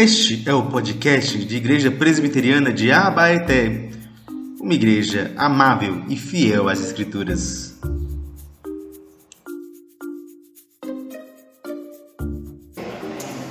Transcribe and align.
Este 0.00 0.48
é 0.48 0.54
o 0.54 0.62
podcast 0.62 1.36
de 1.44 1.56
Igreja 1.56 1.90
Presbiteriana 1.90 2.72
de 2.72 2.92
Abaeté, 2.92 3.90
uma 4.60 4.72
igreja 4.72 5.32
amável 5.36 6.04
e 6.08 6.16
fiel 6.16 6.68
às 6.68 6.78
Escrituras. 6.78 7.74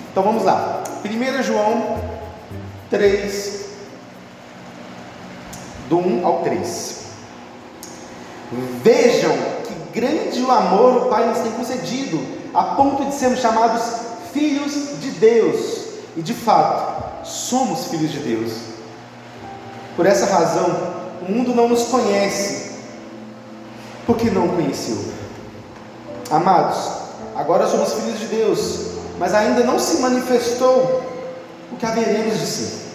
Então 0.10 0.24
vamos 0.24 0.46
lá. 0.46 0.86
1 1.04 1.44
João 1.44 2.02
3, 2.92 3.70
do 5.90 5.98
1 5.98 6.26
ao 6.26 6.44
3. 6.44 7.08
Vejam 8.86 9.36
que 9.68 10.00
grande 10.00 10.40
o 10.40 10.50
amor 10.50 11.08
o 11.08 11.10
Pai 11.10 11.28
nos 11.28 11.40
tem 11.40 11.52
concedido, 11.52 12.26
a 12.54 12.64
ponto 12.64 13.04
de 13.04 13.16
sermos 13.16 13.42
chamados 13.42 13.84
filhos 14.32 14.98
de 15.02 15.12
Deus. 15.12 15.77
E 16.18 16.22
de 16.24 16.34
fato, 16.34 17.26
somos 17.28 17.86
filhos 17.86 18.12
de 18.12 18.18
Deus. 18.18 18.54
Por 19.96 20.08
essa 20.08 20.26
razão, 20.26 20.96
o 21.22 21.32
mundo 21.32 21.54
não 21.54 21.70
nos 21.70 21.84
conhece, 21.84 22.72
porque 24.08 24.32
não 24.32 24.48
conheceu. 24.48 24.98
Amados, 26.32 26.78
agora 27.36 27.68
somos 27.68 27.94
filhos 27.94 28.20
de 28.20 28.26
Deus, 28.26 28.88
mas 29.20 29.36
ainda 29.36 29.64
não 29.64 29.78
se 29.78 30.02
manifestou 30.02 31.04
o 31.72 31.76
que 31.78 31.86
haveremos 31.86 32.40
de 32.40 32.46
ser. 32.48 32.88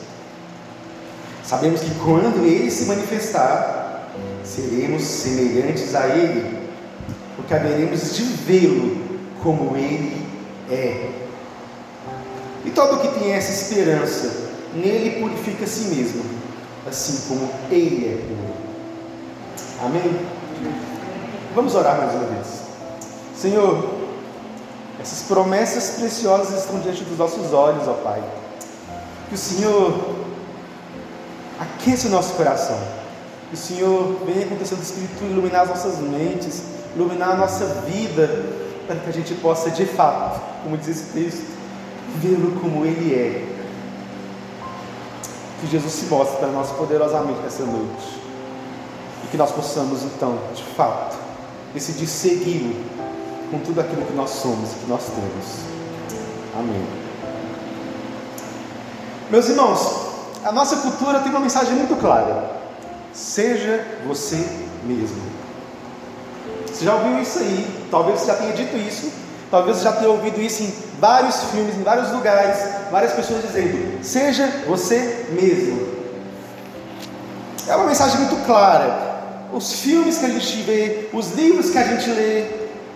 Sabemos 1.45 1.81
que 1.81 1.95
quando 2.05 2.45
Ele 2.45 2.73
se 2.73 2.87
manifestar, 2.87 4.09
seremos 4.43 5.05
semelhantes 5.05 5.95
a 5.95 6.09
Ele, 6.09 6.59
porque 7.37 7.55
haveremos 7.55 8.17
de 8.17 8.23
vê-lo 8.25 9.01
como 9.41 9.77
Ele 9.77 10.27
é. 10.69 11.22
E 12.65 12.71
todo 12.71 13.01
que 13.01 13.19
tem 13.19 13.33
essa 13.33 13.51
esperança, 13.51 14.51
nele 14.75 15.21
purifica 15.21 15.65
a 15.65 15.67
si 15.67 15.95
mesmo, 15.95 16.25
assim 16.87 17.29
como 17.29 17.51
Ele 17.71 18.07
é 18.07 18.17
puro. 18.17 18.53
Amém? 19.85 20.17
Vamos 21.55 21.75
orar 21.75 21.99
mais 21.99 22.15
uma 22.15 22.25
vez. 22.25 22.47
Senhor, 23.37 24.03
essas 25.01 25.23
promessas 25.23 25.99
preciosas 25.99 26.61
estão 26.61 26.79
diante 26.79 27.03
dos 27.03 27.19
nossos 27.19 27.53
olhos, 27.53 27.89
ó 27.89 27.95
Pai. 27.95 28.23
Que 29.29 29.35
o 29.35 29.39
Senhor 29.39 30.17
aqueça 31.59 32.07
o 32.07 32.11
nosso 32.11 32.35
coração. 32.35 32.79
Que 33.49 33.55
o 33.55 33.59
Senhor 33.59 34.21
venha 34.25 34.47
com 34.47 34.55
o 34.55 34.59
teu 34.59 34.79
Espírito 34.79 35.25
iluminar 35.25 35.63
as 35.63 35.69
nossas 35.71 35.99
mentes, 35.99 36.63
iluminar 36.95 37.31
a 37.31 37.37
nossa 37.37 37.67
vida, 37.87 38.29
para 38.87 38.97
que 38.97 39.11
a 39.11 39.13
gente 39.13 39.35
possa 39.35 39.71
de 39.71 39.87
fato, 39.87 40.41
como 40.63 40.77
diz 40.77 40.89
esse 40.89 41.05
texto, 41.13 41.52
vê-lo 42.17 42.61
como 42.61 42.85
Ele 42.85 43.15
é. 43.15 43.49
Que 45.61 45.67
Jesus 45.69 45.93
se 45.93 46.05
mostre 46.07 46.39
para 46.39 46.49
nós 46.49 46.71
poderosamente 46.73 47.41
nessa 47.41 47.65
noite. 47.65 48.21
E 49.25 49.27
que 49.29 49.37
nós 49.37 49.53
possamos 49.53 50.03
então, 50.03 50.39
de 50.55 50.63
fato, 50.63 51.17
decidir 51.73 52.07
segui-lo 52.07 52.75
com 53.51 53.59
tudo 53.61 53.81
aquilo 53.81 54.03
que 54.03 54.15
nós 54.15 54.31
somos 54.31 54.73
e 54.73 54.75
que 54.77 54.87
nós 54.89 55.05
temos. 55.05 55.73
Amém. 56.59 56.85
Meus 59.31 59.49
irmãos, 59.49 60.13
a 60.45 60.53
nossa 60.53 60.77
cultura 60.77 61.21
tem 61.21 61.31
uma 61.31 61.41
mensagem 61.41 61.75
muito 61.75 61.97
clara: 62.01 62.61
seja 63.13 63.87
você 64.07 64.45
mesmo. 64.85 65.23
Você 66.67 66.85
já 66.85 66.95
ouviu 66.95 67.21
isso 67.21 67.39
aí? 67.39 67.87
Talvez 67.91 68.21
você 68.21 68.27
já 68.27 68.35
tenha 68.35 68.53
dito 68.53 68.77
isso, 68.77 69.11
talvez 69.53 69.77
você 69.77 69.85
já 69.85 69.93
tenha 69.93 70.11
ouvido 70.11 70.41
isso 70.41 70.63
em 70.63 70.75
vários 70.99 71.37
filmes, 71.51 71.77
em 71.77 71.83
vários 71.83 72.11
lugares, 72.11 72.59
várias 72.91 73.13
pessoas 73.13 73.43
dizendo: 73.43 74.03
seja 74.03 74.49
você 74.67 75.27
mesmo. 75.31 75.93
É 77.69 77.77
uma 77.77 77.87
mensagem 77.87 78.19
muito 78.21 78.45
clara. 78.47 79.13
Os 79.53 79.81
filmes 79.81 80.17
que 80.17 80.25
a 80.25 80.31
gente 80.31 80.63
vê, 80.63 81.11
os 81.13 81.33
livros 81.33 81.71
que 81.71 81.77
a 81.77 81.85
gente 81.85 82.09
lê, 82.11 82.47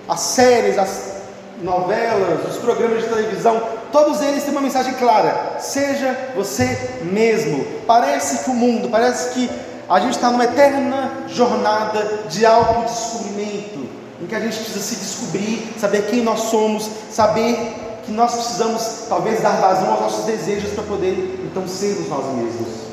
as 0.08 0.20
séries, 0.20 0.78
as 0.78 1.16
novelas, 1.62 2.48
os 2.48 2.56
programas 2.56 3.02
de 3.02 3.08
televisão, 3.10 3.62
todos 3.92 4.22
eles 4.22 4.42
têm 4.42 4.52
uma 4.52 4.62
mensagem 4.62 4.94
clara: 4.94 5.58
seja 5.58 6.16
você 6.34 7.00
mesmo. 7.02 7.64
Parece 7.86 8.44
que 8.44 8.50
o 8.50 8.54
mundo, 8.54 8.88
parece 8.88 9.34
que 9.34 9.50
a 9.88 10.00
gente 10.00 10.14
está 10.14 10.30
numa 10.30 10.44
eterna 10.44 11.12
jornada 11.28 12.24
de 12.28 12.44
autodescobrimento, 12.44 13.85
em 14.20 14.26
que 14.26 14.34
a 14.34 14.40
gente 14.40 14.56
precisa 14.56 14.80
se 14.80 14.96
descobrir, 14.96 15.74
saber 15.78 16.06
quem 16.06 16.22
nós 16.22 16.40
somos, 16.40 16.88
saber 17.10 17.56
que 18.04 18.12
nós 18.12 18.32
precisamos 18.34 19.06
talvez 19.08 19.42
dar 19.42 19.60
vazão 19.60 19.90
aos 19.90 20.00
nossos 20.00 20.24
desejos 20.24 20.72
para 20.72 20.84
poder 20.84 21.40
então 21.44 21.66
sermos 21.66 22.08
nós 22.08 22.24
mesmos. 22.34 22.86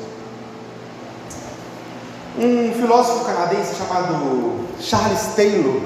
Um 2.36 2.72
filósofo 2.74 3.24
canadense 3.24 3.76
chamado 3.76 4.66
Charles 4.80 5.34
Taylor, 5.36 5.80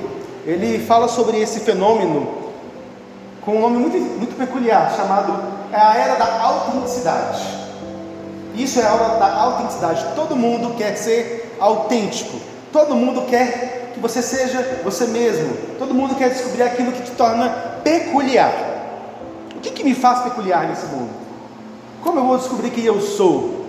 ele 0.47 0.85
fala 0.87 1.07
sobre 1.07 1.39
esse 1.39 1.61
fenômeno 1.61 2.49
com 3.43 3.57
um 3.57 3.61
nome 3.61 3.79
muito, 3.79 3.99
muito 3.99 4.37
peculiar, 4.37 4.95
chamado 4.97 5.43
a 5.73 5.97
era 5.97 6.15
da 6.17 6.43
autenticidade. 6.43 7.43
Isso 8.55 8.81
é 8.81 8.83
a 8.83 8.95
era 8.95 9.09
da 9.19 9.35
autenticidade. 9.35 10.07
Todo 10.15 10.35
mundo 10.35 10.75
quer 10.77 10.97
ser 10.97 11.57
autêntico. 11.61 12.39
Todo 12.73 12.95
mundo 12.95 13.23
quer 13.23 13.93
que 13.95 14.01
você 14.01 14.23
seja 14.23 14.81
você 14.85 15.07
mesmo. 15.07 15.57
Todo 15.79 15.95
mundo 15.95 16.15
quer 16.15 16.31
descobrir 16.31 16.63
aquilo 16.63 16.93
que 16.93 17.03
te 17.03 17.11
torna 17.13 17.49
peculiar. 17.83 18.53
O 19.57 19.61
que, 19.61 19.71
que 19.71 19.85
me 19.85 19.95
faz 19.95 20.23
peculiar 20.23 20.69
nesse 20.69 20.87
mundo? 20.87 21.11
Como 22.03 22.21
eu 22.21 22.25
vou 22.25 22.39
descobrir 22.39 22.71
quem 22.71 22.85
eu 22.85 23.01
sou? 23.01 23.67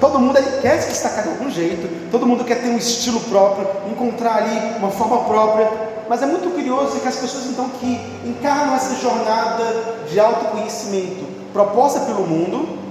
Todo 0.00 0.18
mundo 0.18 0.38
quer 0.60 0.82
se 0.82 0.90
destacar 0.90 1.24
de 1.24 1.30
algum 1.30 1.50
jeito, 1.50 2.10
todo 2.10 2.26
mundo 2.26 2.44
quer 2.44 2.60
ter 2.60 2.68
um 2.68 2.76
estilo 2.76 3.20
próprio, 3.20 3.66
encontrar 3.90 4.36
ali 4.36 4.76
uma 4.78 4.90
forma 4.90 5.24
própria, 5.24 5.70
mas 6.10 6.22
é 6.22 6.26
muito 6.26 6.52
curioso 6.52 7.00
que 7.00 7.08
as 7.08 7.16
pessoas 7.16 7.46
então 7.46 7.70
que 7.80 7.98
encarnam 8.22 8.74
essa 8.74 8.96
jornada 8.96 9.64
de 10.10 10.20
autoconhecimento 10.20 11.24
proposta 11.54 12.00
pelo 12.00 12.26
mundo, 12.26 12.83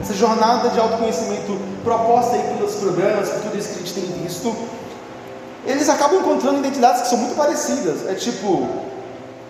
essa 0.00 0.14
jornada 0.14 0.68
de 0.68 0.78
autoconhecimento 0.78 1.58
proposta 1.82 2.36
aí 2.36 2.54
pelos 2.56 2.74
programas, 2.74 3.28
por 3.28 3.40
tudo 3.42 3.58
isso 3.58 3.68
que 3.70 3.74
a 3.76 3.78
gente 3.78 3.94
tem 3.94 4.22
visto, 4.22 4.54
eles 5.66 5.88
acabam 5.88 6.20
encontrando 6.20 6.58
identidades 6.58 7.02
que 7.02 7.08
são 7.08 7.18
muito 7.18 7.36
parecidas. 7.36 8.06
É 8.08 8.14
tipo, 8.14 8.68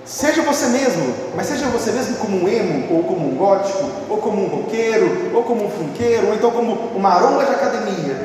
Seja 0.04 0.42
você 0.42 0.66
mesmo, 0.66 1.14
mas 1.36 1.46
seja 1.46 1.66
você 1.66 1.92
mesmo 1.92 2.16
como 2.16 2.42
um 2.42 2.48
emo, 2.48 2.96
ou 2.96 3.04
como 3.04 3.28
um 3.28 3.36
gótico, 3.36 3.88
ou 4.08 4.16
como 4.18 4.44
um 4.44 4.48
roqueiro, 4.48 5.30
ou 5.32 5.44
como 5.44 5.66
um 5.66 5.70
funkeiro, 5.70 6.28
ou 6.28 6.34
então 6.34 6.50
como 6.50 6.72
uma 6.96 7.10
aronga 7.10 7.44
de 7.44 7.52
academia, 7.52 8.16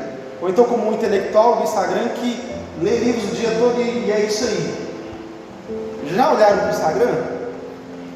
ou 0.41 0.49
então 0.49 0.63
como 0.63 0.89
um 0.89 0.93
intelectual 0.93 1.57
do 1.57 1.63
Instagram 1.63 2.09
que 2.15 2.41
lê 2.81 2.97
livros 2.97 3.31
o 3.31 3.35
dia 3.35 3.49
todo 3.59 3.79
e, 3.79 4.07
e 4.07 4.11
é 4.11 4.21
isso 4.21 4.45
aí. 4.45 4.95
Já 6.15 6.33
olharam 6.33 6.57
para 6.57 6.67
o 6.67 6.71
Instagram? 6.71 7.13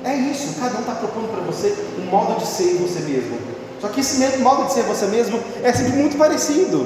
É 0.03 0.15
isso, 0.15 0.59
cada 0.59 0.77
um 0.77 0.81
está 0.81 0.93
propondo 0.93 1.29
para 1.29 1.41
você 1.41 1.75
um 1.99 2.09
modo 2.09 2.39
de 2.39 2.47
ser 2.47 2.75
você 2.75 3.01
mesmo. 3.01 3.37
Só 3.81 3.87
que 3.87 4.01
esse 4.01 4.17
mesmo 4.17 4.43
modo 4.43 4.65
de 4.65 4.73
ser 4.73 4.83
você 4.83 5.05
mesmo 5.05 5.39
é 5.63 5.71
sempre 5.71 5.93
muito 5.93 6.17
parecido. 6.17 6.85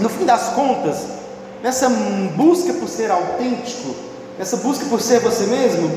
No 0.00 0.08
fim 0.08 0.24
das 0.24 0.48
contas, 0.48 1.06
nessa 1.62 1.88
busca 2.34 2.72
por 2.72 2.88
ser 2.88 3.10
autêntico, 3.10 3.94
nessa 4.38 4.56
busca 4.56 4.86
por 4.86 5.00
ser 5.00 5.20
você 5.20 5.44
mesmo, 5.46 5.90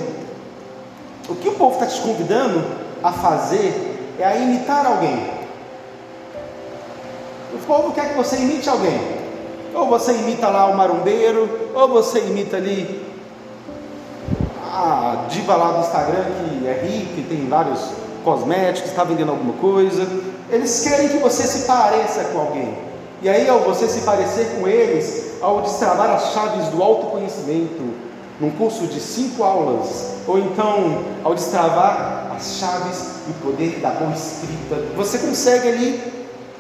o 1.29 1.35
que 1.35 1.47
o 1.47 1.53
povo 1.53 1.73
está 1.73 1.85
te 1.85 2.01
convidando 2.01 2.63
a 3.01 3.11
fazer 3.11 4.13
é 4.19 4.25
a 4.25 4.35
imitar 4.35 4.85
alguém. 4.85 5.31
O 7.53 7.57
povo 7.65 7.93
quer 7.93 8.09
que 8.09 8.17
você 8.17 8.35
imite 8.35 8.69
alguém. 8.69 9.23
Ou 9.73 9.87
você 9.87 10.11
imita 10.11 10.49
lá 10.49 10.67
o 10.67 10.77
marombeiro, 10.77 11.71
ou 11.73 11.87
você 11.87 12.19
imita 12.19 12.57
ali 12.57 13.02
a 14.73 15.25
diva 15.29 15.55
lá 15.55 15.73
do 15.73 15.81
Instagram 15.81 16.23
que 16.23 16.67
é 16.67 16.81
rica, 16.83 17.13
que 17.13 17.21
tem 17.29 17.47
vários 17.47 17.79
cosméticos, 18.23 18.89
está 18.89 19.03
vendendo 19.03 19.29
alguma 19.29 19.53
coisa. 19.53 20.07
Eles 20.49 20.81
querem 20.81 21.09
que 21.09 21.17
você 21.17 21.43
se 21.43 21.67
pareça 21.67 22.23
com 22.25 22.39
alguém. 22.39 22.75
E 23.21 23.29
aí, 23.29 23.47
ao 23.47 23.59
você 23.59 23.87
se 23.87 24.01
parecer 24.01 24.57
com 24.57 24.67
eles, 24.67 25.35
ao 25.41 25.61
destravar 25.61 26.09
as 26.09 26.33
chaves 26.33 26.67
do 26.69 26.81
autoconhecimento 26.81 27.93
num 28.39 28.49
curso 28.51 28.87
de 28.87 28.99
cinco 28.99 29.43
aulas, 29.43 30.15
ou 30.27 30.39
então 30.39 31.03
ao 31.23 31.35
destravar 31.35 32.31
as 32.35 32.57
chaves 32.57 32.97
do 33.27 33.33
poder 33.41 33.79
da 33.79 33.91
boa 33.91 34.11
escrita, 34.11 34.75
você 34.95 35.19
consegue 35.19 35.67
ali 35.67 36.13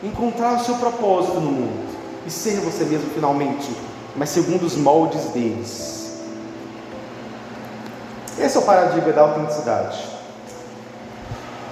encontrar 0.03 0.61
o 0.61 0.63
seu 0.63 0.75
propósito 0.75 1.39
no 1.39 1.51
mundo 1.51 1.83
e 2.25 2.31
ser 2.31 2.59
você 2.59 2.85
mesmo 2.85 3.09
finalmente, 3.13 3.71
mas 4.15 4.29
segundo 4.29 4.63
os 4.63 4.75
moldes 4.75 5.23
deles. 5.33 6.02
Esse 8.39 8.57
é 8.57 8.59
o 8.59 8.63
paradigma 8.63 9.11
da 9.11 9.21
autenticidade. 9.21 10.09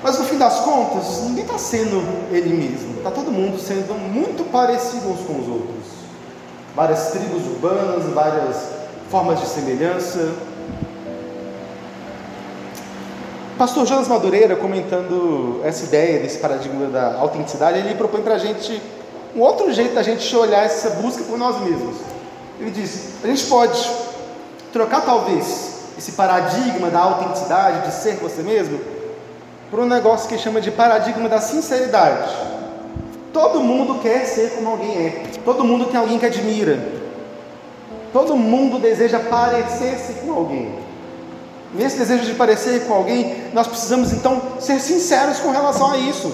Mas 0.03 0.17
no 0.17 0.25
fim 0.25 0.37
das 0.37 0.61
contas, 0.61 1.21
ninguém 1.23 1.43
está 1.43 1.57
sendo 1.57 2.01
ele 2.31 2.53
mesmo, 2.53 2.97
está 2.97 3.11
todo 3.11 3.31
mundo 3.31 3.59
sendo 3.59 3.93
muito 3.93 4.43
parecido 4.51 5.09
uns 5.09 5.25
com 5.25 5.39
os 5.39 5.47
outros 5.47 6.01
várias 6.75 7.11
tribos 7.11 7.45
urbanas, 7.47 8.05
várias 8.13 8.69
formas 9.09 9.39
de 9.39 9.47
semelhança. 9.47 10.33
pastor 13.57 13.85
Jonas 13.85 14.07
Madureira, 14.07 14.55
comentando 14.55 15.61
essa 15.63 15.85
ideia 15.85 16.19
desse 16.19 16.39
paradigma 16.39 16.87
da 16.87 17.17
autenticidade, 17.17 17.77
ele 17.77 17.93
propõe 17.95 18.21
para 18.21 18.35
a 18.35 18.37
gente 18.37 18.81
um 19.35 19.41
outro 19.41 19.71
jeito 19.71 19.93
da 19.93 20.01
gente 20.01 20.35
olhar 20.35 20.65
essa 20.65 20.89
busca 21.01 21.23
por 21.23 21.37
nós 21.37 21.61
mesmos. 21.61 21.97
Ele 22.59 22.71
diz: 22.71 23.23
a 23.23 23.27
gente 23.27 23.45
pode 23.45 23.91
trocar 24.73 25.01
talvez 25.01 25.70
esse 25.97 26.13
paradigma 26.13 26.89
da 26.89 26.99
autenticidade, 26.99 27.87
de 27.87 27.93
ser 27.93 28.15
você 28.15 28.41
mesmo, 28.41 28.79
por 29.69 29.79
um 29.79 29.85
negócio 29.85 30.27
que 30.27 30.37
chama 30.37 30.59
de 30.59 30.71
paradigma 30.71 31.29
da 31.29 31.39
sinceridade. 31.39 32.29
Todo 33.31 33.61
mundo 33.61 33.99
quer 34.01 34.25
ser 34.25 34.51
como 34.51 34.69
alguém 34.69 34.97
é. 34.97 35.23
Todo 35.45 35.63
mundo 35.63 35.85
tem 35.85 35.99
alguém 35.99 36.19
que 36.19 36.25
admira. 36.25 36.79
Todo 38.11 38.35
mundo 38.35 38.77
deseja 38.77 39.19
parecer-se 39.19 40.13
com 40.25 40.33
alguém. 40.33 40.75
Nesse 41.73 41.97
desejo 41.97 42.25
de 42.25 42.33
parecer 42.33 42.85
com 42.85 42.93
alguém, 42.93 43.45
nós 43.53 43.67
precisamos 43.67 44.11
então 44.11 44.41
ser 44.59 44.79
sinceros 44.81 45.39
com 45.39 45.51
relação 45.51 45.91
a 45.91 45.97
isso. 45.97 46.33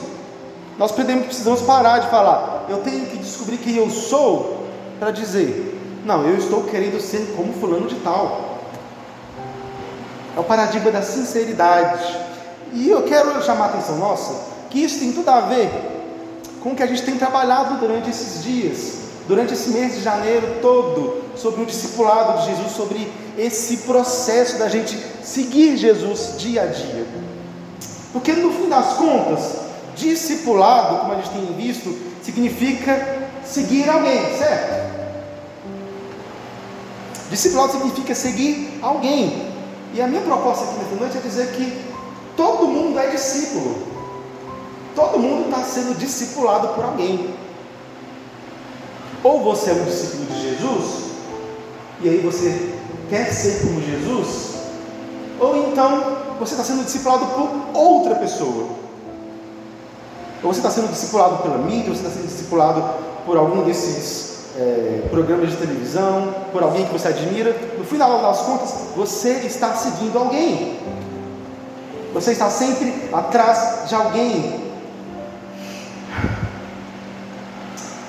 Nós 0.77 0.91
precisamos 0.91 1.61
parar 1.61 1.99
de 1.99 2.09
falar, 2.09 2.65
eu 2.69 2.77
tenho 2.77 3.05
que 3.07 3.17
descobrir 3.17 3.57
quem 3.57 3.77
eu 3.77 3.89
sou 3.89 4.63
para 4.99 5.09
dizer, 5.09 5.75
não, 6.05 6.23
eu 6.23 6.37
estou 6.37 6.63
querendo 6.63 6.99
ser 6.99 7.33
como 7.35 7.53
fulano 7.53 7.87
de 7.87 7.95
tal. 7.95 8.46
É 10.37 10.39
o 10.39 10.43
paradigma 10.43 10.91
da 10.91 11.01
sinceridade. 11.01 12.15
E 12.71 12.89
eu 12.91 13.01
quero 13.01 13.43
chamar 13.43 13.65
a 13.65 13.67
atenção 13.69 13.97
nossa 13.97 14.55
que 14.69 14.83
isso 14.83 14.99
tem 14.99 15.11
tudo 15.11 15.27
a 15.29 15.41
ver 15.41 15.67
com 16.61 16.69
o 16.69 16.75
que 16.75 16.83
a 16.83 16.85
gente 16.85 17.01
tem 17.01 17.17
trabalhado 17.17 17.79
durante 17.79 18.11
esses 18.11 18.43
dias, 18.43 18.97
durante 19.27 19.53
esse 19.53 19.69
mês 19.69 19.95
de 19.95 20.03
janeiro 20.03 20.57
todo, 20.61 21.23
sobre 21.35 21.63
o 21.63 21.65
discipulado 21.65 22.39
de 22.41 22.51
Jesus, 22.51 22.71
sobre 22.73 23.11
esse 23.35 23.77
processo 23.77 24.59
da 24.59 24.69
gente 24.69 24.95
seguir 25.23 25.75
Jesus 25.75 26.35
dia 26.37 26.61
a 26.61 26.65
dia. 26.67 27.07
Porque 28.13 28.33
no 28.33 28.53
fim 28.53 28.69
das 28.69 28.93
contas, 28.93 29.55
discipulado, 29.95 30.99
como 30.99 31.13
a 31.13 31.15
gente 31.15 31.31
tem 31.31 31.45
visto, 31.55 31.97
significa 32.21 33.27
seguir 33.43 33.89
alguém, 33.89 34.37
certo? 34.37 34.87
Discipulado 37.31 37.71
significa 37.71 38.13
seguir 38.13 38.79
alguém. 38.83 39.46
E 39.97 40.01
a 40.01 40.07
minha 40.07 40.21
proposta 40.21 40.63
aqui 40.65 40.75
nessa 40.75 40.95
noite 40.95 41.17
é 41.17 41.21
dizer 41.21 41.53
que 41.53 41.83
todo 42.35 42.67
mundo 42.67 42.99
é 42.99 43.07
discípulo. 43.07 43.77
Todo 44.95 45.17
mundo 45.17 45.49
está 45.49 45.63
sendo 45.63 45.97
discipulado 45.97 46.67
por 46.75 46.83
alguém. 46.83 47.33
Ou 49.23 49.41
você 49.43 49.71
é 49.71 49.73
um 49.73 49.83
discípulo 49.85 50.25
de 50.25 50.39
Jesus, 50.39 51.05
e 52.01 52.09
aí 52.09 52.19
você 52.19 52.75
quer 53.09 53.33
ser 53.33 53.65
como 53.65 53.81
Jesus, 53.81 54.57
ou 55.39 55.69
então 55.69 56.17
você 56.39 56.53
está 56.53 56.63
sendo 56.63 56.85
discipulado 56.85 57.25
por 57.25 57.79
outra 57.81 58.17
pessoa. 58.17 58.67
Ou 60.43 60.53
você 60.53 60.59
está 60.59 60.69
sendo 60.69 60.91
discipulado 60.91 61.41
pela 61.41 61.57
mídia, 61.57 61.89
ou 61.89 61.95
você 61.95 62.05
está 62.05 62.11
sendo 62.11 62.27
discipulado 62.27 62.83
por 63.25 63.35
algum 63.35 63.63
desses 63.63 64.36
é, 64.57 65.07
programas 65.11 65.51
de 65.51 65.57
televisão, 65.57 66.33
por 66.51 66.63
alguém 66.63 66.85
que 66.85 66.93
você 66.93 67.09
admira. 67.09 67.55
No 67.77 67.85
final 67.85 68.21
das 68.21 68.41
contas, 68.41 68.73
você 68.95 69.33
está 69.45 69.73
seguindo 69.75 70.17
alguém. 70.17 70.79
Você 72.13 72.31
está 72.31 72.49
sempre 72.49 73.09
atrás 73.13 73.87
de 73.87 73.93
alguém. 73.93 74.67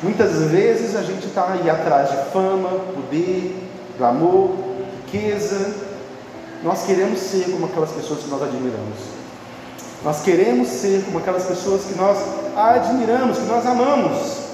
Muitas 0.02 0.32
vezes 0.44 0.96
a 0.96 1.02
gente 1.02 1.26
está 1.26 1.52
aí 1.52 1.68
atrás 1.68 2.10
de 2.10 2.16
fama, 2.32 2.70
poder, 2.94 3.68
glamour, 3.98 4.52
riqueza. 5.04 5.74
Nós 6.62 6.84
queremos 6.84 7.18
ser 7.18 7.50
como 7.50 7.66
aquelas 7.66 7.90
pessoas 7.90 8.20
que 8.20 8.30
nós 8.30 8.42
admiramos. 8.42 9.18
Nós 10.04 10.22
queremos 10.22 10.68
ser 10.68 11.04
como 11.04 11.18
aquelas 11.18 11.44
pessoas 11.44 11.82
que 11.84 11.94
nós 11.96 12.16
admiramos, 12.56 13.38
que 13.38 13.46
nós 13.46 13.66
amamos. 13.66 14.47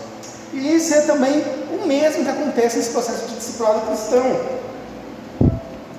E 0.54 0.76
isso 0.76 0.94
é 0.94 1.00
também 1.00 1.42
o 1.72 1.84
mesmo 1.84 2.24
que 2.24 2.30
acontece 2.30 2.76
nesse 2.76 2.90
processo 2.90 3.26
de 3.26 3.34
discipulado 3.34 3.86
cristão. 3.88 4.40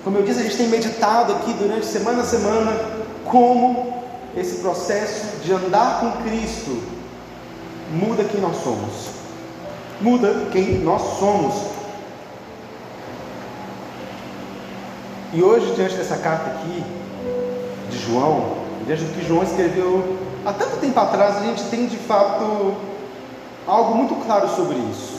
Como 0.01 0.17
eu 0.17 0.23
disse, 0.23 0.39
a 0.39 0.43
gente 0.43 0.55
tem 0.55 0.69
meditado 0.69 1.33
aqui 1.33 1.51
durante 1.53 1.85
semana 1.85 2.21
a 2.21 2.25
semana 2.25 2.71
como 3.25 4.01
esse 4.35 4.59
processo 4.59 5.37
de 5.43 5.51
andar 5.51 5.99
com 5.99 6.23
Cristo 6.23 6.81
muda 7.91 8.23
quem 8.23 8.39
nós 8.39 8.55
somos. 8.63 9.09
Muda 9.99 10.47
quem 10.51 10.79
nós 10.79 11.01
somos. 11.19 11.53
E 15.33 15.43
hoje, 15.43 15.73
diante 15.75 15.95
dessa 15.95 16.15
carta 16.15 16.51
aqui, 16.51 16.81
de 17.89 17.97
João, 17.97 18.55
diante 18.85 19.03
do 19.03 19.13
que 19.19 19.27
João 19.27 19.43
escreveu 19.43 20.17
há 20.45 20.53
tanto 20.53 20.77
tempo 20.77 20.97
atrás, 20.97 21.37
a 21.37 21.41
gente 21.41 21.63
tem 21.63 21.87
de 21.87 21.97
fato 21.97 22.94
algo 23.67 23.95
muito 23.95 24.15
claro 24.25 24.47
sobre 24.49 24.77
isso. 24.91 25.15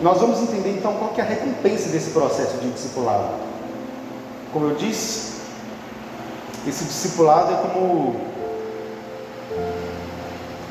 Nós 0.00 0.18
vamos 0.18 0.40
entender 0.40 0.70
então 0.70 0.94
qual 0.94 1.12
é 1.16 1.20
a 1.20 1.24
recompensa 1.24 1.88
desse 1.88 2.10
processo 2.10 2.56
de 2.58 2.70
discipulado. 2.70 3.28
Como 4.52 4.66
eu 4.66 4.74
disse, 4.74 5.40
esse 6.66 6.84
discipulado 6.84 7.52
é 7.52 7.56
como 7.56 8.16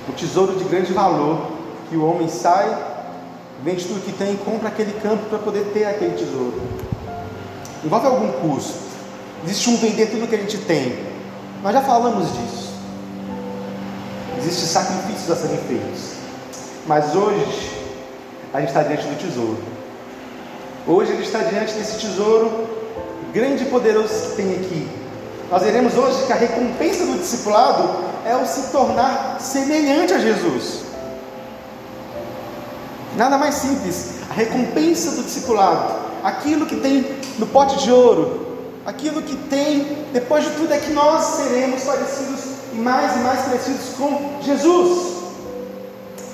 o 0.10 0.14
tesouro 0.16 0.58
de 0.58 0.64
grande 0.66 0.92
valor 0.92 1.52
que 1.90 1.96
o 1.96 2.06
homem 2.06 2.28
sai, 2.28 2.78
vende 3.64 3.86
tudo 3.86 4.04
que 4.04 4.12
tem 4.12 4.34
e 4.34 4.38
compra 4.38 4.70
aquele 4.70 4.94
campo 5.00 5.26
para 5.30 5.40
poder 5.40 5.72
ter 5.74 5.86
aquele 5.86 6.16
tesouro 6.16 6.62
envolve 7.84 8.08
algum 8.08 8.32
custo. 8.32 8.80
Existe 9.44 9.70
um 9.70 9.78
vender 9.78 10.08
tudo 10.08 10.28
que 10.28 10.36
a 10.36 10.38
gente 10.38 10.58
tem. 10.60 10.98
Nós 11.64 11.74
já 11.74 11.82
falamos 11.82 12.28
disso. 12.28 12.72
Existem 14.38 14.68
sacrifícios 14.68 15.32
a 15.32 15.36
serem 15.36 15.58
feitos. 15.58 16.21
Mas 16.92 17.16
hoje, 17.16 17.72
a 18.54 18.60
gente 18.60 18.68
está 18.68 18.84
diante 18.84 19.08
do 19.08 19.18
tesouro. 19.18 19.58
Hoje, 20.86 21.14
gente 21.14 21.24
está 21.24 21.40
diante 21.40 21.74
desse 21.76 21.98
tesouro 22.02 22.68
grande 23.32 23.64
e 23.64 23.68
poderoso 23.68 24.32
que 24.32 24.36
tem 24.36 24.56
aqui. 24.56 24.90
Nós 25.50 25.64
veremos 25.64 25.94
hoje 25.96 26.26
que 26.28 26.34
a 26.34 26.36
recompensa 26.36 27.06
do 27.06 27.18
discipulado 27.18 27.90
é 28.26 28.36
o 28.36 28.46
se 28.46 28.74
tornar 28.74 29.38
semelhante 29.40 30.12
a 30.12 30.20
Jesus. 30.20 30.82
Nada 33.16 33.38
mais 33.38 33.56
simples. 33.56 34.16
A 34.30 34.34
recompensa 34.34 35.12
do 35.12 35.24
discipulado, 35.24 35.94
aquilo 36.22 36.66
que 36.66 36.76
tem 36.76 37.06
no 37.40 37.48
pote 37.48 37.82
de 37.82 37.90
ouro. 37.90 38.48
Aquilo 38.86 39.22
que 39.22 39.38
tem, 39.50 40.08
depois 40.12 40.44
de 40.44 40.50
tudo, 40.58 40.74
é 40.74 40.78
que 40.78 40.92
nós 40.92 41.24
seremos 41.38 41.84
parecidos 41.86 42.42
e 42.74 42.76
mais 42.76 43.16
e 43.16 43.20
mais 43.20 43.40
parecidos 43.44 43.96
com 43.98 44.42
Jesus. 44.42 45.11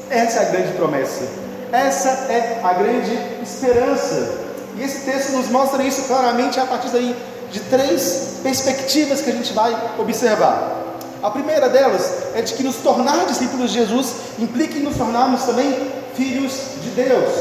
Essa 0.09 0.39
é 0.39 0.47
a 0.47 0.49
grande 0.51 0.73
promessa. 0.73 1.27
Essa 1.71 2.09
é 2.31 2.61
a 2.63 2.73
grande 2.73 3.17
esperança. 3.43 4.47
E 4.77 4.83
esse 4.83 5.01
texto 5.01 5.31
nos 5.31 5.49
mostra 5.49 5.83
isso 5.83 6.03
claramente 6.03 6.59
a 6.59 6.65
partir 6.65 6.89
daí 6.89 7.15
de 7.51 7.59
três 7.61 8.39
perspectivas 8.43 9.21
que 9.21 9.29
a 9.29 9.33
gente 9.33 9.53
vai 9.53 9.75
observar. 9.97 10.77
A 11.21 11.31
primeira 11.31 11.67
delas 11.67 12.11
é 12.35 12.41
de 12.41 12.53
que 12.53 12.63
nos 12.63 12.75
tornar 12.77 13.25
discípulos 13.25 13.71
de 13.71 13.79
Jesus 13.79 14.15
implica 14.37 14.77
em 14.77 14.83
nos 14.83 14.95
tornarmos 14.95 15.43
também 15.43 15.75
filhos 16.15 16.53
de 16.83 16.89
Deus. 16.91 17.33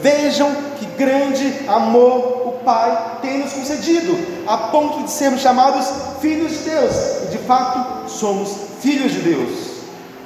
Vejam 0.00 0.50
que 0.78 0.86
grande 0.96 1.52
amor 1.68 2.48
o 2.48 2.52
Pai 2.64 3.18
tem 3.20 3.38
nos 3.38 3.52
concedido, 3.52 4.16
a 4.46 4.56
ponto 4.56 5.02
de 5.02 5.10
sermos 5.10 5.40
chamados 5.40 5.86
filhos 6.20 6.52
de 6.52 6.70
Deus. 6.70 6.94
E 7.24 7.26
de 7.32 7.38
fato, 7.38 8.08
somos 8.08 8.56
filhos 8.80 9.12
de 9.12 9.20
Deus. 9.20 9.73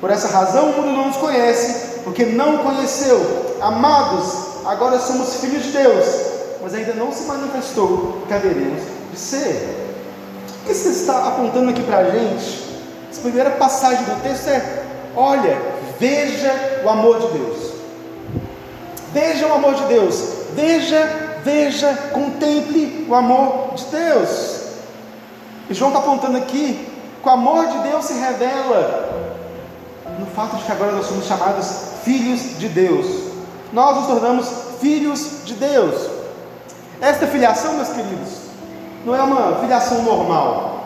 Por 0.00 0.10
essa 0.10 0.28
razão, 0.28 0.70
o 0.70 0.76
mundo 0.76 0.96
não 0.96 1.06
nos 1.08 1.16
conhece, 1.16 2.00
porque 2.04 2.24
não 2.24 2.58
conheceu. 2.58 3.56
Amados, 3.60 4.64
agora 4.64 4.98
somos 4.98 5.36
filhos 5.36 5.64
de 5.64 5.72
Deus, 5.72 6.06
mas 6.62 6.74
ainda 6.74 6.94
não 6.94 7.12
se 7.12 7.24
manifestou 7.24 8.22
que 8.28 8.34
haveremos 8.34 8.82
de 9.10 9.18
ser. 9.18 9.88
O 10.62 10.66
que 10.68 10.74
você 10.74 10.90
está 10.90 11.28
apontando 11.28 11.70
aqui 11.70 11.82
para 11.82 11.98
a 11.98 12.10
gente? 12.10 12.68
Essa 13.10 13.22
primeira 13.22 13.50
passagem 13.52 14.04
do 14.04 14.22
texto 14.22 14.48
é: 14.48 14.84
olha, 15.16 15.60
veja 15.98 16.82
o 16.84 16.88
amor 16.88 17.18
de 17.18 17.38
Deus. 17.38 17.72
Veja 19.12 19.46
o 19.48 19.54
amor 19.54 19.74
de 19.74 19.84
Deus. 19.84 20.22
Veja, 20.54 21.40
veja, 21.42 21.92
contemple 22.12 23.06
o 23.08 23.14
amor 23.14 23.74
de 23.74 23.84
Deus. 23.86 24.58
E 25.68 25.74
João 25.74 25.90
está 25.90 26.00
apontando 26.00 26.38
aqui 26.38 26.88
que 27.20 27.28
o 27.28 27.32
amor 27.32 27.66
de 27.66 27.78
Deus 27.78 28.04
se 28.04 28.14
revela 28.14 29.07
no 30.18 30.26
fato 30.26 30.56
de 30.56 30.64
que 30.64 30.72
agora 30.72 30.92
nós 30.92 31.06
somos 31.06 31.26
chamados 31.26 31.66
filhos 32.04 32.58
de 32.58 32.68
Deus. 32.68 33.06
Nós 33.72 33.96
nos 33.96 34.06
tornamos 34.06 34.48
filhos 34.80 35.44
de 35.44 35.54
Deus. 35.54 36.10
Esta 37.00 37.26
filiação, 37.26 37.74
meus 37.74 37.88
queridos, 37.88 38.30
não 39.06 39.14
é 39.14 39.22
uma 39.22 39.60
filiação 39.60 40.02
normal. 40.02 40.84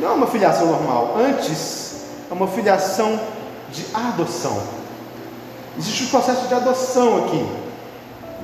Não 0.00 0.08
é 0.08 0.12
uma 0.12 0.26
filiação 0.26 0.66
normal. 0.66 1.16
Antes, 1.18 2.02
é 2.30 2.34
uma 2.34 2.48
filiação 2.48 3.18
de 3.70 3.86
adoção. 3.94 4.60
Existe 5.78 6.04
um 6.04 6.08
processo 6.08 6.48
de 6.48 6.54
adoção 6.54 7.24
aqui. 7.24 7.46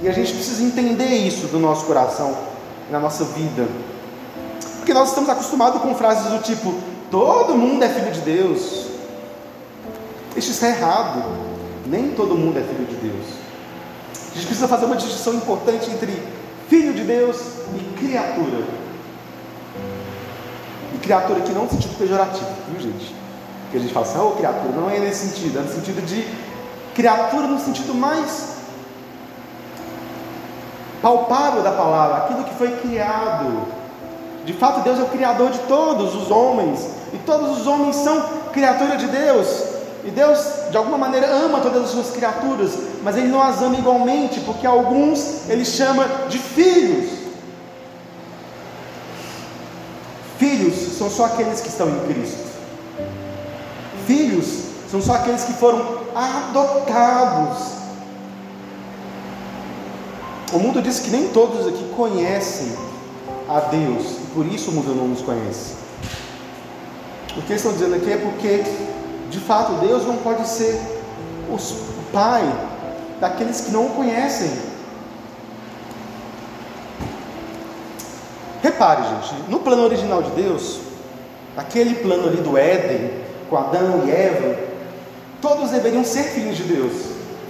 E 0.02 0.08
a 0.08 0.12
gente 0.12 0.32
precisa 0.32 0.62
entender 0.62 1.08
isso 1.08 1.46
do 1.48 1.58
nosso 1.58 1.86
coração, 1.86 2.36
na 2.90 3.00
nossa 3.00 3.24
vida. 3.24 3.66
Porque 4.78 4.92
nós 4.92 5.08
estamos 5.08 5.30
acostumados 5.30 5.80
com 5.80 5.94
frases 5.94 6.30
do 6.30 6.38
tipo: 6.38 6.74
todo 7.12 7.54
mundo 7.54 7.84
é 7.84 7.90
filho 7.90 8.10
de 8.10 8.20
Deus. 8.22 8.86
Isso 10.34 10.50
está 10.50 10.68
errado. 10.68 11.22
Nem 11.86 12.12
todo 12.12 12.34
mundo 12.34 12.58
é 12.58 12.62
filho 12.62 12.86
de 12.86 12.96
Deus. 12.96 13.26
A 14.14 14.34
gente 14.34 14.46
precisa 14.46 14.66
fazer 14.66 14.86
uma 14.86 14.96
distinção 14.96 15.34
importante 15.34 15.90
entre 15.90 16.10
filho 16.68 16.94
de 16.94 17.04
Deus 17.04 17.36
e 17.76 17.98
criatura. 17.98 18.64
E 20.94 20.98
criatura 20.98 21.40
aqui 21.40 21.52
não 21.52 21.64
no 21.64 21.70
sentido 21.70 21.98
pejorativo, 21.98 22.48
viu 22.70 22.80
gente? 22.80 23.14
Que 23.70 23.76
a 23.76 23.80
gente 23.80 23.92
fala 23.92 24.06
assim, 24.06 24.18
oh 24.18 24.30
criatura, 24.30 24.72
não 24.72 24.88
é 24.88 24.98
nesse 24.98 25.28
sentido, 25.28 25.58
é 25.58 25.62
no 25.62 25.72
sentido 25.72 26.00
de 26.06 26.26
criatura 26.94 27.46
no 27.46 27.60
sentido 27.60 27.94
mais 27.94 28.52
palpável 31.02 31.62
da 31.62 31.72
palavra, 31.72 32.16
aquilo 32.18 32.44
que 32.44 32.54
foi 32.54 32.70
criado. 32.78 33.66
De 34.46 34.54
fato, 34.54 34.80
Deus 34.80 34.98
é 34.98 35.02
o 35.02 35.08
criador 35.08 35.50
de 35.50 35.58
todos 35.60 36.14
os 36.14 36.30
homens, 36.30 37.01
e 37.12 37.18
todos 37.18 37.60
os 37.60 37.66
homens 37.66 37.96
são 37.96 38.20
criatura 38.52 38.96
de 38.96 39.06
Deus. 39.06 39.72
E 40.04 40.10
Deus, 40.10 40.38
de 40.70 40.76
alguma 40.76 40.98
maneira, 40.98 41.28
ama 41.28 41.60
todas 41.60 41.84
as 41.84 41.90
suas 41.90 42.10
criaturas, 42.10 42.72
mas 43.02 43.16
Ele 43.16 43.28
não 43.28 43.40
as 43.40 43.62
ama 43.62 43.76
igualmente, 43.76 44.40
porque 44.40 44.66
alguns 44.66 45.48
Ele 45.48 45.64
chama 45.64 46.06
de 46.28 46.38
filhos. 46.38 47.10
Filhos 50.38 50.98
são 50.98 51.08
só 51.08 51.26
aqueles 51.26 51.60
que 51.60 51.68
estão 51.68 51.88
em 51.88 52.00
Cristo. 52.00 52.50
Filhos 54.06 54.62
são 54.90 55.00
só 55.00 55.14
aqueles 55.14 55.44
que 55.44 55.52
foram 55.52 56.00
adotados. 56.14 57.72
O 60.52 60.58
mundo 60.58 60.82
diz 60.82 60.98
que 60.98 61.10
nem 61.10 61.28
todos 61.28 61.66
aqui 61.68 61.84
conhecem 61.96 62.72
a 63.48 63.60
Deus, 63.60 64.04
e 64.22 64.26
por 64.34 64.46
isso 64.46 64.70
o 64.70 64.74
mundo 64.74 64.94
não 64.94 65.08
nos 65.08 65.22
conhece. 65.22 65.81
O 67.36 67.42
que 67.42 67.54
estão 67.54 67.72
dizendo 67.72 67.94
aqui 67.94 68.12
é 68.12 68.16
porque, 68.18 68.62
de 69.30 69.40
fato, 69.40 69.72
Deus 69.86 70.06
não 70.06 70.16
pode 70.18 70.46
ser 70.46 70.78
o 71.48 72.12
pai 72.12 72.42
daqueles 73.20 73.62
que 73.62 73.70
não 73.70 73.86
o 73.86 73.90
conhecem. 73.90 74.50
Repare, 78.62 79.02
gente, 79.02 79.50
no 79.50 79.60
plano 79.60 79.82
original 79.84 80.22
de 80.22 80.30
Deus, 80.32 80.80
aquele 81.56 81.94
plano 81.96 82.28
ali 82.28 82.38
do 82.38 82.56
Éden, 82.56 83.10
com 83.48 83.56
Adão 83.56 84.04
e 84.06 84.10
Eva, 84.10 84.56
todos 85.40 85.70
deveriam 85.70 86.04
ser 86.04 86.24
filhos 86.24 86.56
de 86.56 86.64
Deus. 86.64 86.92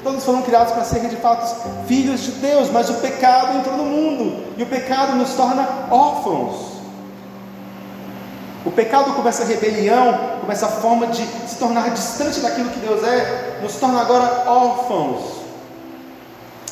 Todos 0.03 0.25
foram 0.25 0.43
criados 0.43 0.73
para 0.73 0.85
serem 0.85 1.09
de 1.09 1.17
fato 1.17 1.87
filhos 1.87 2.21
de 2.21 2.33
Deus, 2.33 2.71
mas 2.71 2.89
o 2.89 2.95
pecado 2.95 3.59
entrou 3.59 3.77
no 3.77 3.85
mundo 3.85 4.45
e 4.57 4.62
o 4.62 4.67
pecado 4.67 5.15
nos 5.15 5.35
torna 5.35 5.69
órfãos. 5.91 6.72
O 8.64 8.71
pecado, 8.71 9.12
com 9.14 9.28
essa 9.28 9.45
rebelião, 9.45 10.38
com 10.45 10.52
essa 10.52 10.69
forma 10.69 11.09
de 11.09 11.25
se 11.49 11.57
tornar 11.57 11.90
distante 11.90 12.40
daquilo 12.40 12.71
que 12.71 12.78
Deus 12.78 13.02
é, 13.02 13.59
nos 13.61 13.75
torna 13.76 14.00
agora 14.00 14.49
órfãos. 14.49 15.42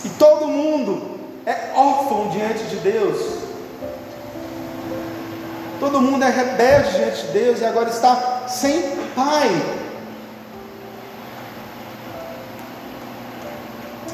E 0.04 0.08
todo 0.10 0.46
mundo 0.46 1.18
é 1.44 1.72
órfão 1.74 2.28
diante 2.28 2.64
de 2.64 2.76
Deus. 2.76 3.40
Todo 5.80 6.00
mundo 6.00 6.22
é 6.24 6.30
rebelde 6.30 6.96
diante 6.96 7.26
de 7.26 7.32
Deus 7.32 7.60
e 7.60 7.64
agora 7.64 7.88
está 7.88 8.44
sem 8.46 8.96
pai. 9.14 9.48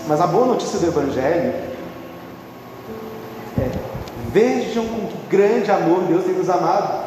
Mas 0.06 0.20
a 0.20 0.26
boa 0.26 0.46
notícia 0.46 0.78
do 0.78 0.86
Evangelho 0.86 1.52
é: 3.58 3.70
vejam 4.32 4.86
com 4.86 5.08
que 5.08 5.16
grande 5.28 5.70
amor 5.70 6.02
Deus 6.02 6.24
tem 6.24 6.34
nos 6.34 6.48
amado, 6.48 7.05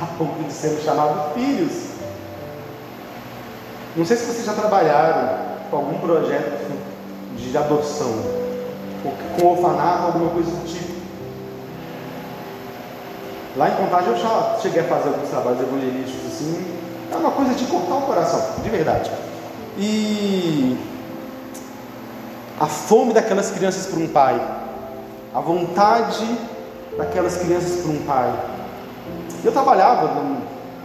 a 0.00 0.06
ponto 0.06 0.42
de 0.42 0.52
sermos 0.52 0.82
chamados 0.82 1.32
filhos. 1.34 1.90
Não 3.96 4.04
sei 4.04 4.16
se 4.16 4.24
vocês 4.24 4.46
já 4.46 4.54
trabalharam 4.54 5.38
com 5.70 5.76
algum 5.76 5.98
projeto 5.98 6.70
de 7.36 7.56
adoção, 7.56 8.12
ou 9.04 9.12
com 9.36 9.46
orfanato, 9.46 10.06
alguma 10.06 10.30
coisa 10.30 10.50
do 10.50 10.66
tipo. 10.66 11.00
Lá 13.56 13.68
em 13.68 13.74
Contagem 13.74 14.10
eu 14.10 14.16
já 14.16 14.58
cheguei 14.62 14.82
a 14.82 14.84
fazer 14.84 15.08
alguns 15.08 15.28
trabalhos 15.28 15.60
evangelísticos 15.60 16.26
assim. 16.26 16.80
É 17.12 17.16
uma 17.16 17.32
coisa 17.32 17.54
de 17.54 17.64
cortar 17.66 17.96
o 17.96 18.02
coração, 18.02 18.62
de 18.62 18.68
verdade. 18.68 19.10
E 19.76 20.78
a 22.60 22.66
fome 22.66 23.12
daquelas 23.12 23.50
crianças 23.50 23.86
por 23.86 23.98
um 23.98 24.06
pai, 24.06 24.40
a 25.34 25.40
vontade 25.40 26.26
daquelas 26.96 27.38
crianças 27.38 27.82
por 27.82 27.90
um 27.90 28.02
pai. 28.04 28.32
Eu 29.44 29.52
trabalhava 29.52 30.08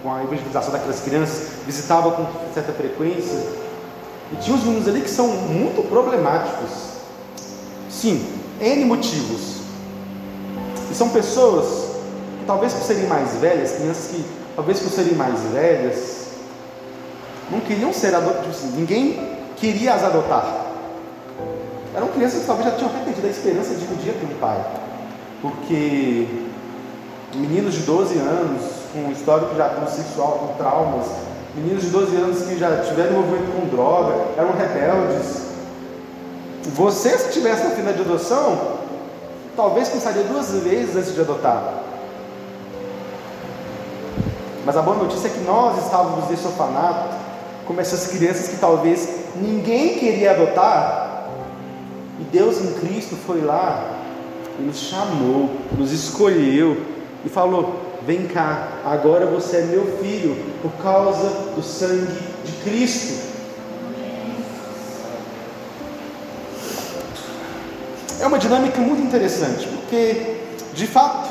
com 0.01 0.13
a 0.13 0.23
evangelização 0.23 0.71
daquelas 0.71 1.01
crianças, 1.01 1.49
visitava 1.65 2.11
com 2.11 2.25
certa 2.53 2.71
frequência, 2.71 3.39
e 4.31 4.35
tinha 4.37 4.55
uns 4.55 4.63
meninos 4.63 4.87
ali 4.87 5.01
que 5.01 5.09
são 5.09 5.27
muito 5.27 5.87
problemáticos. 5.89 6.69
Sim, 7.89 8.25
N 8.61 8.85
motivos. 8.85 9.61
E 10.89 10.95
são 10.95 11.09
pessoas 11.09 11.95
que 12.39 12.45
talvez 12.45 12.73
por 12.73 12.83
serem 12.83 13.07
mais 13.07 13.35
velhas, 13.35 13.73
crianças 13.73 14.07
que 14.11 14.25
talvez 14.55 14.79
por 14.79 14.89
serem 14.89 15.15
mais 15.15 15.39
velhas, 15.51 16.25
não 17.51 17.59
queriam 17.59 17.93
ser 17.93 18.15
adotadas, 18.15 18.49
assim, 18.49 18.73
ninguém 18.77 19.37
queria 19.57 19.93
as 19.93 20.03
adotar. 20.03 20.65
Eram 21.95 22.07
crianças 22.09 22.41
que 22.41 22.47
talvez 22.47 22.69
já 22.69 22.75
tinham 22.75 22.89
até 22.89 23.03
perdido 23.05 23.27
a 23.27 23.29
esperança 23.29 23.73
de 23.73 23.85
um 23.85 23.95
dia 23.97 24.13
ter 24.13 24.25
um 24.25 24.37
pai. 24.39 24.63
Porque 25.41 26.27
meninos 27.35 27.73
de 27.73 27.81
12 27.81 28.17
anos, 28.17 28.61
com 28.93 29.11
histórico 29.11 29.53
de 29.53 29.61
abuso 29.61 29.95
sexual, 29.95 30.39
com 30.39 30.63
traumas, 30.63 31.07
meninos 31.55 31.83
de 31.83 31.89
12 31.89 32.15
anos 32.15 32.41
que 32.43 32.57
já 32.57 32.77
tiveram 32.81 33.11
envolvimento 33.11 33.51
com 33.51 33.67
droga, 33.67 34.15
eram 34.37 34.51
rebeldes. 34.53 35.45
Você, 36.73 37.17
se 37.17 37.31
tivesse 37.31 37.63
na 37.63 37.71
fila 37.71 37.93
de 37.93 38.01
adoção, 38.01 38.57
talvez 39.55 39.89
pensaria 39.89 40.23
duas 40.23 40.51
vezes 40.51 40.95
antes 40.95 41.13
de 41.13 41.21
adotar. 41.21 41.83
Mas 44.65 44.75
a 44.75 44.81
boa 44.81 44.97
notícia 44.97 45.27
é 45.27 45.31
que 45.31 45.41
nós 45.41 45.83
estávamos 45.83 46.29
nesse 46.29 46.45
orfanato, 46.47 47.15
como 47.67 47.79
essas 47.79 48.07
crianças 48.07 48.47
que 48.47 48.57
talvez 48.57 49.07
ninguém 49.35 49.99
queria 49.99 50.31
adotar, 50.31 51.27
e 52.19 52.23
Deus 52.23 52.61
em 52.61 52.73
Cristo 52.73 53.15
foi 53.15 53.41
lá 53.41 53.91
e 54.57 54.63
nos 54.63 54.77
chamou, 54.77 55.49
nos 55.77 55.91
escolheu 55.91 56.94
e 57.25 57.29
falou: 57.29 57.81
Vem 58.05 58.27
cá, 58.27 58.81
agora 58.85 59.25
você 59.25 59.57
é 59.57 59.61
meu 59.61 59.97
filho, 59.97 60.37
por 60.61 60.71
causa 60.73 61.27
do 61.55 61.63
sangue 61.63 62.13
de 62.45 62.51
Cristo. 62.63 63.33
É 68.21 68.27
uma 68.27 68.39
dinâmica 68.39 68.79
muito 68.79 69.01
interessante, 69.01 69.67
porque, 69.67 70.37
de 70.73 70.87
fato, 70.87 71.29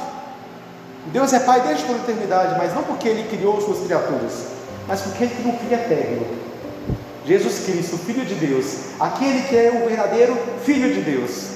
Deus 1.07 1.33
é 1.33 1.41
Pai 1.41 1.63
desde 1.63 1.85
toda 1.85 2.01
a 2.01 2.03
eternidade, 2.03 2.59
mas 2.59 2.75
não 2.75 2.83
porque 2.83 3.09
Ele 3.09 3.29
criou 3.29 3.61
suas 3.61 3.81
criaturas, 3.87 4.47
mas 4.87 5.01
porque 5.01 5.25
Ele 5.25 5.35
não 5.45 5.53
cria 5.57 5.77
eterno. 5.77 6.27
Jesus 7.27 7.65
Cristo, 7.65 7.97
Filho 7.97 8.25
de 8.25 8.35
Deus, 8.35 8.77
aquele 9.01 9.43
que 9.43 9.57
é 9.57 9.71
o 9.71 9.89
verdadeiro 9.89 10.37
Filho 10.63 10.93
de 10.93 11.01
Deus. 11.01 11.49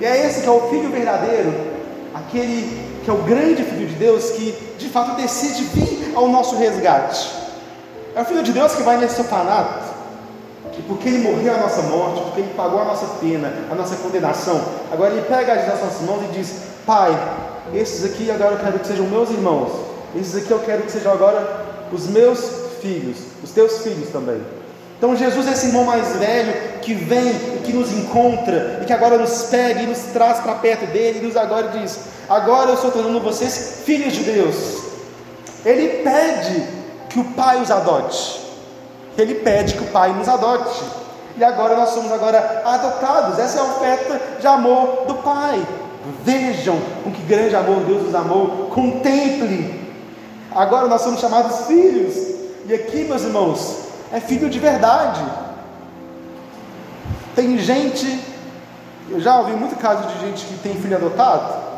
E 0.00 0.04
é 0.04 0.26
esse 0.26 0.42
que 0.42 0.46
é 0.46 0.50
o 0.50 0.68
Filho 0.68 0.90
verdadeiro, 0.90 1.52
aquele 2.14 2.87
que 3.08 3.10
é 3.10 3.14
o 3.14 3.22
grande 3.22 3.64
Filho 3.64 3.86
de 3.86 3.94
Deus 3.94 4.32
que 4.32 4.54
de 4.76 4.86
fato 4.90 5.16
decide 5.16 5.64
vir 5.64 6.12
ao 6.14 6.28
nosso 6.28 6.56
resgate. 6.56 7.32
É 8.14 8.20
o 8.20 8.24
Filho 8.26 8.42
de 8.42 8.52
Deus 8.52 8.74
que 8.74 8.82
vai 8.82 8.98
nesse 8.98 9.18
orfanato, 9.18 9.94
e 10.78 10.82
porque 10.82 11.08
Ele 11.08 11.18
morreu 11.20 11.54
a 11.54 11.56
nossa 11.56 11.80
morte, 11.84 12.20
porque 12.24 12.40
Ele 12.42 12.52
pagou 12.54 12.78
a 12.78 12.84
nossa 12.84 13.06
pena, 13.18 13.50
a 13.70 13.74
nossa 13.74 13.96
condenação, 13.96 14.62
agora 14.92 15.14
Ele 15.14 15.22
pega 15.22 15.54
as 15.54 15.66
nossas 15.66 16.02
mãos 16.02 16.22
e 16.24 16.34
diz: 16.34 16.52
Pai, 16.84 17.18
esses 17.72 18.04
aqui 18.04 18.30
agora 18.30 18.56
eu 18.56 18.58
quero 18.58 18.78
que 18.78 18.86
sejam 18.86 19.06
meus 19.06 19.30
irmãos, 19.30 19.72
esses 20.14 20.36
aqui 20.36 20.50
eu 20.50 20.58
quero 20.58 20.82
que 20.82 20.92
sejam 20.92 21.10
agora 21.10 21.64
os 21.90 22.06
meus 22.08 22.40
filhos, 22.82 23.16
os 23.42 23.50
teus 23.52 23.78
filhos 23.78 24.10
também. 24.10 24.42
Então 24.98 25.14
Jesus 25.14 25.46
é 25.46 25.52
esse 25.52 25.66
irmão 25.68 25.84
mais 25.84 26.16
velho 26.16 26.80
que 26.82 26.92
vem 26.92 27.30
e 27.30 27.62
que 27.64 27.72
nos 27.72 27.92
encontra 27.92 28.80
e 28.82 28.84
que 28.84 28.92
agora 28.92 29.16
nos 29.16 29.44
pega 29.44 29.80
e 29.80 29.86
nos 29.86 29.98
traz 30.12 30.40
para 30.40 30.56
perto 30.56 30.86
dele 30.86 31.20
e 31.20 31.26
nos 31.26 31.36
agora 31.36 31.68
diz: 31.68 32.00
Agora 32.28 32.70
eu 32.70 32.74
estou 32.74 32.90
tornando 32.90 33.20
vocês 33.20 33.82
filhos 33.84 34.12
de 34.12 34.24
Deus. 34.24 34.56
Ele 35.64 36.02
pede 36.02 36.66
que 37.08 37.20
o 37.20 37.24
Pai 37.24 37.62
os 37.62 37.70
adote. 37.70 38.40
Ele 39.16 39.36
pede 39.36 39.74
que 39.74 39.84
o 39.84 39.86
Pai 39.86 40.12
nos 40.12 40.28
adote. 40.28 40.82
E 41.36 41.44
agora 41.44 41.76
nós 41.76 41.90
somos 41.90 42.10
agora 42.10 42.62
adotados. 42.64 43.38
Essa 43.38 43.58
é 43.58 43.60
a 43.60 43.64
oferta 43.64 44.20
de 44.40 44.46
amor 44.48 45.04
do 45.06 45.14
Pai. 45.16 45.64
Vejam 46.24 46.76
com 47.04 47.12
que 47.12 47.22
grande 47.22 47.54
amor 47.54 47.84
Deus 47.84 48.02
nos 48.02 48.14
amou. 48.16 48.68
Contemple. 48.70 49.88
Agora 50.52 50.88
nós 50.88 51.02
somos 51.02 51.20
chamados 51.20 51.66
filhos. 51.66 52.16
E 52.66 52.74
aqui, 52.74 53.04
meus 53.04 53.22
irmãos, 53.22 53.87
é 54.12 54.20
filho 54.20 54.48
de 54.48 54.58
verdade. 54.58 55.24
Tem 57.34 57.58
gente, 57.58 58.20
eu 59.08 59.20
já 59.20 59.38
ouvi 59.38 59.52
muito 59.52 59.76
caso 59.76 60.08
de 60.08 60.20
gente 60.20 60.46
que 60.46 60.58
tem 60.58 60.74
filho 60.74 60.96
adotado, 60.96 61.68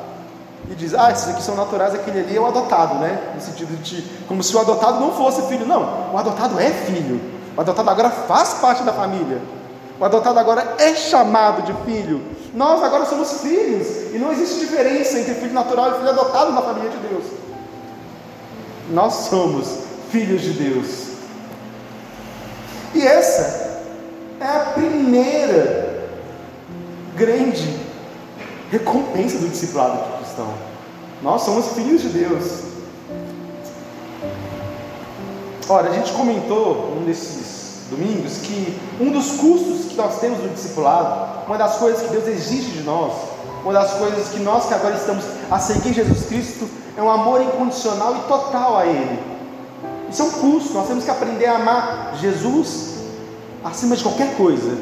e 0.71 0.75
diz: 0.75 0.95
Ah, 0.95 1.11
esses 1.11 1.29
aqui 1.29 1.43
são 1.43 1.57
naturais, 1.57 1.95
aquele 1.95 2.21
ali 2.21 2.37
é 2.37 2.41
o 2.41 2.47
adotado, 2.47 2.95
né? 2.97 3.33
No 3.35 3.41
sentido 3.41 3.77
de 3.83 4.03
como 4.27 4.43
se 4.43 4.55
o 4.55 4.61
adotado 4.61 5.01
não 5.01 5.13
fosse 5.13 5.43
filho. 5.49 5.67
Não, 5.67 6.13
o 6.13 6.19
adotado 6.19 6.59
é 6.61 6.71
filho. 6.71 7.21
O 7.57 7.61
adotado 7.61 7.91
agora 7.91 8.11
faz 8.11 8.55
parte 8.55 8.83
da 8.85 8.93
família. 8.93 9.41
O 9.99 10.05
adotado 10.05 10.39
agora 10.39 10.77
é 10.79 10.95
chamado 10.95 11.63
de 11.63 11.75
filho. 11.85 12.23
Nós 12.55 12.83
agora 12.83 13.05
somos 13.05 13.41
filhos. 13.41 14.15
E 14.15 14.19
não 14.19 14.33
existe 14.33 14.61
diferença 14.61 15.19
entre 15.19 15.35
filho 15.35 15.53
natural 15.53 15.91
e 15.91 15.95
filho 15.95 16.11
adotado 16.11 16.53
na 16.53 16.63
família 16.63 16.91
de 16.91 16.97
Deus. 16.99 17.25
Nós 18.91 19.13
somos 19.29 19.81
filhos 20.11 20.41
de 20.43 20.53
Deus. 20.53 21.10
E 22.95 23.03
essa 23.07 23.83
é 24.41 24.45
a 24.45 24.73
primeira 24.75 26.09
grande 27.17 27.79
recompensa 28.71 29.39
do 29.39 29.49
discipulado 29.49 30.19
cristão. 30.19 30.53
Nós 31.23 31.43
somos 31.43 31.73
filhos 31.73 32.03
de 32.03 32.09
Deus. 32.09 32.71
Ora, 35.69 35.91
a 35.91 35.93
gente 35.93 36.13
comentou 36.13 36.97
num 36.97 37.05
desses 37.05 37.83
domingos 37.91 38.39
que 38.39 38.81
um 39.01 39.11
dos 39.13 39.33
custos 39.33 39.87
que 39.87 39.97
nós 39.97 40.19
temos 40.21 40.41
no 40.41 40.49
discipulado, 40.49 41.47
uma 41.47 41.59
das 41.59 41.77
coisas 41.77 42.03
que 42.03 42.09
Deus 42.09 42.27
exige 42.27 42.71
de 42.71 42.83
nós, 42.83 43.13
uma 43.63 43.73
das 43.73 43.93
coisas 43.95 44.29
que 44.29 44.39
nós 44.41 44.67
que 44.67 44.75
agora 44.75 44.97
estamos 44.97 45.25
a 45.51 45.59
seguir 45.59 45.93
Jesus 45.93 46.27
Cristo, 46.27 46.69
é 46.97 47.03
um 47.03 47.11
amor 47.11 47.43
incondicional 47.43 48.17
e 48.17 48.21
total 48.29 48.79
a 48.79 48.87
Ele. 48.87 49.30
Isso 50.11 50.23
é 50.23 50.25
um 50.25 50.31
custo, 50.31 50.75
nós 50.75 50.89
temos 50.89 51.05
que 51.05 51.11
aprender 51.11 51.47
a 51.47 51.57
amar 51.57 52.17
Jesus 52.21 52.95
acima 53.65 53.95
de 53.95 54.03
qualquer 54.03 54.37
coisa. 54.37 54.77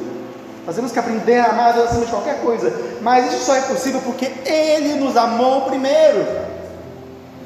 Nós 0.66 0.74
temos 0.74 0.92
que 0.92 0.98
aprender 0.98 1.38
a 1.38 1.50
amar 1.50 1.72
Deus 1.72 1.86
acima 1.86 2.04
de 2.04 2.10
qualquer 2.10 2.40
coisa. 2.40 2.72
Mas 3.00 3.32
isso 3.32 3.44
só 3.44 3.54
é 3.54 3.60
possível 3.62 4.00
porque 4.04 4.26
Ele 4.44 4.94
nos 5.00 5.16
amou 5.16 5.62
primeiro. 5.62 6.26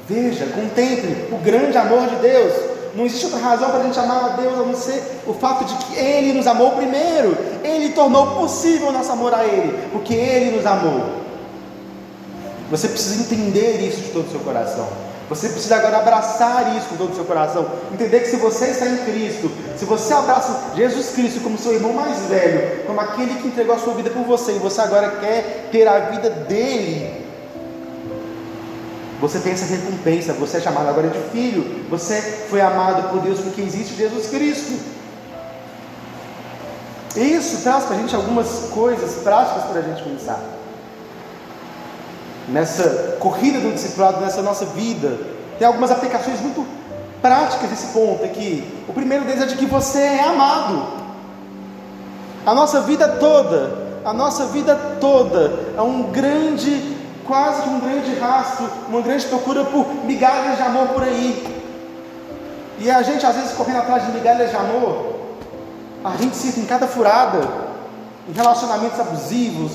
Veja, 0.07 0.45
contemple 0.47 1.29
o 1.31 1.37
grande 1.37 1.77
amor 1.77 2.07
de 2.07 2.15
Deus. 2.17 2.53
Não 2.95 3.05
existe 3.05 3.25
outra 3.25 3.39
razão 3.39 3.69
para 3.69 3.79
a 3.79 3.83
gente 3.83 3.97
amar 3.97 4.25
a 4.25 4.27
Deus 4.29 4.53
a 4.53 4.63
não 4.63 4.75
ser 4.75 5.01
o 5.25 5.33
fato 5.33 5.65
de 5.65 5.73
que 5.85 5.95
Ele 5.95 6.33
nos 6.33 6.45
amou 6.47 6.71
primeiro. 6.71 7.37
Ele 7.63 7.93
tornou 7.93 8.35
possível 8.35 8.89
o 8.89 8.91
nosso 8.91 9.11
amor 9.11 9.33
a 9.33 9.43
Ele, 9.45 9.89
porque 9.91 10.13
Ele 10.13 10.57
nos 10.57 10.65
amou. 10.65 11.23
Você 12.69 12.87
precisa 12.87 13.21
entender 13.21 13.79
isso 13.87 14.01
de 14.01 14.09
todo 14.09 14.27
o 14.27 14.31
seu 14.31 14.39
coração. 14.41 14.87
Você 15.29 15.49
precisa 15.49 15.77
agora 15.77 15.97
abraçar 15.97 16.75
isso 16.77 16.89
com 16.89 16.97
todo 16.97 17.11
o 17.11 17.15
seu 17.15 17.23
coração. 17.23 17.65
Entender 17.93 18.19
que 18.19 18.27
se 18.27 18.35
você 18.35 18.67
está 18.67 18.85
em 18.85 18.97
Cristo, 18.97 19.49
se 19.77 19.85
você 19.85 20.13
abraça 20.13 20.75
Jesus 20.75 21.11
Cristo 21.11 21.39
como 21.41 21.57
seu 21.57 21.73
irmão 21.73 21.93
mais 21.93 22.17
velho, 22.27 22.85
como 22.85 22.99
aquele 22.99 23.35
que 23.35 23.47
entregou 23.47 23.75
a 23.75 23.79
sua 23.79 23.93
vida 23.93 24.09
por 24.09 24.23
você, 24.23 24.53
e 24.53 24.59
você 24.59 24.81
agora 24.81 25.11
quer 25.21 25.69
ter 25.71 25.87
a 25.87 25.99
vida 26.11 26.29
dele, 26.29 27.23
você 29.21 29.39
tem 29.39 29.53
essa 29.53 29.65
recompensa, 29.65 30.33
você 30.33 30.57
é 30.57 30.61
chamado 30.61 30.89
agora 30.89 31.07
de 31.07 31.19
filho, 31.31 31.85
você 31.89 32.21
foi 32.49 32.59
amado 32.59 33.09
por 33.09 33.21
Deus 33.21 33.39
porque 33.39 33.61
existe 33.61 33.95
Jesus 33.95 34.27
Cristo. 34.27 34.73
Isso 37.15 37.61
traz 37.61 37.85
para 37.85 37.95
a 37.95 37.99
gente 37.99 38.13
algumas 38.15 38.69
coisas 38.71 39.23
práticas 39.23 39.63
para 39.63 39.79
a 39.79 39.83
gente 39.83 40.03
pensar 40.03 40.62
nessa 42.47 43.17
corrida 43.19 43.59
do 43.59 43.71
discipulado, 43.71 44.21
nessa 44.21 44.41
nossa 44.41 44.65
vida, 44.65 45.17
tem 45.57 45.67
algumas 45.67 45.91
aplicações 45.91 46.39
muito 46.41 46.65
práticas 47.21 47.69
desse 47.69 47.87
ponto 47.87 48.23
aqui. 48.23 48.63
O 48.87 48.93
primeiro 48.93 49.23
deles 49.23 49.41
é 49.43 49.45
de 49.45 49.55
que 49.55 49.65
você 49.65 49.99
é 49.99 50.23
amado. 50.23 51.03
A 52.45 52.53
nossa 52.53 52.81
vida 52.81 53.07
toda, 53.07 53.99
a 54.03 54.13
nossa 54.13 54.47
vida 54.47 54.75
toda 54.99 55.53
é 55.77 55.81
um 55.81 56.11
grande, 56.11 56.97
quase 57.25 57.61
que 57.61 57.69
um 57.69 57.79
grande 57.79 58.13
rastro, 58.19 58.69
uma 58.89 59.01
grande 59.01 59.25
procura 59.27 59.63
por 59.63 59.85
migalhas 60.03 60.57
de 60.57 60.63
amor 60.63 60.89
por 60.89 61.03
aí. 61.03 61.61
E 62.79 62.91
a 62.91 63.01
gente 63.01 63.25
às 63.25 63.35
vezes 63.35 63.53
correndo 63.53 63.77
atrás 63.77 64.05
de 64.05 64.11
migalhas 64.11 64.49
de 64.49 64.55
amor, 64.57 65.13
a 66.03 66.17
gente 66.17 66.35
se 66.35 66.59
em 66.59 66.65
cada 66.65 66.85
furada, 66.85 67.47
em 68.27 68.33
relacionamentos 68.33 68.99
abusivos, 68.99 69.71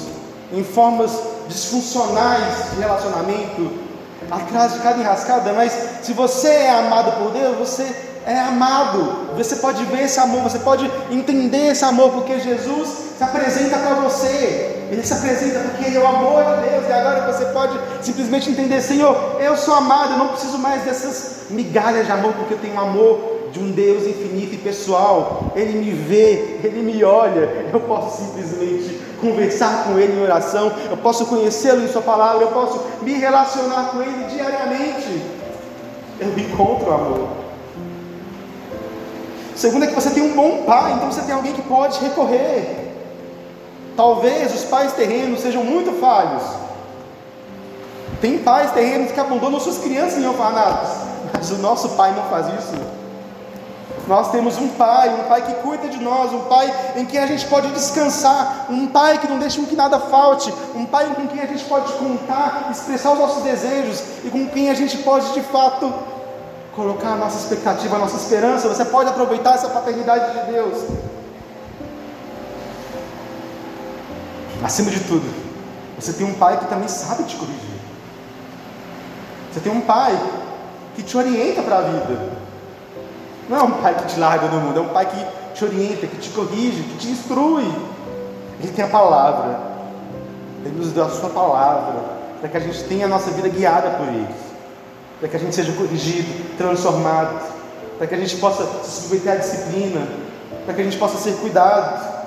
em 0.53 0.65
formas 0.65 1.11
disfuncionais 1.49 2.71
de 2.73 2.81
relacionamento, 2.81 3.89
atrás 4.31 4.75
de 4.75 4.81
cada 4.81 4.99
enrascada, 4.99 5.53
mas 5.53 5.73
se 6.03 6.13
você 6.13 6.49
é 6.49 6.71
amado 6.71 7.13
por 7.23 7.33
Deus, 7.33 7.57
você 7.57 7.87
é 8.27 8.39
amado, 8.39 9.35
você 9.37 9.57
pode 9.57 9.83
ver 9.85 10.03
esse 10.03 10.21
amor, 10.21 10.43
você 10.43 10.59
pode 10.59 10.91
entender 11.11 11.69
esse 11.69 11.85
amor, 11.85 12.11
porque 12.11 12.39
Jesus 12.41 12.89
se 13.17 13.25
apresenta 13.25 13.79
para 13.79 13.95
você, 13.95 14.87
Ele 14.91 15.03
se 15.03 15.13
apresenta 15.13 15.61
porque 15.61 15.87
Ele 15.87 15.97
é 15.97 16.01
o 16.01 16.07
amor 16.07 16.45
de 16.45 16.69
Deus, 16.69 16.89
e 16.89 16.93
agora 16.93 17.33
você 17.33 17.47
pode 17.47 17.79
simplesmente 18.03 18.51
entender: 18.51 18.83
Senhor, 18.83 19.37
eu 19.41 19.57
sou 19.57 19.75
amado, 19.75 20.13
eu 20.13 20.19
não 20.19 20.29
preciso 20.29 20.59
mais 20.59 20.83
dessas 20.83 21.47
migalhas 21.51 22.05
de 22.05 22.13
amor, 22.13 22.35
porque 22.35 22.55
eu 22.55 22.59
tenho 22.59 22.79
amor 22.79 23.39
de 23.51 23.61
um 23.61 23.71
Deus 23.71 24.07
infinito 24.07 24.55
e 24.55 24.59
pessoal. 24.59 25.53
Ele 25.57 25.79
me 25.79 25.91
vê, 25.91 26.61
ele 26.63 26.83
me 26.83 27.03
olha. 27.03 27.67
Eu 27.73 27.81
posso 27.81 28.25
simplesmente 28.25 29.01
conversar 29.21 29.85
com 29.85 29.99
Ele 29.99 30.19
em 30.19 30.23
oração, 30.23 30.73
eu 30.91 30.97
posso 30.97 31.27
conhecê-lo 31.27 31.83
em 31.83 31.89
Sua 31.89 32.03
palavra, 32.03 32.43
eu 32.43 32.49
posso 32.49 32.81
me 33.03 33.13
relacionar 33.13 33.91
com 33.91 34.03
Ele 34.03 34.25
diariamente. 34.25 35.23
Eu 36.21 36.39
encontro 36.39 36.93
amor. 36.93 37.29
Segundo 39.55 39.85
é 39.85 39.87
que 39.89 39.95
você 39.95 40.11
tem 40.11 40.23
um 40.23 40.35
bom 40.35 40.63
pai, 40.65 40.93
então 40.93 41.11
você 41.11 41.23
tem 41.23 41.35
alguém 41.35 41.53
que 41.53 41.63
pode 41.63 41.99
recorrer. 42.01 42.95
Talvez 43.97 44.55
os 44.55 44.65
pais 44.65 44.93
terrenos 44.93 45.41
sejam 45.41 45.65
muito 45.65 45.99
falhos. 46.01 46.43
Tem 48.21 48.39
pais 48.39 48.71
terrenos 48.73 49.13
que 49.13 49.19
abandonam 49.19 49.59
suas 49.59 49.79
crianças 49.79 50.19
em 50.19 50.27
orfanatos, 50.27 50.91
mas 51.33 51.51
o 51.51 51.59
nosso 51.59 51.91
pai 51.91 52.13
não 52.15 52.25
faz 52.25 52.47
isso. 52.47 52.98
Nós 54.09 54.31
temos 54.31 54.57
um 54.57 54.69
pai, 54.69 55.11
um 55.11 55.29
pai 55.29 55.43
que 55.43 55.53
cuida 55.57 55.87
de 55.87 55.99
nós, 56.03 56.33
um 56.33 56.45
pai 56.45 56.73
em 56.97 57.05
quem 57.05 57.21
a 57.21 57.27
gente 57.27 57.45
pode 57.45 57.71
descansar, 57.73 58.65
um 58.71 58.87
pai 58.87 59.19
que 59.19 59.29
não 59.29 59.39
deixa 59.39 59.63
que 59.63 59.77
nada 59.77 60.01
falte, 60.01 60.51
um 60.75 60.87
pai 60.87 61.15
com 61.15 61.27
quem 61.27 61.43
a 61.43 61.47
gente 61.47 61.63
pode 61.67 61.93
contar, 61.93 62.69
expressar 62.71 63.13
os 63.13 63.19
nossos 63.19 63.43
desejos 63.43 64.03
e 64.25 64.31
com 64.31 64.49
quem 64.49 64.71
a 64.71 64.75
gente 64.75 64.97
pode 64.99 65.31
de 65.35 65.43
fato 65.43 65.93
colocar 66.75 67.11
a 67.11 67.17
nossa 67.17 67.39
expectativa, 67.39 67.97
a 67.97 67.99
nossa 67.99 68.17
esperança. 68.17 68.67
Você 68.69 68.87
pode 68.87 69.11
aproveitar 69.11 69.57
essa 69.57 69.69
paternidade 69.69 70.41
de 70.41 70.53
Deus. 70.53 70.85
Acima 74.65 74.91
de 74.91 75.01
tudo, 75.01 75.31
você 75.99 76.15
tem 76.15 76.27
um 76.27 76.35
pai 76.35 76.57
que 76.57 76.65
também 76.65 76.89
sabe 76.89 77.25
te 77.25 77.37
corrigir. 77.37 77.79
Você 79.53 79.61
tem 79.61 79.71
um 79.71 79.83
pai 79.83 80.19
que 80.97 81.03
te 81.03 81.15
orienta 81.15 81.61
para 81.63 81.77
a 81.77 81.83
vida. 81.83 82.38
Não 83.49 83.57
é 83.57 83.63
um 83.63 83.71
pai 83.71 83.95
que 83.95 84.07
te 84.07 84.21
larga 84.21 84.47
no 84.49 84.61
mundo, 84.61 84.79
é 84.79 84.83
um 84.83 84.89
pai 84.89 85.07
que 85.07 85.55
te 85.55 85.65
orienta, 85.65 86.07
que 86.07 86.17
te 86.19 86.31
corrige, 86.31 86.83
que 86.83 86.99
te 86.99 87.09
instrui. 87.09 87.65
Ele 88.61 88.73
tem 88.73 88.85
a 88.85 88.89
palavra. 88.89 89.59
Ele 90.65 90.77
nos 90.77 90.93
deu 90.93 91.05
a 91.05 91.11
sua 91.11 91.31
palavra 91.31 92.19
para 92.41 92.49
que 92.49 92.57
a 92.57 92.61
gente 92.61 92.85
tenha 92.85 93.07
a 93.07 93.09
nossa 93.09 93.31
vida 93.31 93.49
guiada 93.49 93.91
por 93.91 94.07
ele, 94.07 94.29
para 95.19 95.29
que 95.29 95.37
a 95.37 95.41
gente 95.41 95.55
seja 95.55 95.73
corrigido, 95.73 96.57
transformado, 96.57 97.41
para 97.97 98.07
que 98.07 98.15
a 98.15 98.19
gente 98.19 98.37
possa 98.37 98.65
se 98.85 99.03
submeter 99.03 99.33
à 99.33 99.37
disciplina, 99.37 100.07
para 100.65 100.75
que 100.75 100.81
a 100.81 100.85
gente 100.85 100.99
possa 100.99 101.19
ser 101.19 101.37
cuidado. 101.39 102.19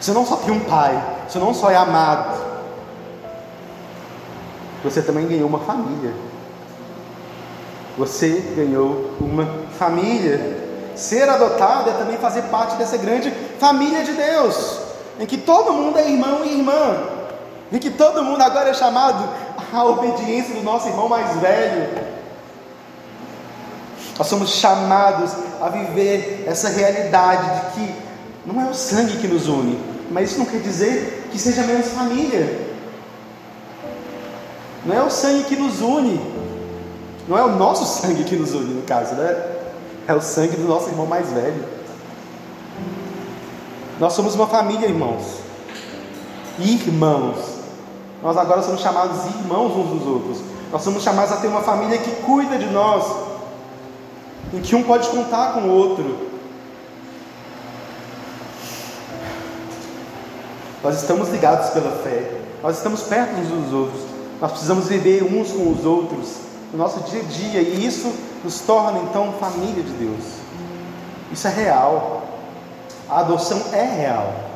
Você 0.00 0.12
não 0.12 0.24
só 0.24 0.36
tem 0.36 0.54
um 0.54 0.60
pai, 0.60 1.02
você 1.28 1.38
não 1.38 1.52
só 1.52 1.70
é 1.70 1.76
amado, 1.76 2.40
você 4.82 5.02
também 5.02 5.26
ganhou 5.26 5.48
uma 5.48 5.58
família. 5.58 6.27
Você 7.98 8.54
ganhou 8.54 9.10
uma 9.20 9.44
família. 9.76 10.56
Ser 10.94 11.28
adotado 11.28 11.90
é 11.90 11.92
também 11.94 12.16
fazer 12.16 12.42
parte 12.42 12.76
dessa 12.76 12.96
grande 12.96 13.32
família 13.58 14.04
de 14.04 14.12
Deus, 14.12 14.78
em 15.18 15.26
que 15.26 15.36
todo 15.36 15.72
mundo 15.72 15.98
é 15.98 16.08
irmão 16.08 16.44
e 16.44 16.58
irmã, 16.58 16.96
em 17.72 17.78
que 17.78 17.90
todo 17.90 18.22
mundo 18.22 18.40
agora 18.40 18.70
é 18.70 18.74
chamado 18.74 19.28
à 19.72 19.84
obediência 19.84 20.54
do 20.54 20.62
nosso 20.62 20.88
irmão 20.88 21.08
mais 21.08 21.36
velho. 21.40 21.88
Nós 24.16 24.26
somos 24.28 24.50
chamados 24.50 25.32
a 25.60 25.68
viver 25.68 26.44
essa 26.46 26.68
realidade 26.68 27.50
de 27.50 27.70
que 27.72 27.94
não 28.46 28.60
é 28.60 28.70
o 28.70 28.74
sangue 28.74 29.18
que 29.18 29.26
nos 29.26 29.48
une, 29.48 29.78
mas 30.10 30.30
isso 30.30 30.38
não 30.38 30.46
quer 30.46 30.60
dizer 30.60 31.28
que 31.32 31.38
seja 31.38 31.62
menos 31.62 31.88
família. 31.88 32.68
Não 34.84 34.96
é 34.96 35.02
o 35.02 35.10
sangue 35.10 35.44
que 35.44 35.56
nos 35.56 35.80
une, 35.80 36.18
não 37.28 37.36
é 37.36 37.42
o 37.44 37.56
nosso 37.56 37.84
sangue 37.84 38.24
que 38.24 38.34
nos 38.34 38.54
une, 38.54 38.72
no 38.72 38.82
caso, 38.82 39.14
né? 39.14 39.56
É 40.06 40.14
o 40.14 40.20
sangue 40.20 40.56
do 40.56 40.66
nosso 40.66 40.88
irmão 40.88 41.04
mais 41.04 41.30
velho. 41.30 41.62
Nós 44.00 44.14
somos 44.14 44.34
uma 44.34 44.46
família, 44.46 44.88
irmãos. 44.88 45.40
Irmãos. 46.58 47.36
Nós 48.22 48.36
agora 48.38 48.62
somos 48.62 48.80
chamados 48.80 49.26
irmãos 49.26 49.76
uns 49.76 49.90
dos 49.90 50.06
outros. 50.06 50.38
Nós 50.72 50.82
somos 50.82 51.02
chamados 51.02 51.32
a 51.32 51.36
ter 51.36 51.48
uma 51.48 51.60
família 51.60 51.98
que 51.98 52.10
cuida 52.22 52.56
de 52.56 52.66
nós, 52.66 53.04
em 54.54 54.60
que 54.60 54.74
um 54.74 54.82
pode 54.82 55.06
contar 55.08 55.52
com 55.52 55.60
o 55.60 55.70
outro. 55.70 56.28
Nós 60.82 60.96
estamos 60.96 61.28
ligados 61.28 61.68
pela 61.70 61.90
fé. 62.02 62.40
Nós 62.62 62.78
estamos 62.78 63.02
perto 63.02 63.34
uns 63.34 63.48
dos 63.48 63.72
outros. 63.74 64.00
Nós 64.40 64.50
precisamos 64.52 64.86
viver 64.86 65.22
uns 65.24 65.52
com 65.52 65.70
os 65.70 65.84
outros 65.84 66.47
no 66.72 66.78
nosso 66.78 67.00
dia 67.10 67.20
a 67.20 67.24
dia 67.24 67.60
e 67.62 67.86
isso 67.86 68.12
nos 68.44 68.60
torna 68.60 68.98
então 69.00 69.32
família 69.40 69.82
de 69.82 69.92
Deus. 69.92 70.24
Isso 71.32 71.46
é 71.46 71.50
real. 71.50 72.22
A 73.08 73.20
adoção 73.20 73.60
é 73.72 73.82
real. 73.82 74.48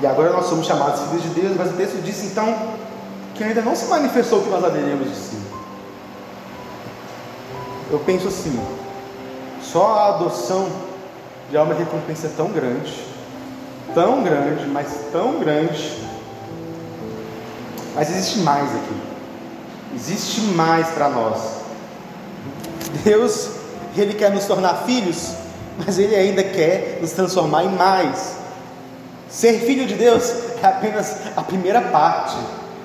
E 0.00 0.06
agora 0.06 0.30
nós 0.30 0.46
somos 0.46 0.66
chamados 0.66 1.00
filhos 1.08 1.22
de 1.22 1.40
Deus, 1.40 1.56
mas 1.56 1.70
o 1.70 1.74
texto 1.74 2.00
diz 2.02 2.22
então 2.24 2.56
que 3.34 3.42
ainda 3.42 3.62
não 3.62 3.74
se 3.74 3.86
manifestou 3.86 4.40
o 4.40 4.42
que 4.44 4.50
nós 4.50 4.64
haveremos 4.64 5.08
de 5.08 5.16
si. 5.16 5.36
Eu 7.90 7.98
penso 8.00 8.28
assim, 8.28 8.58
só 9.62 9.94
a 9.94 10.08
adoção 10.10 10.68
já 11.50 11.60
é 11.60 11.62
uma 11.62 11.74
recompensa 11.74 12.30
tão 12.36 12.48
grande, 12.48 13.04
tão 13.94 14.22
grande, 14.22 14.66
mas 14.66 15.08
tão 15.10 15.40
grande. 15.40 15.97
Mas 17.98 18.10
existe 18.10 18.38
mais 18.38 18.68
aqui. 18.76 18.96
Existe 19.92 20.40
mais 20.40 20.86
para 20.90 21.08
nós. 21.08 21.40
Deus, 23.02 23.48
Ele 23.96 24.14
quer 24.14 24.30
nos 24.30 24.44
tornar 24.44 24.84
filhos, 24.86 25.32
mas 25.84 25.98
Ele 25.98 26.14
ainda 26.14 26.44
quer 26.44 26.98
nos 27.00 27.10
transformar 27.10 27.64
em 27.64 27.70
mais. 27.70 28.36
Ser 29.28 29.54
filho 29.62 29.84
de 29.84 29.94
Deus 29.94 30.32
é 30.62 30.66
apenas 30.66 31.16
a 31.36 31.42
primeira 31.42 31.82
parte. 31.82 32.36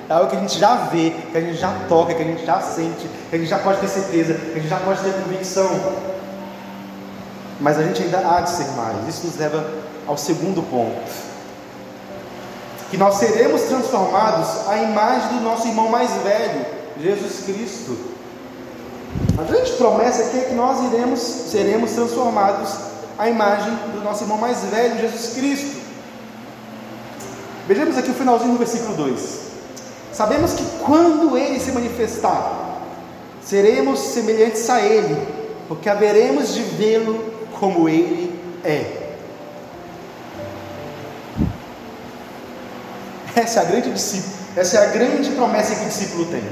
É 0.10 0.14
algo 0.14 0.32
que 0.32 0.36
a 0.36 0.40
gente 0.40 0.58
já 0.58 0.76
vê, 0.76 1.14
que 1.32 1.38
a 1.38 1.42
gente 1.42 1.58
já 1.60 1.72
toca, 1.88 2.16
que 2.16 2.24
a 2.24 2.26
gente 2.26 2.44
já 2.44 2.60
sente, 2.60 3.08
que 3.30 3.36
a 3.36 3.38
gente 3.38 3.50
já 3.50 3.60
pode 3.60 3.82
ter 3.82 3.90
certeza, 3.90 4.34
que 4.34 4.58
a 4.58 4.62
gente 4.62 4.70
já 4.70 4.80
pode 4.80 5.00
ter 5.00 5.14
convicção. 5.14 5.70
Mas 7.62 7.78
a 7.78 7.84
gente 7.84 8.02
ainda 8.02 8.18
há 8.18 8.42
de 8.42 8.50
ser 8.50 8.68
mais. 8.72 9.08
Isso 9.08 9.28
nos 9.28 9.38
leva 9.38 9.64
ao 10.08 10.18
segundo 10.18 10.64
ponto. 10.64 11.33
Que 12.94 12.98
nós 13.00 13.16
seremos 13.16 13.64
transformados 13.64 14.70
à 14.70 14.78
imagem 14.78 15.40
do 15.40 15.44
nosso 15.44 15.68
irmão 15.68 15.90
mais 15.90 16.12
velho, 16.22 16.64
Jesus 17.02 17.44
Cristo. 17.44 17.98
A 19.36 19.42
grande 19.42 19.72
promessa 19.72 20.26
aqui 20.26 20.38
é 20.38 20.42
que 20.42 20.54
nós 20.54 20.94
iremos, 20.94 21.20
seremos 21.20 21.90
transformados 21.94 22.70
à 23.18 23.28
imagem 23.28 23.74
do 23.96 24.04
nosso 24.04 24.26
irmão 24.26 24.38
mais 24.38 24.60
velho, 24.66 25.00
Jesus 25.00 25.34
Cristo. 25.34 25.82
Vejamos 27.68 27.98
aqui 27.98 28.12
o 28.12 28.14
finalzinho 28.14 28.52
do 28.52 28.60
versículo 28.60 28.96
2. 28.96 29.40
Sabemos 30.12 30.54
que 30.54 30.64
quando 30.86 31.36
ele 31.36 31.60
se 31.60 31.72
manifestar, 31.72 32.80
seremos 33.44 33.98
semelhantes 34.02 34.70
a 34.70 34.80
ele, 34.80 35.18
porque 35.68 35.90
haveremos 35.90 36.54
de 36.54 36.62
vê-lo 36.62 37.34
como 37.60 37.90
ele 37.90 38.40
é. 38.64 39.03
Essa 43.36 43.60
é 43.60 43.64
a 43.64 43.66
grande 43.66 43.92
discípulo, 43.92 44.34
essa 44.56 44.78
é 44.78 44.84
a 44.84 44.90
grande 44.92 45.32
promessa 45.32 45.76
que 45.76 45.86
o 45.86 45.88
discípulo 45.88 46.26
tem. 46.26 46.44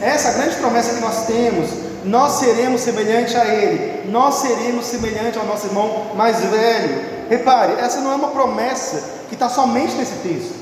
Essa 0.00 0.28
é 0.28 0.30
a 0.30 0.34
grande 0.34 0.56
promessa 0.56 0.94
que 0.94 1.00
nós 1.00 1.26
temos. 1.26 1.70
Nós 2.04 2.32
seremos 2.32 2.80
semelhante 2.80 3.36
a 3.36 3.44
ele. 3.44 4.10
Nós 4.10 4.36
seremos 4.36 4.86
semelhante 4.86 5.38
ao 5.38 5.44
nosso 5.44 5.66
irmão 5.66 6.12
mais 6.14 6.40
velho. 6.40 7.04
Repare, 7.28 7.74
essa 7.74 8.00
não 8.00 8.12
é 8.12 8.14
uma 8.14 8.28
promessa 8.28 9.02
que 9.28 9.34
está 9.34 9.48
somente 9.50 9.94
nesse 9.94 10.14
texto. 10.16 10.54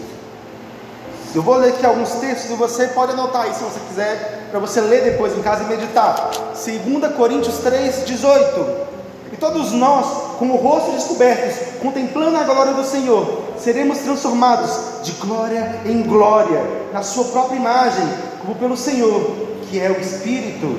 Eu 1.35 1.42
vou 1.42 1.57
ler 1.57 1.68
aqui 1.68 1.87
alguns 1.87 2.11
textos 2.14 2.51
e 2.51 2.55
você 2.55 2.88
pode 2.88 3.12
anotar 3.12 3.42
aí 3.42 3.55
se 3.55 3.62
você 3.62 3.79
quiser, 3.88 4.48
para 4.51 4.59
você 4.59 4.81
ler 4.81 5.05
depois 5.05 5.37
em 5.37 5.42
casa 5.42 5.62
e 5.62 5.66
meditar. 5.66 6.31
2 6.31 7.14
Coríntios 7.14 7.59
3, 7.59 8.07
18. 8.07 8.88
E 9.33 9.37
todos 9.37 9.70
nós, 9.72 10.37
com 10.38 10.46
o 10.46 10.57
rosto 10.57 10.90
descobertos, 10.92 11.55
contemplando 11.81 12.37
a 12.38 12.44
glória 12.44 12.72
do 12.72 12.85
Senhor, 12.85 13.44
seremos 13.61 13.99
transformados 13.99 15.03
de 15.03 15.12
glória 15.12 15.81
em 15.85 16.03
glória, 16.03 16.61
na 16.92 17.03
Sua 17.03 17.25
própria 17.25 17.57
imagem, 17.57 18.07
como 18.40 18.55
pelo 18.55 18.77
Senhor, 18.77 19.37
que 19.68 19.81
é 19.81 19.90
o 19.90 20.01
Espírito. 20.01 20.79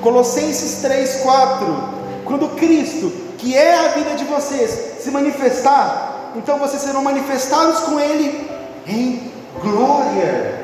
Colossenses 0.00 0.82
3, 0.82 1.20
4. 1.22 2.02
Quando 2.24 2.56
Cristo, 2.56 3.12
que 3.38 3.56
é 3.56 3.74
a 3.74 3.88
vida 3.88 4.14
de 4.14 4.24
vocês, 4.24 5.02
se 5.02 5.10
manifestar, 5.10 6.32
então 6.36 6.58
vocês 6.58 6.82
serão 6.82 7.02
manifestados 7.02 7.80
com 7.80 7.98
Ele 8.00 8.48
em 8.86 9.30
glória. 9.60 10.62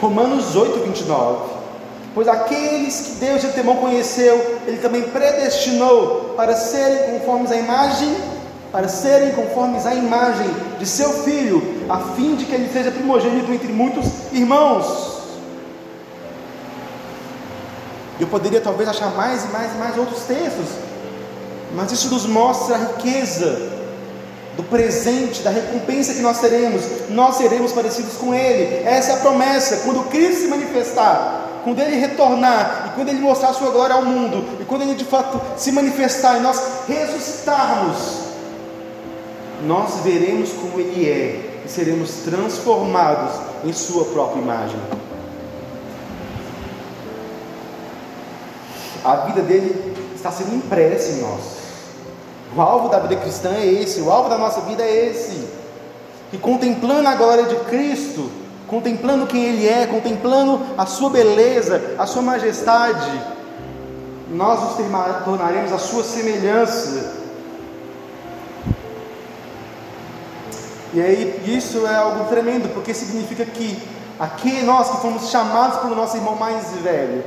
Romanos 0.00 0.56
8, 0.56 0.80
29. 0.80 1.52
Pois 2.14 2.28
aqueles 2.28 3.00
que 3.00 3.10
Deus 3.24 3.40
de 3.40 3.46
antemão 3.46 3.76
conheceu, 3.76 4.60
Ele 4.66 4.78
também 4.78 5.02
predestinou 5.02 6.34
para 6.36 6.54
serem 6.54 7.18
conformes 7.18 7.50
à 7.50 7.56
imagem, 7.56 8.14
para 8.72 8.88
serem 8.88 9.32
conformes 9.32 9.84
à 9.84 9.94
imagem 9.94 10.48
de 10.78 10.86
seu 10.86 11.10
Filho, 11.22 11.84
a 11.90 11.98
fim 12.14 12.34
de 12.34 12.46
que 12.46 12.54
Ele 12.54 12.72
seja 12.72 12.90
primogênito 12.90 13.52
entre 13.52 13.70
muitos 13.70 14.06
irmãos. 14.32 15.12
Eu 18.18 18.26
poderia 18.26 18.62
talvez 18.62 18.88
achar 18.88 19.14
mais 19.14 19.44
e 19.44 19.48
mais 19.48 19.74
e 19.74 19.76
mais 19.76 19.98
outros 19.98 20.22
textos, 20.22 20.68
mas 21.74 21.92
isso 21.92 22.08
nos 22.08 22.24
mostra 22.24 22.76
a 22.76 22.78
riqueza 22.78 23.70
do 24.56 24.62
presente, 24.62 25.42
da 25.42 25.50
recompensa 25.50 26.14
que 26.14 26.20
nós 26.20 26.40
teremos, 26.40 26.82
nós 27.10 27.36
seremos 27.36 27.72
parecidos 27.72 28.14
com 28.14 28.34
Ele. 28.34 28.86
Essa 28.86 29.12
é 29.12 29.14
a 29.16 29.18
promessa. 29.18 29.78
Quando 29.78 30.08
Cristo 30.08 30.42
se 30.42 30.48
manifestar, 30.48 31.60
quando 31.64 31.80
Ele 31.80 31.96
retornar, 31.96 32.88
e 32.88 32.94
quando 32.94 33.08
Ele 33.08 33.20
mostrar 33.20 33.52
sua 33.52 33.70
glória 33.70 33.96
ao 33.96 34.04
mundo, 34.04 34.44
e 34.60 34.64
quando 34.64 34.82
Ele 34.82 34.94
de 34.94 35.04
fato 35.04 35.40
se 35.56 35.72
manifestar 35.72 36.38
e 36.38 36.40
nós 36.40 36.62
ressuscitarmos, 36.88 38.31
nós 39.66 40.00
veremos 40.02 40.52
como 40.52 40.80
Ele 40.80 41.08
é 41.08 41.62
e 41.64 41.68
seremos 41.68 42.10
transformados 42.24 43.40
em 43.64 43.72
Sua 43.72 44.04
própria 44.06 44.40
imagem. 44.40 44.80
A 49.04 49.16
vida 49.16 49.42
dele 49.42 49.94
está 50.14 50.30
sendo 50.30 50.54
impressa 50.54 51.12
em 51.12 51.22
nós. 51.22 51.62
O 52.56 52.60
alvo 52.60 52.88
da 52.88 52.98
vida 52.98 53.16
cristã 53.16 53.50
é 53.54 53.66
esse, 53.66 54.00
o 54.00 54.10
alvo 54.10 54.28
da 54.28 54.38
nossa 54.38 54.60
vida 54.62 54.82
é 54.82 55.06
esse. 55.08 55.48
E 56.32 56.38
contemplando 56.38 57.08
a 57.08 57.14
glória 57.14 57.44
de 57.44 57.56
Cristo, 57.64 58.30
contemplando 58.66 59.26
quem 59.26 59.44
Ele 59.44 59.68
é, 59.68 59.86
contemplando 59.86 60.60
a 60.76 60.86
Sua 60.86 61.10
beleza, 61.10 61.94
a 61.98 62.06
Sua 62.06 62.22
majestade, 62.22 63.20
nós 64.30 64.60
nos 64.60 65.24
tornaremos 65.24 65.72
a 65.72 65.78
Sua 65.78 66.04
semelhança. 66.04 67.21
E 70.94 71.00
aí, 71.00 71.42
isso 71.46 71.86
é 71.86 71.94
algo 71.94 72.24
tremendo, 72.24 72.72
porque 72.74 72.92
significa 72.92 73.44
que 73.46 73.82
aqui 74.18 74.62
nós 74.62 74.90
que 74.90 74.96
fomos 74.98 75.30
chamados 75.30 75.78
pelo 75.78 75.94
nosso 75.94 76.16
irmão 76.16 76.36
mais 76.36 76.70
velho, 76.82 77.24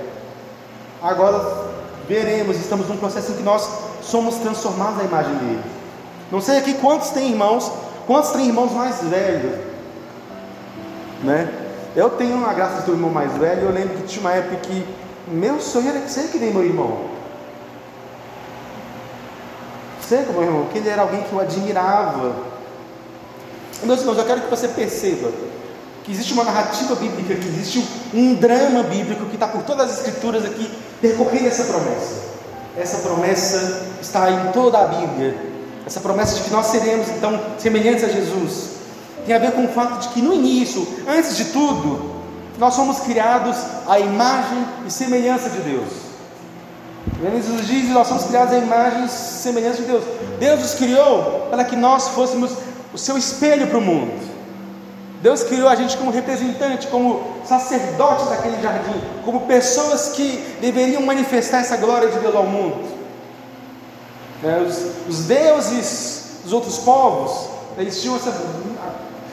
agora 1.02 1.66
veremos, 2.08 2.58
estamos 2.58 2.88
num 2.88 2.98
processo 2.98 3.32
em 3.32 3.36
que 3.36 3.44
nós 3.44 3.68
somos 4.02 4.36
transformados 4.36 5.00
à 5.00 5.04
imagem 5.04 5.34
dele. 5.36 5.64
Não 6.32 6.42
sei 6.42 6.58
aqui 6.58 6.76
quantos 6.76 7.10
têm 7.10 7.32
irmãos, 7.32 7.72
quantos 8.06 8.32
têm 8.32 8.48
irmãos 8.48 8.72
mais 8.72 9.02
velhos, 9.02 9.60
né? 11.24 11.52
Eu 11.96 12.10
tenho 12.12 12.36
uma 12.36 12.54
graça 12.54 12.90
um 12.90 12.94
irmão 12.94 13.10
mais 13.10 13.32
velho, 13.34 13.64
eu 13.64 13.72
lembro 13.72 13.98
que 13.98 14.04
tinha 14.04 14.22
uma 14.22 14.34
época 14.34 14.58
que 14.58 14.86
meu 15.28 15.60
sonho 15.60 15.90
era 15.90 16.08
ser 16.08 16.28
que 16.30 16.38
nem 16.38 16.54
meu 16.54 16.64
irmão. 16.64 17.16
Ser 20.02 20.26
como 20.26 20.40
meu 20.40 20.50
irmão, 20.50 20.68
que 20.72 20.78
ele 20.78 20.90
era 20.90 21.02
alguém 21.02 21.24
que 21.24 21.34
eu 21.34 21.40
admirava. 21.40 22.55
Meus 23.86 24.00
irmãos, 24.00 24.18
eu 24.18 24.26
quero 24.26 24.42
que 24.42 24.50
você 24.50 24.68
perceba 24.68 25.32
que 26.04 26.12
existe 26.12 26.34
uma 26.34 26.44
narrativa 26.44 26.96
bíblica, 26.96 27.36
que 27.36 27.48
existe 27.48 27.88
um 28.14 28.34
drama 28.34 28.84
bíblico 28.84 29.26
que 29.26 29.36
está 29.36 29.48
por 29.48 29.62
todas 29.64 29.92
as 29.92 29.98
escrituras 29.98 30.44
aqui, 30.44 30.72
percorrendo 31.02 31.48
essa 31.48 31.64
promessa. 31.66 32.24
Essa 32.78 32.98
promessa 32.98 33.88
está 34.02 34.30
em 34.32 34.52
toda 34.52 34.80
a 34.80 34.88
Bíblia. 34.88 35.36
Essa 35.86 36.00
promessa 36.00 36.36
de 36.36 36.42
que 36.44 36.52
nós 36.52 36.66
seremos 36.68 37.10
então 37.10 37.40
semelhantes 37.60 38.04
a 38.04 38.08
Jesus. 38.08 38.70
Tem 39.26 39.36
a 39.36 39.40
ver 39.40 39.52
com 39.52 39.66
o 39.66 39.70
fato 39.70 40.00
de 40.00 40.10
que 40.10 40.22
no 40.22 40.34
início, 40.34 40.88
antes 41.08 41.38
de 41.38 41.46
tudo, 41.46 42.12
nós 42.58 42.74
somos 42.74 43.00
criados 43.00 43.56
à 43.88 44.00
imagem 44.00 44.66
e 44.86 44.92
semelhança 44.92 45.50
de 45.50 45.60
Deus. 45.60 45.90
Gênesis 47.22 47.68
diz 47.68 47.90
nós 47.90 48.08
somos 48.08 48.24
criados 48.26 48.54
à 48.54 48.58
imagem 48.58 49.06
e 49.06 49.10
semelhança 49.10 49.78
de 49.78 49.84
Deus. 49.84 50.04
Deus 50.40 50.60
nos 50.60 50.74
criou 50.74 51.48
para 51.50 51.64
que 51.64 51.76
nós 51.76 52.10
fôssemos 52.10 52.52
o 52.96 52.98
seu 52.98 53.18
espelho 53.18 53.68
para 53.68 53.78
o 53.78 53.82
mundo. 53.82 54.14
Deus 55.22 55.44
criou 55.44 55.68
a 55.68 55.76
gente 55.76 55.98
como 55.98 56.12
representante, 56.12 56.88
como 56.88 57.42
sacerdotes 57.46 58.30
daquele 58.30 58.62
jardim, 58.62 59.02
como 59.26 59.42
pessoas 59.42 60.14
que 60.16 60.38
deveriam 60.62 61.02
manifestar 61.02 61.60
essa 61.60 61.76
glória 61.76 62.08
de 62.08 62.20
Deus 62.20 62.34
ao 62.34 62.46
mundo. 62.46 62.86
É, 64.42 64.62
os, 64.62 65.10
os, 65.10 65.26
deuses 65.26 66.40
dos 66.44 66.54
outros 66.54 66.78
povos, 66.78 67.50
eles 67.78 68.02
tinham 68.02 68.16
essa. 68.16 68.30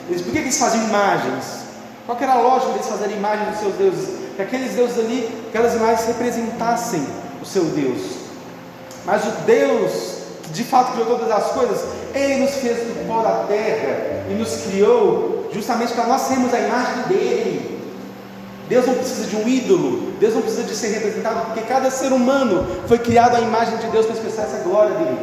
Eles, 0.09 0.21
por 0.21 0.33
que 0.33 0.39
eles 0.39 0.57
faziam 0.57 0.83
imagens? 0.83 1.63
Qual 2.05 2.17
era 2.19 2.33
a 2.33 2.41
lógica 2.41 2.73
deles 2.73 2.87
fazerem 2.87 3.15
imagens 3.15 3.49
dos 3.51 3.59
seus 3.59 3.75
deuses? 3.75 4.09
Que 4.35 4.41
aqueles 4.41 4.73
deuses 4.73 4.99
ali, 4.99 5.45
aquelas 5.47 5.73
imagens 5.75 6.05
representassem 6.07 7.07
o 7.41 7.45
seu 7.45 7.63
Deus. 7.65 8.01
Mas 9.05 9.23
o 9.23 9.31
Deus 9.45 10.23
que 10.43 10.49
de 10.51 10.63
fato 10.63 10.91
criou 10.91 11.07
todas 11.07 11.31
as 11.31 11.51
coisas, 11.51 11.85
Ele 12.13 12.43
nos 12.43 12.51
fez 12.55 12.77
do 12.77 13.07
pó 13.07 13.21
da 13.21 13.45
terra 13.47 14.25
e 14.29 14.33
nos 14.33 14.63
criou 14.67 15.49
justamente 15.53 15.93
para 15.93 16.05
nós 16.05 16.21
sermos 16.21 16.53
a 16.53 16.59
imagem 16.59 17.03
dele. 17.07 17.73
Deus 18.67 18.87
não 18.87 18.95
precisa 18.95 19.27
de 19.27 19.35
um 19.35 19.47
ídolo, 19.47 20.13
Deus 20.19 20.33
não 20.33 20.41
precisa 20.41 20.63
de 20.63 20.75
ser 20.75 20.87
representado, 20.87 21.45
porque 21.47 21.61
cada 21.61 21.91
ser 21.91 22.13
humano 22.13 22.65
foi 22.87 22.97
criado 22.97 23.35
à 23.35 23.41
imagem 23.41 23.77
de 23.77 23.87
Deus 23.87 24.05
para 24.05 24.15
expressar 24.15 24.43
essa 24.43 24.63
glória 24.63 24.95
dele. 24.95 25.17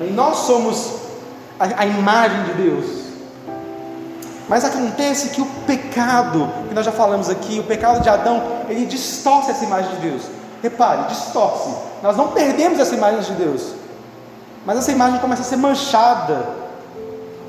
E 0.00 0.12
nós 0.12 0.38
somos 0.38 0.94
a, 1.58 1.82
a 1.82 1.86
imagem 1.86 2.42
de 2.44 2.52
Deus. 2.54 3.00
Mas 4.48 4.64
acontece 4.64 5.28
que 5.28 5.40
o 5.40 5.46
pecado, 5.66 6.50
que 6.68 6.74
nós 6.74 6.84
já 6.84 6.90
falamos 6.90 7.28
aqui, 7.28 7.60
o 7.60 7.64
pecado 7.64 8.02
de 8.02 8.08
Adão, 8.08 8.42
ele 8.68 8.86
distorce 8.86 9.50
essa 9.50 9.64
imagem 9.64 9.94
de 9.96 10.08
Deus. 10.08 10.22
Repare, 10.62 11.04
distorce. 11.08 11.70
Nós 12.02 12.16
não 12.16 12.28
perdemos 12.28 12.80
essa 12.80 12.94
imagem 12.94 13.20
de 13.20 13.32
Deus, 13.34 13.74
mas 14.64 14.78
essa 14.78 14.92
imagem 14.92 15.18
começa 15.20 15.42
a 15.42 15.44
ser 15.44 15.56
manchada. 15.56 16.46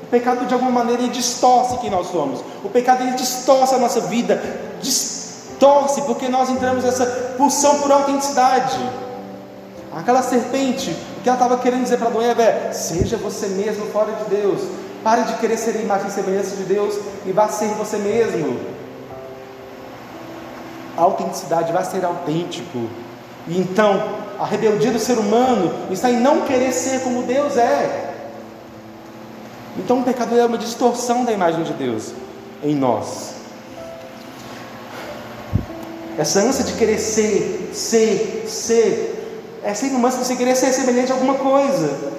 O 0.02 0.06
pecado, 0.06 0.46
de 0.46 0.54
alguma 0.54 0.70
maneira, 0.70 1.02
ele 1.02 1.12
distorce 1.12 1.78
quem 1.78 1.90
nós 1.90 2.08
somos. 2.08 2.40
O 2.64 2.68
pecado, 2.68 3.02
ele 3.02 3.12
distorce 3.12 3.74
a 3.74 3.78
nossa 3.78 4.00
vida, 4.02 4.42
distorce, 4.80 6.02
porque 6.02 6.28
nós 6.28 6.50
entramos 6.50 6.84
nessa 6.84 7.06
pulsão 7.36 7.80
por 7.80 7.90
autenticidade. 7.90 8.78
Aquela 9.94 10.22
serpente, 10.22 10.90
o 11.18 11.20
que 11.22 11.28
ela 11.28 11.36
estava 11.36 11.58
querendo 11.58 11.82
dizer 11.82 11.98
para 11.98 12.10
e 12.10 12.24
Eva 12.24 12.42
é: 12.42 12.72
seja 12.72 13.16
você 13.16 13.46
mesmo 13.48 13.86
fora 13.86 14.12
de 14.12 14.24
Deus. 14.24 14.60
Pare 15.04 15.24
de 15.24 15.34
querer 15.34 15.56
ser 15.56 15.76
imagem 15.80 16.06
e 16.08 16.10
semelhança 16.12 16.56
de 16.56 16.62
Deus 16.62 16.96
e 17.26 17.32
vá 17.32 17.48
ser 17.48 17.68
você 17.74 17.98
mesmo. 17.98 18.58
A 20.96 21.02
autenticidade 21.02 21.72
vai 21.72 21.84
ser 21.84 22.04
autêntico. 22.04 22.88
E 23.48 23.58
então, 23.58 24.22
a 24.38 24.46
rebeldia 24.46 24.90
do 24.90 24.98
ser 24.98 25.18
humano 25.18 25.72
está 25.90 26.10
em 26.10 26.20
não 26.20 26.42
querer 26.42 26.72
ser 26.72 27.00
como 27.00 27.22
Deus 27.22 27.56
é. 27.56 28.14
Então, 29.76 30.00
o 30.00 30.04
pecado 30.04 30.38
é 30.38 30.44
uma 30.44 30.58
distorção 30.58 31.24
da 31.24 31.32
imagem 31.32 31.62
de 31.64 31.72
Deus 31.72 32.12
em 32.62 32.74
nós. 32.74 33.32
Essa 36.18 36.40
ânsia 36.40 36.64
de 36.64 36.74
querer 36.74 36.98
ser, 36.98 37.70
ser, 37.72 38.44
ser, 38.46 39.60
é 39.64 39.72
ser 39.72 39.86
uma 39.92 40.08
ânsia 40.08 40.24
de 40.24 40.36
querer 40.36 40.54
ser 40.54 40.72
semelhante 40.72 41.10
a 41.10 41.14
alguma 41.14 41.34
coisa. 41.34 42.12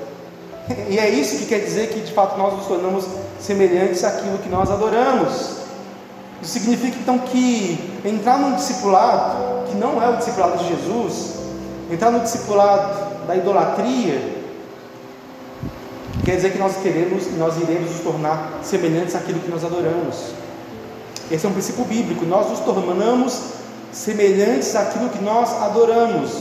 E 0.89 0.97
é 0.97 1.09
isso 1.09 1.37
que 1.37 1.45
quer 1.45 1.59
dizer 1.59 1.89
que 1.89 1.99
de 1.99 2.11
fato 2.11 2.37
nós 2.37 2.53
nos 2.53 2.65
tornamos 2.65 3.05
semelhantes 3.39 4.03
àquilo 4.03 4.37
que 4.39 4.49
nós 4.49 4.71
adoramos. 4.71 5.62
Isso 6.43 6.59
significa 6.59 6.97
então 6.99 7.17
que 7.19 7.79
entrar 8.03 8.37
num 8.37 8.53
discipulado, 8.55 9.65
que 9.69 9.77
não 9.77 10.03
é 10.03 10.09
o 10.09 10.17
discipulado 10.17 10.57
de 10.57 10.67
Jesus, 10.67 11.35
entrar 11.89 12.11
no 12.11 12.19
discipulado 12.19 13.25
da 13.25 13.33
idolatria, 13.33 14.43
quer 16.25 16.35
dizer 16.35 16.51
que 16.51 16.57
nós 16.57 16.75
queremos 16.83 17.27
e 17.27 17.29
nós 17.31 17.55
iremos 17.61 17.91
nos 17.91 18.01
tornar 18.01 18.59
semelhantes 18.61 19.15
àquilo 19.15 19.39
que 19.39 19.49
nós 19.49 19.63
adoramos. 19.63 20.33
Esse 21.31 21.45
é 21.45 21.49
um 21.49 21.53
princípio 21.53 21.85
bíblico, 21.85 22.25
nós 22.25 22.49
nos 22.49 22.59
tornamos 22.59 23.39
semelhantes 23.93 24.75
àquilo 24.75 25.07
que 25.11 25.23
nós 25.23 25.49
adoramos. 25.61 26.31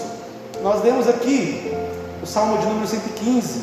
Nós 0.65 0.83
lemos 0.83 1.09
aqui 1.09 1.73
o 2.21 2.27
Salmo 2.27 2.59
de 2.59 2.67
número 2.67 2.89
115, 2.89 3.61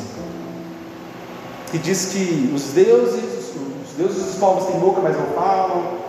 que 1.70 1.76
diz 1.76 2.06
que 2.06 2.50
os 2.54 2.62
deuses, 2.72 3.52
os 3.84 3.94
deuses 3.98 4.24
dos 4.24 4.36
povos 4.36 4.64
têm 4.68 4.80
boca, 4.80 5.02
mas 5.02 5.14
não 5.14 5.26
falam, 5.34 5.99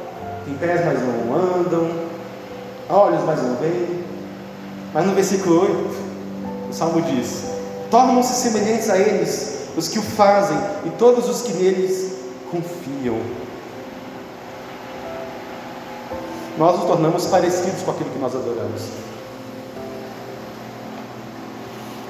têm 0.51 0.57
pés, 0.57 0.85
mas 0.85 0.99
não 1.01 1.35
andam, 1.35 1.89
olhos, 2.89 3.23
mas 3.25 3.41
não 3.41 3.55
veem. 3.55 4.03
Mas 4.93 5.05
no 5.05 5.13
versículo 5.13 5.61
8, 5.61 6.69
o 6.69 6.73
Salmo 6.73 7.01
diz: 7.01 7.45
Tornam-se 7.89 8.33
semelhantes 8.33 8.89
a 8.89 8.97
eles 8.97 9.69
os 9.77 9.87
que 9.87 9.99
o 9.99 10.01
fazem 10.01 10.57
e 10.85 10.89
todos 10.91 11.29
os 11.29 11.41
que 11.41 11.53
neles 11.53 12.17
confiam. 12.49 13.19
Nós 16.57 16.77
nos 16.77 16.85
tornamos 16.85 17.25
parecidos 17.27 17.81
com 17.83 17.91
aquilo 17.91 18.09
que 18.09 18.19
nós 18.19 18.35
adoramos. 18.35 18.83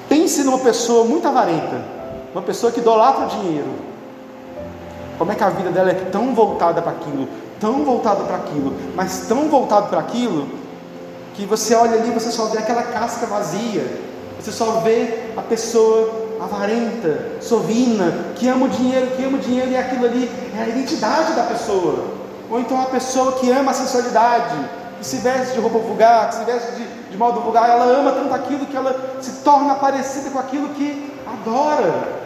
Pense 0.10 0.44
numa 0.44 0.60
pessoa 0.60 1.06
muito 1.06 1.28
avarenta 1.28 2.02
uma 2.34 2.42
pessoa 2.42 2.72
que 2.72 2.80
idolatra 2.80 3.26
o 3.26 3.28
dinheiro. 3.28 3.70
Como 5.18 5.32
é 5.32 5.36
que 5.36 5.44
a 5.44 5.50
vida 5.50 5.70
dela 5.70 5.92
é 5.92 5.94
tão 5.94 6.34
voltada 6.34 6.82
para 6.82 6.94
aquilo, 6.94 7.28
tão 7.62 7.86
voltada 7.86 8.24
para 8.24 8.38
aquilo, 8.38 8.74
mas 8.96 9.28
tão 9.28 9.48
voltada 9.48 9.88
para 9.88 10.00
aquilo, 10.00 10.48
que 11.36 11.46
você 11.46 11.76
olha 11.76 11.94
ali 11.94 12.10
e 12.10 12.14
você 12.14 12.32
só 12.32 12.46
vê 12.48 12.58
aquela 12.58 12.84
casca 12.84 13.26
vazia. 13.28 14.12
Você 14.40 14.52
só 14.52 14.82
vê 14.82 15.30
a 15.38 15.42
pessoa 15.42 16.12
avarenta, 16.42 17.38
sovina, 17.40 18.34
que 18.36 18.48
ama 18.48 18.66
o 18.66 18.70
dinheiro, 18.70 19.12
que 19.16 19.24
ama 19.24 19.38
o 19.38 19.40
dinheiro 19.42 19.72
e 19.72 19.78
aquilo 19.78 20.06
ali 20.06 20.30
é 20.58 20.64
a 20.64 20.68
identidade 20.68 21.34
da 21.34 21.44
pessoa. 21.44 22.06
Ou 22.50 22.60
então 22.60 22.82
a 22.82 22.86
pessoa 22.86 23.34
que 23.34 23.50
ama 23.52 23.72
a 23.72 23.74
sensualidade, 23.74 24.58
que 25.00 25.06
se 25.06 25.18
veste 25.18 25.54
de 25.54 25.60
roupa 25.60 25.78
vulgar, 25.78 26.30
que 26.30 26.36
se 26.36 26.44
veste 26.44 26.72
de, 26.72 27.12
de 27.12 27.18
modo 27.18 27.40
vulgar, 27.42 27.70
ela 27.70 27.86
ama 27.86 28.12
tanto 28.12 28.34
aquilo 28.34 28.66
que 28.66 28.76
ela 28.76 29.20
se 29.22 29.32
torna 29.44 29.76
parecida 29.76 30.32
com 30.32 30.40
aquilo 30.40 30.70
que 30.70 31.14
adora. 31.26 32.22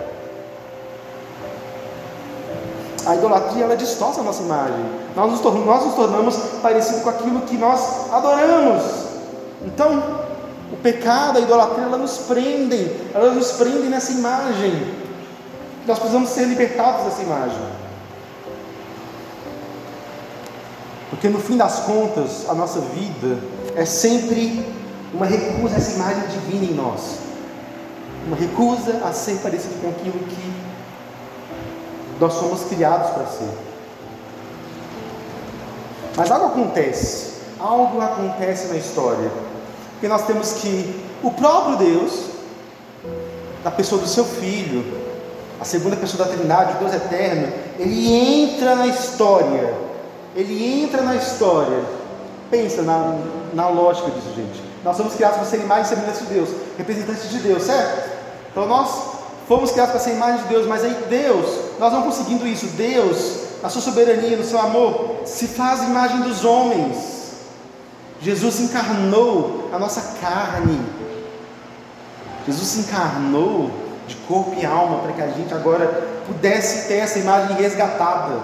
A 3.06 3.16
idolatria 3.16 3.66
ela 3.66 3.76
distorce 3.76 4.22
a 4.22 4.24
nossa 4.24 4.42
imagem. 4.42 5.05
Nós 5.16 5.32
nos, 5.32 5.40
tornamos, 5.40 5.66
nós 5.66 5.86
nos 5.86 5.96
tornamos 5.96 6.36
parecidos 6.62 7.02
com 7.02 7.10
aquilo 7.10 7.42
que 7.42 7.58
nós 7.58 8.12
adoramos. 8.12 8.84
Então, 9.66 10.26
o 10.72 10.76
pecado, 10.78 11.38
a 11.38 11.42
idolatria, 11.42 11.86
ela 11.86 11.98
nos 11.98 12.18
prendem, 12.20 12.92
elas 13.14 13.34
nos 13.34 13.52
prendem 13.54 13.90
nessa 13.90 14.12
imagem. 14.12 14.94
Nós 15.88 16.00
precisamos 16.00 16.30
ser 16.30 16.46
libertados 16.46 17.06
dessa 17.06 17.22
imagem. 17.22 17.62
Porque 21.10 21.30
no 21.30 21.40
fim 21.40 21.56
das 21.56 21.80
contas, 21.82 22.50
a 22.50 22.54
nossa 22.54 22.82
vida 22.82 23.40
é 23.76 23.86
sempre 23.86 24.66
uma 25.14 25.26
recusa 25.26 25.76
a 25.76 25.78
essa 25.78 25.96
imagem 25.96 26.28
divina 26.28 26.66
em 26.66 26.74
nós. 26.74 27.20
Uma 28.28 28.36
recusa 28.36 29.02
a 29.06 29.14
ser 29.14 29.38
parecido 29.38 29.76
com 29.82 29.90
aquilo 29.90 30.20
que 30.20 30.54
nós 32.20 32.34
somos 32.34 32.64
criados 32.64 33.12
para 33.12 33.26
ser. 33.28 33.75
Mas 36.16 36.32
algo 36.32 36.48
acontece, 36.48 37.34
algo 37.60 38.02
acontece 38.02 38.68
na 38.68 38.76
história, 38.76 39.30
porque 39.92 40.08
nós 40.08 40.26
temos 40.26 40.54
que 40.54 41.04
o 41.22 41.32
próprio 41.32 41.78
Deus, 41.78 42.26
na 43.64 43.72
pessoa 43.72 44.02
do 44.02 44.08
seu 44.08 44.24
Filho, 44.24 44.86
a 45.60 45.66
segunda 45.66 45.96
pessoa 45.96 46.26
da 46.26 46.32
Trindade, 46.32 46.80
Deus 46.80 46.94
eterno, 46.94 47.52
ele 47.80 48.14
entra 48.14 48.76
na 48.76 48.88
história, 48.88 49.74
ele 50.36 50.84
entra 50.84 51.02
na 51.02 51.16
história. 51.16 51.84
Pensa 52.52 52.84
na, 52.84 53.18
na 53.54 53.70
lógica 53.70 54.12
disso, 54.12 54.34
gente. 54.36 54.64
Nós 54.84 54.96
somos 54.96 55.16
criados 55.16 55.38
para 55.38 55.48
ser 55.48 55.58
imagens 55.58 55.88
e 55.88 55.96
semelhança 55.96 56.26
de 56.26 56.34
Deus, 56.34 56.50
representantes 56.78 57.30
de 57.30 57.40
Deus, 57.40 57.64
certo? 57.64 58.12
Então 58.52 58.68
nós 58.68 59.16
Fomos 59.48 59.72
criados 59.72 59.92
para 59.92 60.00
ser 60.00 60.12
imagem 60.12 60.42
de 60.42 60.50
Deus, 60.50 60.66
mas 60.66 60.84
aí 60.84 60.96
Deus, 61.08 61.46
nós 61.80 61.94
não 61.94 62.02
conseguindo 62.02 62.48
isso, 62.48 62.66
Deus, 62.68 63.45
na 63.66 63.70
sua 63.70 63.82
soberania, 63.82 64.38
no 64.38 64.44
seu 64.44 64.60
amor, 64.60 65.22
se 65.26 65.48
faz 65.48 65.82
imagem 65.82 66.22
dos 66.22 66.46
homens. 66.46 67.34
Jesus 68.22 68.60
encarnou 68.60 69.72
a 69.74 69.80
nossa 69.80 70.20
carne. 70.22 70.80
Jesus 72.46 72.78
encarnou 72.78 73.72
de 74.08 74.16
corpo 74.28 74.54
e 74.56 74.64
alma 74.64 75.00
para 75.00 75.14
que 75.14 75.22
a 75.24 75.30
gente 75.30 75.52
agora 75.52 75.88
pudesse 76.28 76.88
ter 76.88 76.98
essa 76.98 77.18
imagem 77.18 77.56
resgatada. 77.58 78.38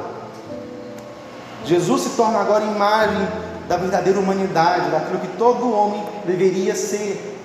Jesus 1.65 2.01
se 2.01 2.09
torna 2.17 2.39
agora 2.39 2.65
imagem 2.65 3.27
da 3.67 3.77
verdadeira 3.77 4.19
humanidade, 4.19 4.89
daquilo 4.89 5.19
que 5.19 5.37
todo 5.37 5.71
homem 5.71 6.03
deveria 6.25 6.75
ser. 6.75 7.39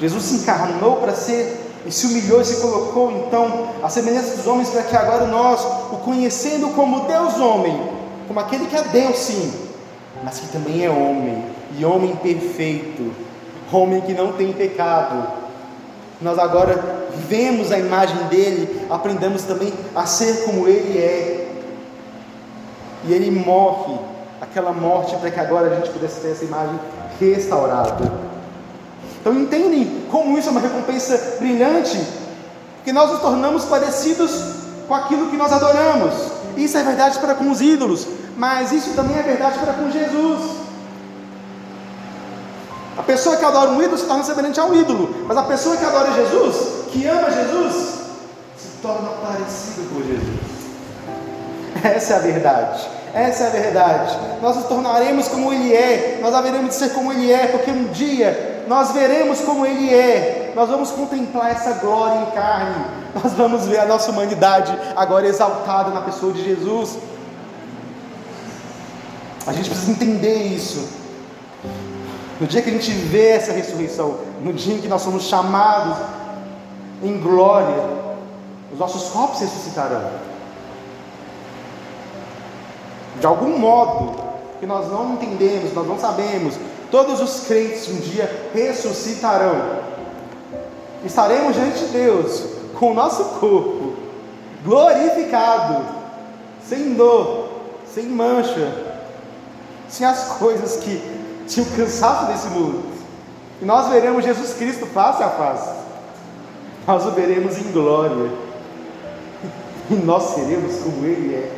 Jesus 0.00 0.24
se 0.24 0.34
encarnou 0.38 0.96
para 0.96 1.14
ser 1.14 1.63
e 1.86 1.92
se 1.92 2.06
humilhou 2.06 2.40
e 2.40 2.44
se 2.44 2.60
colocou 2.60 3.10
então 3.10 3.68
à 3.82 3.88
semelhança 3.88 4.36
dos 4.36 4.46
homens, 4.46 4.70
para 4.70 4.82
que 4.82 4.96
agora 4.96 5.26
nós, 5.26 5.60
o 5.92 5.96
conhecendo 5.98 6.74
como 6.74 7.06
Deus 7.06 7.38
homem, 7.38 7.90
como 8.26 8.40
aquele 8.40 8.66
que 8.66 8.76
é 8.76 8.82
Deus 8.82 9.16
sim, 9.16 9.52
mas 10.22 10.40
que 10.40 10.48
também 10.48 10.84
é 10.84 10.90
homem, 10.90 11.44
e 11.76 11.84
homem 11.84 12.16
perfeito, 12.16 13.12
homem 13.70 14.00
que 14.00 14.12
não 14.12 14.32
tem 14.32 14.52
pecado, 14.52 15.26
nós 16.20 16.38
agora 16.38 17.06
vemos 17.28 17.70
a 17.70 17.78
imagem 17.78 18.16
dele, 18.28 18.86
aprendemos 18.88 19.42
também 19.42 19.72
a 19.94 20.06
ser 20.06 20.44
como 20.44 20.66
ele 20.66 20.98
é, 20.98 21.48
e 23.06 23.12
ele 23.12 23.30
morre, 23.30 23.98
aquela 24.40 24.72
morte 24.72 25.14
para 25.16 25.30
que 25.30 25.38
agora 25.38 25.70
a 25.70 25.74
gente 25.74 25.90
pudesse 25.90 26.20
ter 26.20 26.32
essa 26.32 26.44
imagem 26.44 26.78
restaurada. 27.20 28.33
Então 29.24 29.32
entendem 29.32 30.04
como 30.10 30.36
isso 30.38 30.48
é 30.48 30.50
uma 30.50 30.60
recompensa 30.60 31.38
brilhante? 31.38 31.98
Que 32.84 32.92
nós 32.92 33.10
nos 33.10 33.20
tornamos 33.20 33.64
parecidos 33.64 34.30
com 34.86 34.94
aquilo 34.94 35.30
que 35.30 35.36
nós 35.38 35.50
adoramos. 35.50 36.12
Isso 36.58 36.76
é 36.76 36.82
verdade 36.82 37.18
para 37.18 37.34
com 37.34 37.50
os 37.50 37.62
ídolos, 37.62 38.06
mas 38.36 38.70
isso 38.70 38.90
também 38.90 39.18
é 39.18 39.22
verdade 39.22 39.58
para 39.60 39.72
com 39.72 39.90
Jesus. 39.90 40.42
A 42.98 43.02
pessoa 43.02 43.38
que 43.38 43.44
adora 43.46 43.70
um 43.70 43.80
ídolo 43.80 43.96
se 43.96 44.04
torna 44.04 44.22
semelhante 44.24 44.60
a 44.60 44.66
um 44.66 44.74
ídolo, 44.74 45.24
mas 45.26 45.38
a 45.38 45.42
pessoa 45.44 45.74
que 45.78 45.86
adora 45.86 46.12
Jesus, 46.12 46.84
que 46.92 47.06
ama 47.06 47.30
Jesus, 47.30 47.94
se 48.58 48.68
torna 48.82 49.08
parecida 49.08 49.88
com 49.88 50.02
Jesus. 50.02 50.54
Essa 51.82 52.12
é 52.12 52.16
a 52.16 52.20
verdade. 52.20 52.88
Essa 53.14 53.44
é 53.44 53.46
a 53.46 53.50
verdade. 53.50 54.18
Nós 54.42 54.56
nos 54.56 54.66
tornaremos 54.66 55.28
como 55.28 55.50
Ele 55.50 55.72
é, 55.72 56.18
nós 56.20 56.34
haveremos 56.34 56.68
de 56.68 56.74
ser 56.74 56.90
como 56.90 57.10
Ele 57.10 57.32
é, 57.32 57.46
porque 57.46 57.70
um 57.70 57.84
dia 57.84 58.53
nós 58.68 58.92
veremos 58.92 59.40
como 59.40 59.66
Ele 59.66 59.92
é, 59.92 60.52
nós 60.54 60.68
vamos 60.68 60.90
contemplar 60.90 61.50
essa 61.50 61.72
glória 61.74 62.22
em 62.22 62.30
carne, 62.32 62.84
nós 63.22 63.32
vamos 63.32 63.66
ver 63.66 63.78
a 63.78 63.86
nossa 63.86 64.10
humanidade 64.10 64.76
agora 64.96 65.26
exaltada 65.26 65.90
na 65.90 66.00
pessoa 66.02 66.32
de 66.32 66.42
Jesus. 66.42 66.98
A 69.46 69.52
gente 69.52 69.68
precisa 69.68 69.92
entender 69.92 70.44
isso. 70.44 70.88
No 72.40 72.46
dia 72.46 72.62
que 72.62 72.70
a 72.70 72.72
gente 72.72 72.90
vê 72.90 73.28
essa 73.28 73.52
ressurreição, 73.52 74.18
no 74.42 74.52
dia 74.52 74.74
em 74.74 74.80
que 74.80 74.88
nós 74.88 75.02
somos 75.02 75.24
chamados 75.24 75.98
em 77.02 77.20
glória, 77.20 77.84
os 78.72 78.78
nossos 78.78 79.10
corpos 79.10 79.40
ressuscitarão. 79.40 80.10
De 83.20 83.26
algum 83.26 83.58
modo 83.58 84.20
que 84.58 84.66
nós 84.66 84.90
não 84.90 85.12
entendemos, 85.12 85.72
nós 85.72 85.86
não 85.86 85.98
sabemos, 85.98 86.56
todos 86.94 87.20
os 87.20 87.44
crentes 87.48 87.88
um 87.88 87.96
dia 87.96 88.30
ressuscitarão. 88.54 89.80
Estaremos 91.04 91.56
diante 91.56 91.80
de 91.80 91.86
Deus 91.86 92.44
com 92.78 92.92
o 92.92 92.94
nosso 92.94 93.24
corpo 93.40 93.94
glorificado, 94.64 95.84
sem 96.64 96.94
dor, 96.94 97.48
sem 97.92 98.04
mancha, 98.06 98.72
sem 99.88 100.06
as 100.06 100.36
coisas 100.38 100.76
que 100.76 101.02
tinham 101.48 101.68
cansaço 101.70 102.26
desse 102.26 102.46
mundo. 102.46 102.84
E 103.60 103.64
nós 103.64 103.88
veremos 103.88 104.24
Jesus 104.24 104.54
Cristo 104.54 104.86
face 104.86 105.20
a 105.20 105.30
face. 105.30 105.70
Nós 106.86 107.04
o 107.06 107.10
veremos 107.10 107.58
em 107.58 107.72
glória. 107.72 108.30
E 109.90 109.94
nós 109.96 110.34
seremos 110.34 110.76
como 110.76 111.04
Ele 111.04 111.34
é. 111.34 111.52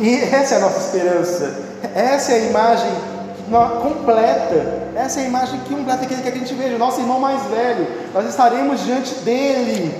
E 0.00 0.16
essa 0.34 0.54
é 0.54 0.58
a 0.58 0.60
nossa 0.62 0.78
esperança. 0.78 1.69
Essa 1.94 2.32
é 2.32 2.34
a 2.36 2.38
imagem 2.46 2.90
completa. 3.82 4.80
Essa 4.94 5.20
é 5.20 5.24
a 5.24 5.26
imagem 5.26 5.60
completa 5.60 6.06
que 6.06 6.14
quer 6.14 6.22
que 6.22 6.38
a 6.38 6.40
gente 6.40 6.54
veja. 6.54 6.78
Nosso 6.78 7.00
irmão 7.00 7.20
mais 7.20 7.42
velho. 7.44 7.86
Nós 8.14 8.28
estaremos 8.28 8.84
diante 8.84 9.14
dele. 9.16 9.94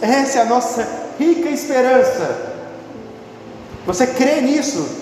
Essa 0.00 0.40
é 0.40 0.42
a 0.42 0.46
nossa 0.46 0.86
rica 1.18 1.48
esperança. 1.48 2.50
Você 3.86 4.06
crê 4.06 4.40
nisso? 4.40 5.00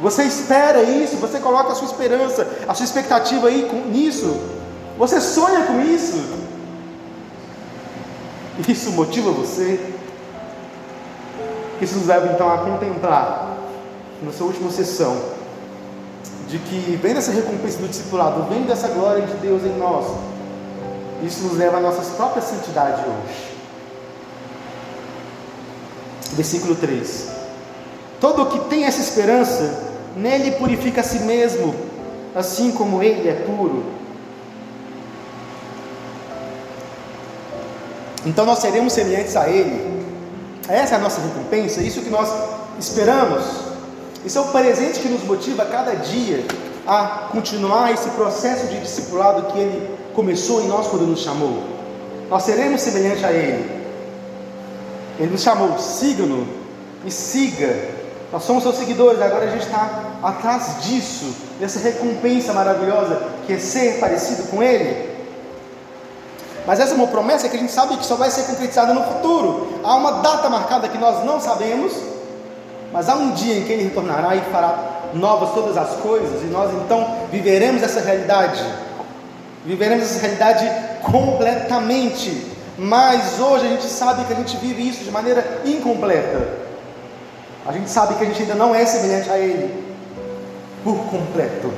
Você 0.00 0.24
espera 0.24 0.82
isso? 0.82 1.16
Você 1.16 1.38
coloca 1.40 1.72
a 1.72 1.74
sua 1.74 1.86
esperança, 1.86 2.46
a 2.68 2.74
sua 2.74 2.84
expectativa 2.84 3.48
aí 3.48 3.68
com, 3.68 3.88
nisso? 3.90 4.40
Você 4.96 5.20
sonha 5.20 5.62
com 5.62 5.80
isso? 5.80 6.38
Isso 8.66 8.92
motiva 8.92 9.30
você? 9.30 9.78
Isso 11.80 11.96
nos 11.96 12.06
leva 12.06 12.32
então 12.32 12.52
a 12.52 12.58
contemplar, 12.58 13.57
na 14.22 14.32
sua 14.32 14.46
última 14.48 14.70
sessão, 14.70 15.16
de 16.48 16.58
que 16.58 16.98
vem 17.02 17.14
dessa 17.14 17.30
recompensa 17.30 17.78
do 17.78 17.88
discipulado, 17.88 18.48
vem 18.48 18.62
dessa 18.62 18.88
glória 18.88 19.26
de 19.26 19.34
Deus 19.34 19.62
em 19.64 19.76
nós, 19.78 20.06
isso 21.22 21.42
nos 21.42 21.56
leva 21.56 21.78
à 21.78 21.80
nossa 21.80 22.02
própria 22.14 22.42
santidade 22.42 23.02
hoje. 23.02 23.48
Versículo 26.32 26.74
3. 26.76 27.28
Todo 28.20 28.42
o 28.42 28.46
que 28.46 28.60
tem 28.68 28.84
essa 28.84 29.00
esperança, 29.00 29.84
nele 30.16 30.52
purifica 30.52 31.00
a 31.00 31.04
si 31.04 31.20
mesmo, 31.20 31.74
assim 32.34 32.70
como 32.70 33.02
ele 33.02 33.28
é 33.28 33.34
puro. 33.34 33.84
Então 38.24 38.44
nós 38.44 38.58
seremos 38.58 38.92
semelhantes 38.92 39.36
a 39.36 39.48
ele. 39.48 40.04
Essa 40.68 40.94
é 40.94 40.98
a 40.98 41.00
nossa 41.00 41.20
recompensa, 41.20 41.80
isso 41.80 42.02
que 42.02 42.10
nós 42.10 42.28
esperamos. 42.78 43.67
Isso 44.24 44.38
é 44.38 44.40
o 44.40 44.48
presente 44.48 45.00
que 45.00 45.08
nos 45.08 45.22
motiva 45.24 45.64
cada 45.64 45.94
dia 45.94 46.44
a 46.86 47.28
continuar 47.30 47.92
esse 47.92 48.08
processo 48.10 48.66
de 48.66 48.80
discipulado 48.80 49.52
que 49.52 49.58
ele 49.58 49.96
começou 50.14 50.62
em 50.62 50.68
nós 50.68 50.86
quando 50.88 51.06
nos 51.06 51.20
chamou. 51.20 51.62
Nós 52.28 52.42
seremos 52.42 52.80
semelhantes 52.80 53.24
a 53.24 53.32
ele. 53.32 53.78
Ele 55.18 55.30
nos 55.30 55.42
chamou, 55.42 55.78
siga-no 55.78 56.46
e 57.04 57.10
siga 57.10 57.98
nós 58.30 58.44
somos 58.44 58.62
seus 58.62 58.76
seguidores, 58.76 59.20
agora 59.22 59.46
a 59.46 59.50
gente 59.50 59.64
está 59.64 60.04
atrás 60.22 60.82
disso, 60.82 61.34
dessa 61.58 61.78
recompensa 61.78 62.52
maravilhosa 62.52 63.22
que 63.46 63.54
é 63.54 63.58
ser 63.58 63.98
parecido 63.98 64.44
com 64.50 64.62
Ele. 64.62 65.16
Mas 66.66 66.78
essa 66.78 66.92
é 66.92 66.94
uma 66.94 67.06
promessa 67.06 67.48
que 67.48 67.56
a 67.56 67.58
gente 67.58 67.72
sabe 67.72 67.96
que 67.96 68.04
só 68.04 68.16
vai 68.16 68.30
ser 68.30 68.42
concretizada 68.42 68.92
no 68.92 69.02
futuro. 69.02 69.80
Há 69.82 69.96
uma 69.96 70.20
data 70.20 70.50
marcada 70.50 70.88
que 70.88 70.98
nós 70.98 71.24
não 71.24 71.40
sabemos, 71.40 71.94
mas 72.92 73.08
há 73.08 73.14
um 73.14 73.32
dia 73.32 73.58
em 73.58 73.64
que 73.64 73.72
Ele 73.72 73.84
retornará 73.84 74.34
e 74.34 74.40
fará 74.52 74.98
novas 75.14 75.50
todas 75.52 75.76
as 75.76 75.96
coisas, 75.96 76.42
e 76.42 76.46
nós 76.46 76.70
então 76.84 77.06
viveremos 77.30 77.82
essa 77.82 78.00
realidade. 78.00 78.64
Viveremos 79.64 80.04
essa 80.04 80.20
realidade 80.20 80.70
completamente. 81.02 82.46
Mas 82.78 83.40
hoje 83.40 83.66
a 83.66 83.68
gente 83.70 83.86
sabe 83.86 84.24
que 84.24 84.32
a 84.32 84.36
gente 84.36 84.56
vive 84.58 84.88
isso 84.88 85.02
de 85.02 85.10
maneira 85.10 85.62
incompleta. 85.64 86.48
A 87.66 87.72
gente 87.72 87.90
sabe 87.90 88.14
que 88.14 88.22
a 88.22 88.26
gente 88.26 88.42
ainda 88.42 88.54
não 88.54 88.74
é 88.74 88.86
semelhante 88.86 89.28
a 89.28 89.36
Ele 89.36 89.84
por 90.84 90.96
completo. 91.10 91.72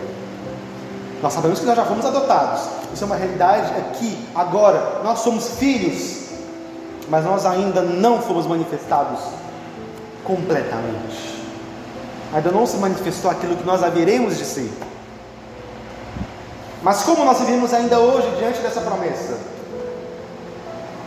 Nós 1.22 1.32
sabemos 1.32 1.58
que 1.58 1.66
nós 1.66 1.76
já 1.76 1.84
fomos 1.84 2.04
adotados. 2.04 2.62
Isso 2.92 3.02
é 3.02 3.06
uma 3.06 3.16
realidade 3.16 3.72
aqui, 3.78 4.16
agora. 4.34 5.00
Nós 5.02 5.20
somos 5.20 5.58
filhos, 5.58 6.28
mas 7.08 7.24
nós 7.24 7.46
ainda 7.46 7.80
não 7.80 8.20
fomos 8.20 8.46
manifestados 8.46 9.20
completamente. 10.30 11.40
Ainda 12.32 12.52
não 12.52 12.64
se 12.64 12.76
manifestou 12.76 13.30
aquilo 13.30 13.56
que 13.56 13.64
nós 13.64 13.82
haveremos 13.82 14.38
de 14.38 14.44
ser. 14.44 14.72
Mas 16.82 17.02
como 17.02 17.24
nós 17.24 17.40
vivemos 17.40 17.74
ainda 17.74 17.98
hoje 17.98 18.28
diante 18.38 18.60
dessa 18.60 18.80
promessa? 18.80 19.36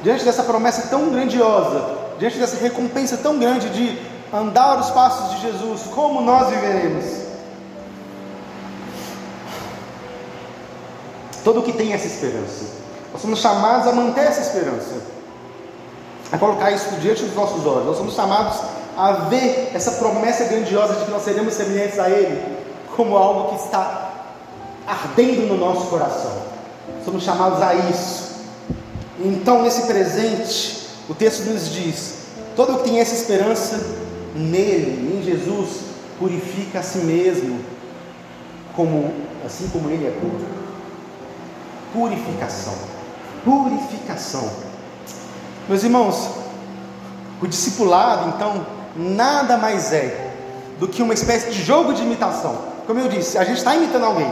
Diante 0.03 0.25
dessa 0.25 0.43
promessa 0.43 0.89
tão 0.89 1.09
grandiosa, 1.09 1.97
diante 2.19 2.37
dessa 2.37 2.57
recompensa 2.57 3.15
tão 3.15 3.39
grande 3.39 3.69
de 3.69 3.97
andar 4.33 4.79
os 4.79 4.89
passos 4.89 5.35
de 5.35 5.41
Jesus, 5.43 5.83
como 5.95 6.19
nós 6.21 6.49
viveremos? 6.49 7.05
Todo 11.45 11.63
que 11.63 11.71
tem 11.71 11.93
essa 11.93 12.07
esperança, 12.07 12.65
nós 13.13 13.21
somos 13.21 13.39
chamados 13.39 13.87
a 13.87 13.93
manter 13.93 14.25
essa 14.25 14.41
esperança, 14.41 14.95
a 16.31 16.37
colocar 16.37 16.71
isso 16.71 16.89
diante 16.95 17.23
dos 17.23 17.35
nossos 17.35 17.65
olhos, 17.65 17.85
nós 17.85 17.97
somos 17.97 18.13
chamados 18.13 18.82
a 18.97 19.11
ver 19.29 19.71
essa 19.73 19.93
promessa 19.93 20.45
grandiosa 20.45 20.95
de 20.95 21.05
que 21.05 21.11
nós 21.11 21.23
seremos 21.23 21.53
semelhantes 21.53 21.99
a 21.99 22.09
Ele, 22.09 22.41
como 22.95 23.17
algo 23.17 23.49
que 23.49 23.65
está 23.65 24.11
ardendo 24.87 25.47
no 25.47 25.57
nosso 25.57 25.87
coração, 25.87 26.43
somos 27.03 27.23
chamados 27.23 27.61
a 27.61 27.73
isso. 27.73 28.33
Então, 29.19 29.61
nesse 29.63 29.83
presente, 29.83 30.87
o 31.09 31.15
texto 31.15 31.45
nos 31.45 31.71
diz: 31.71 32.15
todo 32.55 32.79
que 32.79 32.89
tem 32.89 32.99
essa 32.99 33.15
esperança 33.15 33.79
nele, 34.35 35.17
em 35.17 35.23
Jesus, 35.23 35.81
purifica 36.19 36.79
a 36.79 36.83
si 36.83 36.99
mesmo, 36.99 37.59
como, 38.75 39.13
assim 39.45 39.67
como 39.69 39.89
ele 39.89 40.07
é 40.07 40.11
puro. 40.11 40.45
Purificação. 41.93 42.73
Purificação. 43.43 44.49
Meus 45.67 45.83
irmãos, 45.83 46.29
o 47.41 47.47
discipulado, 47.47 48.29
então, 48.35 48.65
nada 48.95 49.57
mais 49.57 49.91
é 49.93 50.31
do 50.79 50.87
que 50.87 51.01
uma 51.01 51.13
espécie 51.13 51.51
de 51.51 51.63
jogo 51.63 51.93
de 51.93 52.01
imitação. 52.01 52.57
Como 52.85 52.99
eu 52.99 53.07
disse, 53.07 53.37
a 53.37 53.43
gente 53.43 53.57
está 53.57 53.75
imitando 53.75 54.05
alguém. 54.05 54.31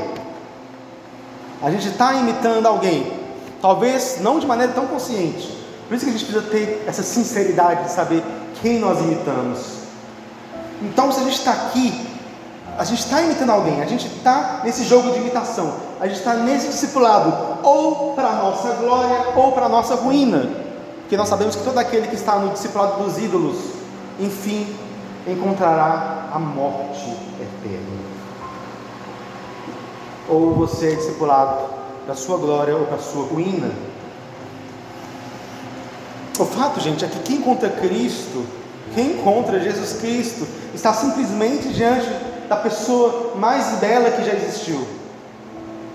A 1.61 1.69
gente 1.71 1.87
está 1.87 2.13
imitando 2.13 2.65
alguém. 2.65 3.13
Talvez 3.61 4.17
não 4.21 4.39
de 4.39 4.47
maneira 4.47 4.73
tão 4.73 4.87
consciente. 4.87 5.57
Por 5.87 5.95
isso 5.95 6.05
que 6.05 6.11
a 6.11 6.17
gente 6.17 6.25
precisa 6.25 6.49
ter 6.49 6.83
essa 6.87 7.03
sinceridade 7.03 7.83
de 7.83 7.91
saber 7.91 8.23
quem 8.61 8.79
nós 8.79 8.99
imitamos. 8.99 9.81
Então, 10.81 11.11
se 11.11 11.19
a 11.19 11.23
gente 11.23 11.37
está 11.37 11.51
aqui, 11.51 12.07
a 12.77 12.83
gente 12.83 12.99
está 12.99 13.21
imitando 13.21 13.51
alguém, 13.51 13.81
a 13.81 13.85
gente 13.85 14.07
está 14.07 14.61
nesse 14.63 14.83
jogo 14.85 15.11
de 15.11 15.17
imitação, 15.17 15.73
a 15.99 16.07
gente 16.07 16.17
está 16.17 16.33
nesse 16.33 16.67
discipulado, 16.67 17.59
ou 17.61 18.13
para 18.13 18.29
a 18.29 18.35
nossa 18.35 18.69
glória, 18.73 19.27
ou 19.35 19.51
para 19.51 19.65
a 19.67 19.69
nossa 19.69 19.95
ruína, 19.95 20.49
porque 21.01 21.15
nós 21.15 21.27
sabemos 21.27 21.55
que 21.55 21.63
todo 21.63 21.77
aquele 21.77 22.07
que 22.07 22.15
está 22.15 22.37
no 22.37 22.49
discipulado 22.49 23.03
dos 23.03 23.17
ídolos, 23.17 23.57
enfim, 24.19 24.75
encontrará 25.27 26.29
a 26.33 26.39
morte 26.39 27.09
eterna. 27.39 28.11
Ou 30.29 30.53
você 30.53 30.93
é 30.93 30.95
discipulado 30.95 31.69
para 32.05 32.13
a 32.13 32.17
sua 32.17 32.37
glória 32.37 32.75
ou 32.75 32.85
para 32.85 32.95
a 32.95 32.99
sua 32.99 33.25
ruína. 33.25 33.71
O 36.39 36.45
fato, 36.45 36.79
gente, 36.79 37.03
é 37.03 37.07
que 37.07 37.19
quem 37.19 37.37
encontra 37.37 37.69
Cristo 37.69 38.45
quem 38.93 39.13
encontra 39.13 39.59
Jesus 39.59 39.93
Cristo 40.01 40.45
está 40.73 40.93
simplesmente 40.93 41.69
diante 41.69 42.07
da 42.49 42.57
pessoa 42.57 43.33
mais 43.35 43.79
bela 43.79 44.11
que 44.11 44.23
já 44.23 44.33
existiu. 44.33 44.85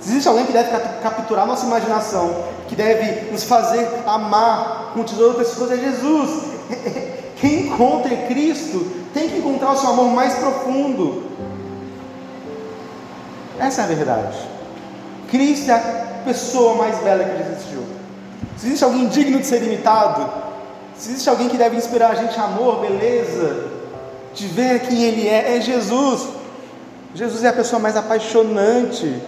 Existe 0.00 0.28
alguém 0.28 0.46
que 0.46 0.52
deve 0.52 0.70
capturar 1.02 1.46
nossa 1.46 1.66
imaginação, 1.66 2.44
que 2.68 2.76
deve 2.76 3.30
nos 3.32 3.44
fazer 3.44 3.86
amar 4.06 4.92
com 4.94 5.02
tesouro 5.02 5.36
dessas 5.36 5.54
coisas, 5.54 5.78
é 5.78 5.82
Jesus. 5.82 6.42
Quem 7.36 7.66
encontra 7.66 8.12
em 8.12 8.26
Cristo 8.26 8.86
tem 9.12 9.28
que 9.28 9.38
encontrar 9.38 9.72
o 9.72 9.76
seu 9.76 9.90
amor 9.90 10.10
mais 10.10 10.34
profundo. 10.34 11.24
Essa 13.58 13.82
é 13.82 13.84
a 13.84 13.88
verdade. 13.88 14.36
Cristo 15.28 15.70
é 15.70 15.74
a 15.74 16.22
pessoa 16.24 16.74
mais 16.76 16.98
bela 16.98 17.24
que 17.24 17.42
existiu. 17.42 17.82
Se 18.56 18.66
existe 18.66 18.84
alguém 18.84 19.08
digno 19.08 19.38
de 19.38 19.46
ser 19.46 19.62
imitado, 19.62 20.30
se 20.96 21.10
existe 21.10 21.28
alguém 21.28 21.48
que 21.48 21.58
deve 21.58 21.76
inspirar 21.76 22.10
a 22.10 22.14
gente 22.14 22.38
amor, 22.38 22.80
beleza, 22.80 23.64
de 24.34 24.46
ver 24.46 24.80
quem 24.80 25.02
Ele 25.02 25.28
é, 25.28 25.56
é 25.56 25.60
Jesus. 25.60 26.28
Jesus 27.14 27.44
é 27.44 27.48
a 27.48 27.52
pessoa 27.52 27.80
mais 27.80 27.96
apaixonante. 27.96 29.20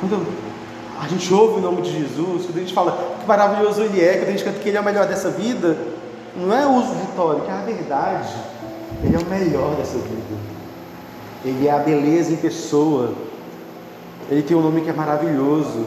Quando 0.00 0.45
a 1.00 1.08
gente 1.08 1.32
ouve 1.32 1.58
o 1.58 1.60
nome 1.60 1.82
de 1.82 1.92
Jesus, 1.92 2.46
quando 2.46 2.56
a 2.56 2.60
gente 2.60 2.74
fala 2.74 3.16
que 3.20 3.26
maravilhoso 3.26 3.82
Ele 3.82 4.02
é, 4.02 4.14
quando 4.18 4.28
a 4.28 4.32
gente 4.32 4.44
canta 4.44 4.58
que 4.58 4.68
Ele 4.68 4.78
é 4.78 4.80
o 4.80 4.84
melhor 4.84 5.06
dessa 5.06 5.30
vida, 5.30 5.76
não 6.36 6.56
é 6.56 6.66
uso 6.66 6.92
retórico, 6.94 7.46
é 7.48 7.52
a 7.52 7.62
verdade. 7.62 8.34
Ele 9.02 9.16
é 9.16 9.18
o 9.18 9.24
melhor 9.26 9.74
dessa 9.76 9.98
vida. 9.98 10.36
Ele 11.44 11.66
é 11.66 11.70
a 11.70 11.78
beleza 11.78 12.32
em 12.32 12.36
pessoa. 12.36 13.14
Ele 14.30 14.42
tem 14.42 14.56
um 14.56 14.60
nome 14.60 14.80
que 14.80 14.90
é 14.90 14.92
maravilhoso. 14.92 15.86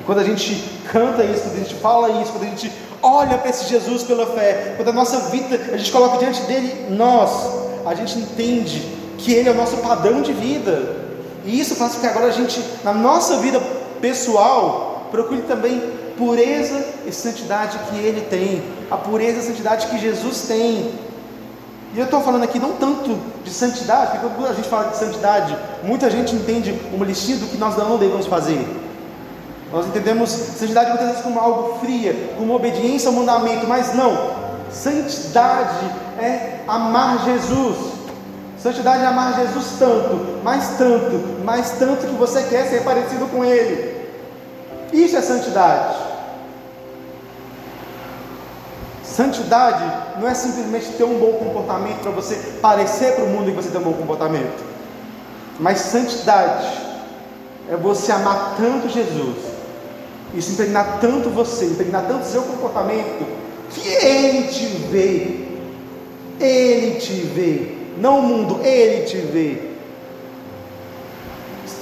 E 0.00 0.04
quando 0.04 0.18
a 0.18 0.24
gente 0.24 0.54
canta 0.90 1.24
isso, 1.24 1.42
quando 1.42 1.56
a 1.56 1.58
gente 1.58 1.74
fala 1.74 2.22
isso, 2.22 2.32
quando 2.32 2.44
a 2.44 2.46
gente 2.46 2.72
olha 3.02 3.38
para 3.38 3.50
esse 3.50 3.68
Jesus 3.68 4.02
pela 4.02 4.26
fé, 4.26 4.74
quando 4.76 4.88
a 4.88 4.92
nossa 4.92 5.18
vida, 5.30 5.56
a 5.72 5.76
gente 5.76 5.92
coloca 5.92 6.18
diante 6.18 6.42
dele 6.42 6.86
nós, 6.90 7.30
a 7.84 7.94
gente 7.94 8.18
entende 8.18 8.80
que 9.18 9.32
ele 9.32 9.48
é 9.48 9.52
o 9.52 9.56
nosso 9.56 9.78
padrão 9.78 10.22
de 10.22 10.32
vida. 10.32 10.96
E 11.44 11.58
isso 11.58 11.74
faz 11.74 11.94
com 11.94 12.00
que 12.00 12.06
agora 12.06 12.26
a 12.26 12.30
gente, 12.30 12.62
na 12.84 12.92
nossa 12.92 13.38
vida 13.38 13.60
pessoal, 14.00 15.08
procure 15.10 15.42
também 15.42 15.80
pureza 16.16 16.84
e 17.06 17.12
santidade 17.12 17.78
que 17.90 17.96
ele 17.96 18.22
tem, 18.22 18.62
a 18.90 18.96
pureza 18.96 19.38
e 19.38 19.42
santidade 19.42 19.86
que 19.86 19.98
Jesus 19.98 20.42
tem. 20.42 20.92
E 21.94 21.98
eu 21.98 22.04
estou 22.04 22.20
falando 22.20 22.42
aqui 22.42 22.58
não 22.58 22.72
tanto 22.72 23.16
de 23.44 23.50
santidade, 23.50 24.18
porque 24.18 24.34
quando 24.36 24.50
a 24.50 24.54
gente 24.54 24.68
fala 24.68 24.90
de 24.90 24.98
santidade, 24.98 25.56
muita 25.82 26.10
gente 26.10 26.34
entende 26.34 26.78
uma 26.92 27.06
listinha 27.06 27.38
do 27.38 27.46
que 27.46 27.56
nós 27.56 27.76
não 27.76 27.96
devemos 27.96 28.26
fazer. 28.26 28.66
Nós 29.72 29.86
entendemos 29.86 30.30
santidade 30.30 30.90
muitas 30.90 31.08
vezes 31.08 31.22
como 31.22 31.38
algo 31.38 31.78
fria, 31.78 32.34
como 32.36 32.54
obediência 32.54 33.08
ao 33.08 33.14
mandamento, 33.14 33.66
mas 33.66 33.94
não. 33.94 34.48
Santidade 34.70 35.86
é 36.18 36.60
amar 36.66 37.24
Jesus. 37.24 37.76
Santidade 38.58 39.02
é 39.02 39.06
amar 39.06 39.34
Jesus 39.38 39.76
tanto, 39.78 40.42
mais 40.42 40.76
tanto, 40.76 41.37
mais 41.48 41.70
tanto 41.78 42.06
que 42.06 42.14
você 42.14 42.42
quer 42.42 42.66
ser 42.66 42.84
parecido 42.84 43.26
com 43.28 43.42
Ele. 43.42 44.06
Isso 44.92 45.16
é 45.16 45.22
santidade. 45.22 45.96
Santidade 49.02 50.20
não 50.20 50.28
é 50.28 50.34
simplesmente 50.34 50.92
ter 50.92 51.04
um 51.04 51.18
bom 51.18 51.32
comportamento 51.32 52.02
para 52.02 52.10
você 52.10 52.34
parecer 52.60 53.14
para 53.14 53.24
o 53.24 53.28
mundo 53.28 53.50
que 53.50 53.56
você 53.56 53.70
tem 53.70 53.80
um 53.80 53.84
bom 53.84 53.94
comportamento. 53.94 54.62
Mas 55.58 55.78
santidade 55.78 56.68
é 57.70 57.76
você 57.76 58.12
amar 58.12 58.54
tanto 58.58 58.86
Jesus 58.90 59.58
isso 60.34 60.52
impregnar 60.52 60.98
tanto 61.00 61.30
você, 61.30 61.64
impregnar 61.64 62.06
tanto 62.06 62.26
seu 62.26 62.42
comportamento, 62.42 63.26
que 63.70 63.88
Ele 63.88 64.48
te 64.48 64.66
vê. 64.90 65.48
Ele 66.38 67.00
te 67.00 67.14
vê. 67.14 67.78
Não 67.98 68.18
o 68.18 68.22
mundo, 68.22 68.60
Ele 68.62 69.04
te 69.06 69.16
vê. 69.16 69.67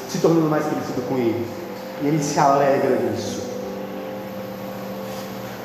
Se 0.09 0.19
tornando 0.19 0.49
mais 0.49 0.65
parecido 0.65 1.03
com 1.09 1.17
Ele. 1.17 1.47
E 2.03 2.07
Ele 2.09 2.23
se 2.23 2.39
alegra 2.39 2.97
nisso. 2.97 3.47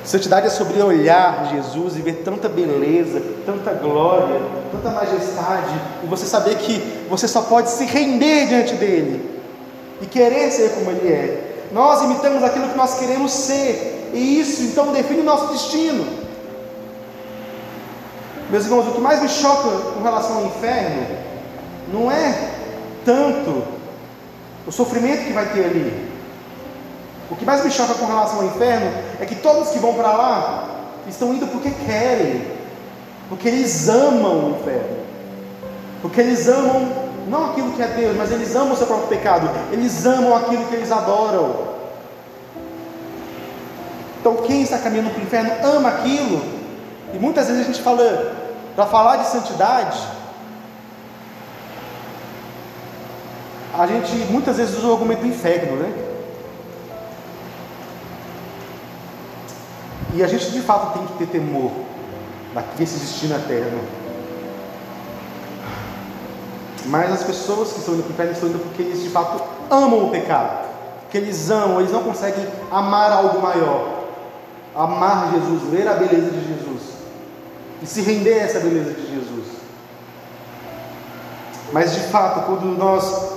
Santidade 0.04 0.48
é 0.48 0.50
sobre 0.50 0.82
olhar 0.82 1.50
Jesus 1.52 1.96
e 1.96 2.02
ver 2.02 2.24
tanta 2.24 2.50
beleza, 2.50 3.22
tanta 3.46 3.72
glória, 3.72 4.42
tanta 4.72 4.89
majestade, 4.89 5.80
e 6.04 6.08
você 6.08 6.26
saber 6.26 6.56
que 6.56 7.06
você 7.08 7.28
só 7.28 7.44
pode 7.44 7.70
se 7.70 7.86
render 7.86 8.48
diante 8.48 8.74
dele 8.76 9.30
e 10.02 10.06
querer 10.08 10.52
ser 10.52 10.72
como 10.72 10.89
ele 10.89 11.08
é. 11.08 11.68
Nós 11.72 12.02
imitamos 12.02 12.44
aquilo 12.44 12.70
que 12.70 12.78
nós 12.78 12.98
queremos 12.98 13.32
ser, 13.32 14.10
e 14.14 14.39
isso 14.39 14.64
então 14.64 14.92
define 14.92 15.22
o 15.22 15.24
nosso 15.24 15.54
destino. 15.54 16.06
Meus 18.50 18.66
irmãos, 18.66 18.88
o 18.88 18.92
que 18.92 19.00
mais 19.00 19.22
me 19.22 19.30
choca 19.30 19.70
com 19.94 20.02
relação 20.02 20.39
ao 20.39 20.46
inferno 20.46 21.08
não 21.94 22.12
é 22.12 22.50
tanto 23.06 23.64
o 24.66 24.72
sofrimento 24.72 25.26
que 25.26 25.34
vai 25.34 25.47
ter 25.47 25.66
ali. 25.66 26.12
O 27.30 27.36
que 27.36 27.45
mais 27.45 27.64
me 27.64 27.72
choca 27.72 27.93
com 27.93 28.05
relação 28.05 28.39
ao 28.39 28.45
inferno 28.45 28.91
é 29.20 29.26
que 29.26 29.36
todos 29.36 29.70
que 29.70 29.80
vão 29.80 29.93
para 29.93 30.12
lá 30.12 30.70
estão 31.07 31.34
indo 31.34 31.47
porque 31.47 31.72
querem, 31.86 32.45
porque 33.30 33.47
eles 33.47 33.88
amam 33.88 34.47
o 34.47 34.59
inferno, 34.59 34.97
porque 36.01 36.22
eles 36.22 36.47
amam 36.47 37.12
não 37.28 37.51
aquilo 37.51 37.72
que 37.72 37.82
é 37.82 37.88
Deus, 37.88 38.18
mas 38.18 38.32
eles 38.32 38.55
amam 38.55 38.74
o 38.74 38.78
seu 38.78 38.88
próprio 38.88 39.07
pecado, 39.07 39.49
eles 39.72 40.05
amam 40.05 40.36
aquilo 40.36 40.66
que 40.66 40.76
eles 40.76 40.91
adoram. 40.91 41.72
Então, 44.20 44.36
quem 44.38 44.62
está 44.62 44.78
caminhando 44.78 45.09
para 45.12 45.20
o 45.20 45.24
inferno 45.24 45.51
ama 45.64 45.89
aquilo, 45.89 46.41
e 47.14 47.18
muitas 47.18 47.47
vezes 47.47 47.64
a 47.64 47.66
gente 47.66 47.82
fala, 47.82 48.36
para 48.76 48.86
falar 48.86 49.18
de 49.18 49.28
santidade, 49.30 49.99
a 53.78 53.88
gente 53.88 54.13
muitas 54.32 54.57
vezes 54.57 54.78
usa 54.78 54.88
o 54.88 54.93
argumento 54.93 55.22
do 55.22 55.28
inferno, 55.28 55.78
né? 55.78 55.93
E 60.13 60.22
a 60.22 60.28
gente 60.28 60.51
de 60.51 60.61
fato 60.61 60.97
tem 60.97 61.07
que 61.07 61.13
ter 61.13 61.28
temor 61.28 61.72
desse 62.78 62.99
destino 62.99 63.36
eterno. 63.36 63.80
Mas 66.88 67.13
as 67.13 67.24
pessoas 67.24 67.72
que 67.72 67.80
estão 67.80 67.93
indo 67.93 68.03
para 68.03 68.09
o 68.09 68.13
inferno 68.13 68.32
estão 68.34 68.49
indo 68.49 68.59
porque 68.59 68.82
eles 68.82 69.01
de 69.01 69.09
fato 69.09 69.41
amam 69.69 70.07
o 70.07 70.09
pecado. 70.09 70.69
Porque 71.03 71.17
eles 71.17 71.49
amam, 71.49 71.80
eles 71.80 71.91
não 71.91 72.03
conseguem 72.03 72.45
amar 72.69 73.11
algo 73.11 73.41
maior. 73.41 74.01
Amar 74.76 75.32
Jesus, 75.32 75.63
ver 75.72 75.88
a 75.88 75.93
beleza 75.93 76.30
de 76.30 76.47
Jesus. 76.47 76.82
E 77.82 77.86
se 77.86 78.01
render 78.01 78.34
a 78.34 78.43
essa 78.43 78.59
beleza 78.59 78.93
de 78.93 79.01
Jesus. 79.01 79.47
Mas 81.72 81.93
de 81.93 82.01
fato, 82.01 82.45
quando 82.45 82.65
nós 82.78 83.31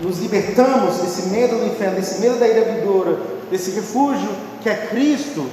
nos 0.00 0.18
libertamos 0.18 0.96
desse 0.96 1.28
medo 1.28 1.56
do 1.58 1.66
inferno, 1.66 1.96
desse 1.96 2.20
medo 2.20 2.38
da 2.38 2.46
ira 2.46 2.72
vindoura, 2.72 3.18
desse 3.50 3.70
refúgio 3.72 4.28
que 4.62 4.68
é 4.68 4.74
Cristo, 4.88 5.48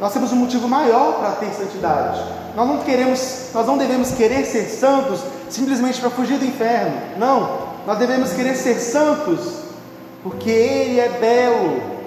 nós 0.00 0.12
temos 0.12 0.32
um 0.32 0.36
motivo 0.36 0.68
maior 0.68 1.18
para 1.18 1.32
ter 1.32 1.50
santidade. 1.52 2.20
Nós 2.54 2.68
não 2.68 2.78
queremos, 2.78 3.50
nós 3.52 3.66
não 3.66 3.76
devemos 3.76 4.12
querer 4.12 4.44
ser 4.44 4.64
santos 4.68 5.20
simplesmente 5.50 6.00
para 6.00 6.10
fugir 6.10 6.38
do 6.38 6.44
inferno. 6.44 6.94
Não, 7.16 7.68
nós 7.86 7.98
devemos 7.98 8.32
querer 8.32 8.54
ser 8.54 8.78
santos 8.78 9.68
porque 10.22 10.50
ele 10.50 11.00
é 11.00 11.08
belo. 11.08 11.98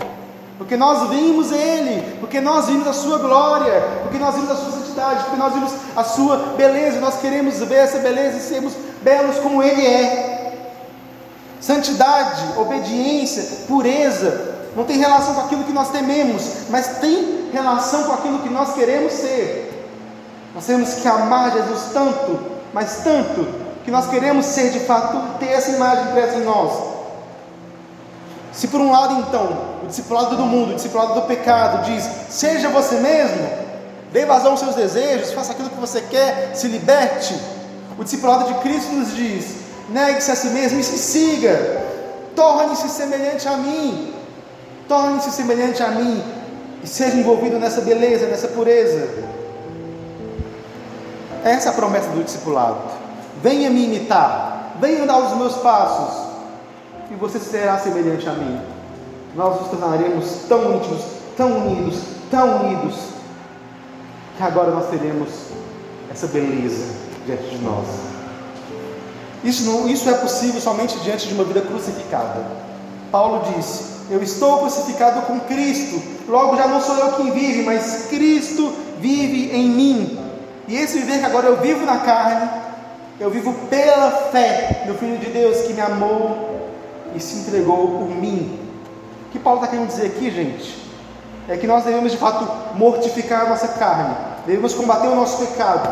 Porque 0.57 0.77
nós 0.77 1.09
vimos 1.09 1.51
ele, 1.51 2.17
porque 2.19 2.39
nós 2.39 2.67
vimos 2.67 2.87
a 2.87 2.93
sua 2.93 3.17
glória, 3.17 3.81
porque 4.03 4.19
nós 4.19 4.35
vimos 4.35 4.51
a 4.51 4.55
sua 4.55 4.71
santidade, 4.71 5.23
porque 5.23 5.37
nós 5.37 5.53
vimos 5.53 5.71
a 5.95 6.03
sua 6.03 6.37
beleza, 6.55 6.99
nós 6.99 7.19
queremos 7.19 7.57
ver 7.59 7.75
essa 7.75 7.97
beleza 7.97 8.37
e 8.37 8.41
sermos 8.41 8.73
belos 9.01 9.37
como 9.39 9.63
ele 9.63 9.85
é. 9.85 10.30
Santidade, 11.61 12.57
obediência, 12.57 13.65
pureza, 13.67 14.51
não 14.75 14.83
tem 14.83 14.97
relação 14.97 15.35
com 15.35 15.41
aquilo 15.41 15.63
que 15.63 15.71
nós 15.71 15.91
tememos, 15.91 16.43
mas 16.69 16.97
tem 16.97 17.49
relação 17.53 18.05
com 18.05 18.13
aquilo 18.13 18.39
que 18.39 18.49
nós 18.49 18.73
queremos 18.73 19.13
ser. 19.13 19.89
Nós 20.55 20.65
temos 20.65 20.95
que 20.95 21.07
amar 21.07 21.51
Jesus 21.51 21.91
tanto, 21.93 22.39
mas 22.73 23.01
tanto, 23.03 23.47
que 23.85 23.91
nós 23.91 24.07
queremos 24.07 24.45
ser 24.45 24.71
de 24.71 24.79
fato, 24.79 25.39
ter 25.39 25.49
essa 25.49 25.71
imagem 25.71 26.05
impressa 26.05 26.37
em 26.37 26.43
nós. 26.43 26.71
Se 28.51 28.67
por 28.67 28.81
um 28.81 28.91
lado 28.91 29.19
então, 29.19 29.79
o 29.83 29.87
discipulado 29.87 30.35
do 30.35 30.43
mundo, 30.43 30.71
o 30.71 30.75
discipulado 30.75 31.13
do 31.13 31.21
pecado 31.21 31.85
diz: 31.85 32.09
seja 32.29 32.69
você 32.69 32.95
mesmo, 32.95 33.47
dê 34.11 34.25
vazão 34.25 34.51
aos 34.51 34.59
seus 34.59 34.75
desejos, 34.75 35.31
faça 35.31 35.51
aquilo 35.53 35.69
que 35.69 35.79
você 35.79 36.01
quer, 36.01 36.51
se 36.53 36.67
liberte. 36.67 37.35
O 37.97 38.03
discipulado 38.03 38.45
de 38.45 38.59
Cristo 38.59 38.91
nos 38.91 39.15
diz: 39.15 39.55
negue-se 39.91 40.31
a 40.31 40.35
si 40.35 40.47
mesmo 40.47 40.79
e 40.79 40.83
se 40.83 40.97
siga, 40.97 41.83
torne-se 42.35 42.89
semelhante 42.89 43.47
a 43.47 43.57
mim, 43.57 44.13
torne-se 44.87 45.31
semelhante 45.31 45.83
a 45.83 45.89
mim 45.89 46.23
e 46.83 46.87
seja 46.87 47.17
envolvido 47.17 47.59
nessa 47.59 47.81
beleza, 47.81 48.27
nessa 48.27 48.47
pureza. 48.47 49.07
Essa 51.43 51.69
é 51.69 51.71
a 51.71 51.75
promessa 51.75 52.09
do 52.09 52.23
discipulado. 52.23 52.79
Venha 53.41 53.69
me 53.69 53.85
imitar, 53.85 54.77
venha 54.79 55.05
dar 55.05 55.17
os 55.17 55.35
meus 55.37 55.55
passos, 55.57 56.31
e 57.09 57.15
você 57.15 57.39
será 57.39 57.77
semelhante 57.79 58.29
a 58.29 58.33
mim. 58.33 58.61
Nós 59.35 59.59
nos 59.59 59.69
tornaremos 59.69 60.43
tão 60.47 60.75
íntimos, 60.75 61.01
tão 61.35 61.57
unidos, 61.57 61.99
tão 62.29 62.65
unidos, 62.65 62.95
que 64.37 64.43
agora 64.43 64.71
nós 64.71 64.89
teremos 64.89 65.29
essa 66.11 66.27
beleza, 66.27 66.93
diante 67.25 67.43
de 67.43 67.57
nós. 67.63 68.10
Isso, 69.43 69.63
não, 69.63 69.89
isso 69.89 70.09
é 70.09 70.13
possível 70.13 70.61
somente 70.61 70.97
diante 70.99 71.27
de 71.27 71.33
uma 71.33 71.43
vida 71.43 71.61
crucificada. 71.61 72.45
Paulo 73.11 73.53
disse: 73.55 73.83
Eu 74.09 74.21
estou 74.21 74.59
crucificado 74.59 75.21
com 75.23 75.39
Cristo, 75.41 76.01
logo 76.27 76.55
já 76.55 76.67
não 76.67 76.81
sou 76.81 76.95
eu 76.95 77.13
quem 77.13 77.31
vive, 77.31 77.63
mas 77.63 78.07
Cristo 78.09 78.73
vive 78.99 79.51
em 79.55 79.69
mim. 79.69 80.19
E 80.67 80.75
esse 80.75 80.99
viver 80.99 81.19
que 81.19 81.25
agora 81.25 81.47
eu 81.47 81.57
vivo 81.57 81.85
na 81.85 81.97
carne, 81.99 82.49
eu 83.19 83.29
vivo 83.29 83.53
pela 83.69 84.11
fé 84.31 84.85
no 84.87 84.93
Filho 84.95 85.17
de 85.17 85.27
Deus 85.27 85.61
que 85.61 85.73
me 85.73 85.81
amou 85.81 86.69
e 87.15 87.19
se 87.19 87.39
entregou 87.39 87.99
por 87.99 88.09
mim. 88.09 88.59
O 89.27 89.31
que 89.31 89.39
Paulo 89.39 89.59
está 89.59 89.71
querendo 89.71 89.87
dizer 89.87 90.07
aqui, 90.07 90.29
gente, 90.29 90.81
é 91.47 91.57
que 91.57 91.67
nós 91.67 91.83
devemos 91.83 92.11
de 92.11 92.17
fato 92.17 92.47
mortificar 92.75 93.45
a 93.45 93.49
nossa 93.49 93.67
carne, 93.69 94.15
devemos 94.45 94.73
combater 94.73 95.07
o 95.07 95.15
nosso 95.15 95.45
pecado, 95.45 95.89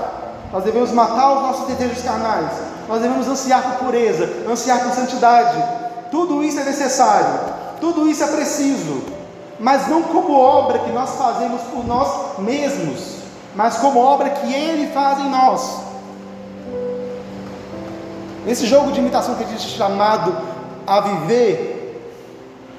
nós 0.51 0.63
devemos 0.63 0.91
matar 0.91 1.37
os 1.37 1.41
nossos 1.41 1.67
desejos 1.67 2.01
carnais, 2.03 2.51
nós 2.89 3.03
devemos 3.03 3.27
ansiar 3.27 3.61
por 3.61 3.85
pureza, 3.85 4.27
ansiar 4.49 4.83
por 4.83 4.91
santidade. 4.93 5.63
Tudo 6.09 6.43
isso 6.43 6.59
é 6.59 6.63
necessário, 6.63 7.39
tudo 7.79 8.09
isso 8.09 8.23
é 8.23 8.27
preciso, 8.27 9.03
mas 9.59 9.87
não 9.87 10.01
como 10.01 10.33
obra 10.33 10.79
que 10.79 10.91
nós 10.91 11.11
fazemos 11.11 11.61
por 11.71 11.85
nós 11.85 12.39
mesmos, 12.39 13.17
mas 13.55 13.77
como 13.77 13.99
obra 13.99 14.31
que 14.31 14.51
Ele 14.51 14.91
faz 14.91 15.19
em 15.19 15.29
nós. 15.29 15.81
Nesse 18.43 18.65
jogo 18.65 18.91
de 18.91 18.99
imitação 18.99 19.35
que 19.35 19.43
a 19.43 19.47
gente 19.47 19.67
é 19.67 19.77
chamado 19.77 20.35
a 20.87 20.99
viver, 20.99 22.01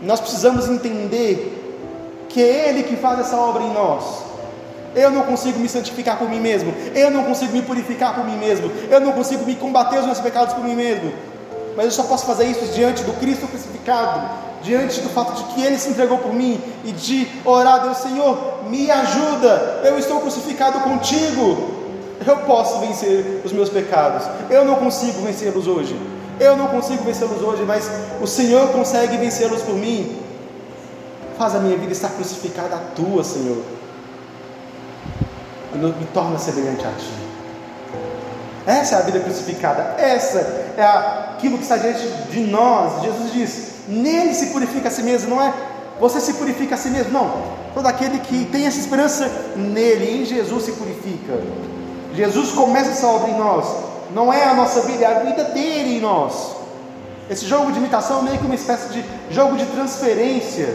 nós 0.02 0.18
precisamos 0.18 0.68
entender 0.68 2.26
que 2.28 2.42
é 2.42 2.68
Ele 2.68 2.82
que 2.82 2.96
faz 2.96 3.20
essa 3.20 3.36
obra 3.36 3.62
em 3.62 3.72
nós. 3.72 4.29
Eu 4.94 5.10
não 5.10 5.22
consigo 5.22 5.58
me 5.58 5.68
santificar 5.68 6.18
por 6.18 6.28
mim 6.28 6.40
mesmo. 6.40 6.74
Eu 6.94 7.10
não 7.10 7.24
consigo 7.24 7.52
me 7.52 7.62
purificar 7.62 8.14
por 8.14 8.24
mim 8.24 8.36
mesmo. 8.36 8.70
Eu 8.90 9.00
não 9.00 9.12
consigo 9.12 9.44
me 9.44 9.54
combater 9.54 9.98
os 9.98 10.06
meus 10.06 10.18
pecados 10.18 10.54
por 10.54 10.64
mim 10.64 10.74
mesmo. 10.74 11.12
Mas 11.76 11.86
eu 11.86 11.92
só 11.92 12.02
posso 12.02 12.26
fazer 12.26 12.46
isso 12.46 12.64
diante 12.74 13.04
do 13.04 13.12
Cristo 13.14 13.46
crucificado, 13.46 14.28
diante 14.62 15.00
do 15.00 15.08
fato 15.08 15.32
de 15.34 15.44
que 15.54 15.62
Ele 15.62 15.78
se 15.78 15.90
entregou 15.90 16.18
por 16.18 16.34
mim 16.34 16.60
e 16.84 16.90
de 16.90 17.28
orar, 17.44 17.82
Deus 17.82 17.98
Senhor, 17.98 18.64
me 18.68 18.90
ajuda. 18.90 19.80
Eu 19.84 19.98
estou 19.98 20.20
crucificado 20.20 20.80
contigo. 20.80 21.78
Eu 22.26 22.38
posso 22.38 22.80
vencer 22.80 23.42
os 23.44 23.52
meus 23.52 23.68
pecados. 23.68 24.26
Eu 24.50 24.64
não 24.64 24.74
consigo 24.74 25.22
vencê-los 25.22 25.66
hoje. 25.66 25.96
Eu 26.40 26.56
não 26.56 26.66
consigo 26.66 27.04
vencê-los 27.04 27.40
hoje, 27.40 27.62
mas 27.66 27.88
o 28.20 28.26
Senhor 28.26 28.68
consegue 28.70 29.16
vencê-los 29.16 29.62
por 29.62 29.74
mim. 29.74 30.18
Faz 31.38 31.54
a 31.54 31.60
minha 31.60 31.76
vida 31.76 31.92
estar 31.92 32.08
crucificada 32.08 32.74
à 32.74 32.78
tua, 32.94 33.22
Senhor 33.22 33.79
me 35.74 36.06
torna 36.12 36.38
semelhante 36.38 36.84
a 36.84 36.90
Ti. 36.90 37.12
Essa 38.66 38.96
é 38.96 38.98
a 38.98 39.02
vida 39.02 39.20
crucificada, 39.20 39.94
essa 39.98 40.38
é 40.76 40.82
aquilo 40.82 41.56
que 41.56 41.62
está 41.62 41.76
diante 41.76 42.06
de 42.30 42.40
nós. 42.40 43.02
Jesus 43.02 43.32
diz: 43.32 43.68
nele 43.88 44.34
se 44.34 44.46
purifica 44.46 44.88
a 44.88 44.90
si 44.90 45.02
mesmo, 45.02 45.30
não 45.30 45.42
é 45.42 45.52
você 46.00 46.18
se 46.18 46.32
purifica 46.32 46.76
a 46.76 46.78
si 46.78 46.88
mesmo, 46.88 47.12
não. 47.12 47.30
Todo 47.74 47.86
aquele 47.86 48.18
que 48.20 48.46
tem 48.46 48.66
essa 48.66 48.80
esperança 48.80 49.30
nele, 49.54 50.22
em 50.22 50.24
Jesus, 50.24 50.64
se 50.64 50.72
purifica. 50.72 51.38
Jesus 52.14 52.52
começa 52.52 52.90
essa 52.90 53.06
obra 53.06 53.30
em 53.30 53.38
nós, 53.38 53.66
não 54.14 54.32
é 54.32 54.44
a 54.44 54.54
nossa 54.54 54.80
vida, 54.80 55.04
é 55.04 55.06
a 55.06 55.20
vida 55.20 55.44
dele 55.44 55.98
em 55.98 56.00
nós. 56.00 56.56
Esse 57.28 57.46
jogo 57.46 57.70
de 57.70 57.78
imitação 57.78 58.20
é 58.20 58.22
meio 58.22 58.38
que 58.38 58.46
uma 58.46 58.54
espécie 58.54 58.88
de 58.88 59.04
jogo 59.30 59.56
de 59.56 59.66
transferência. 59.66 60.74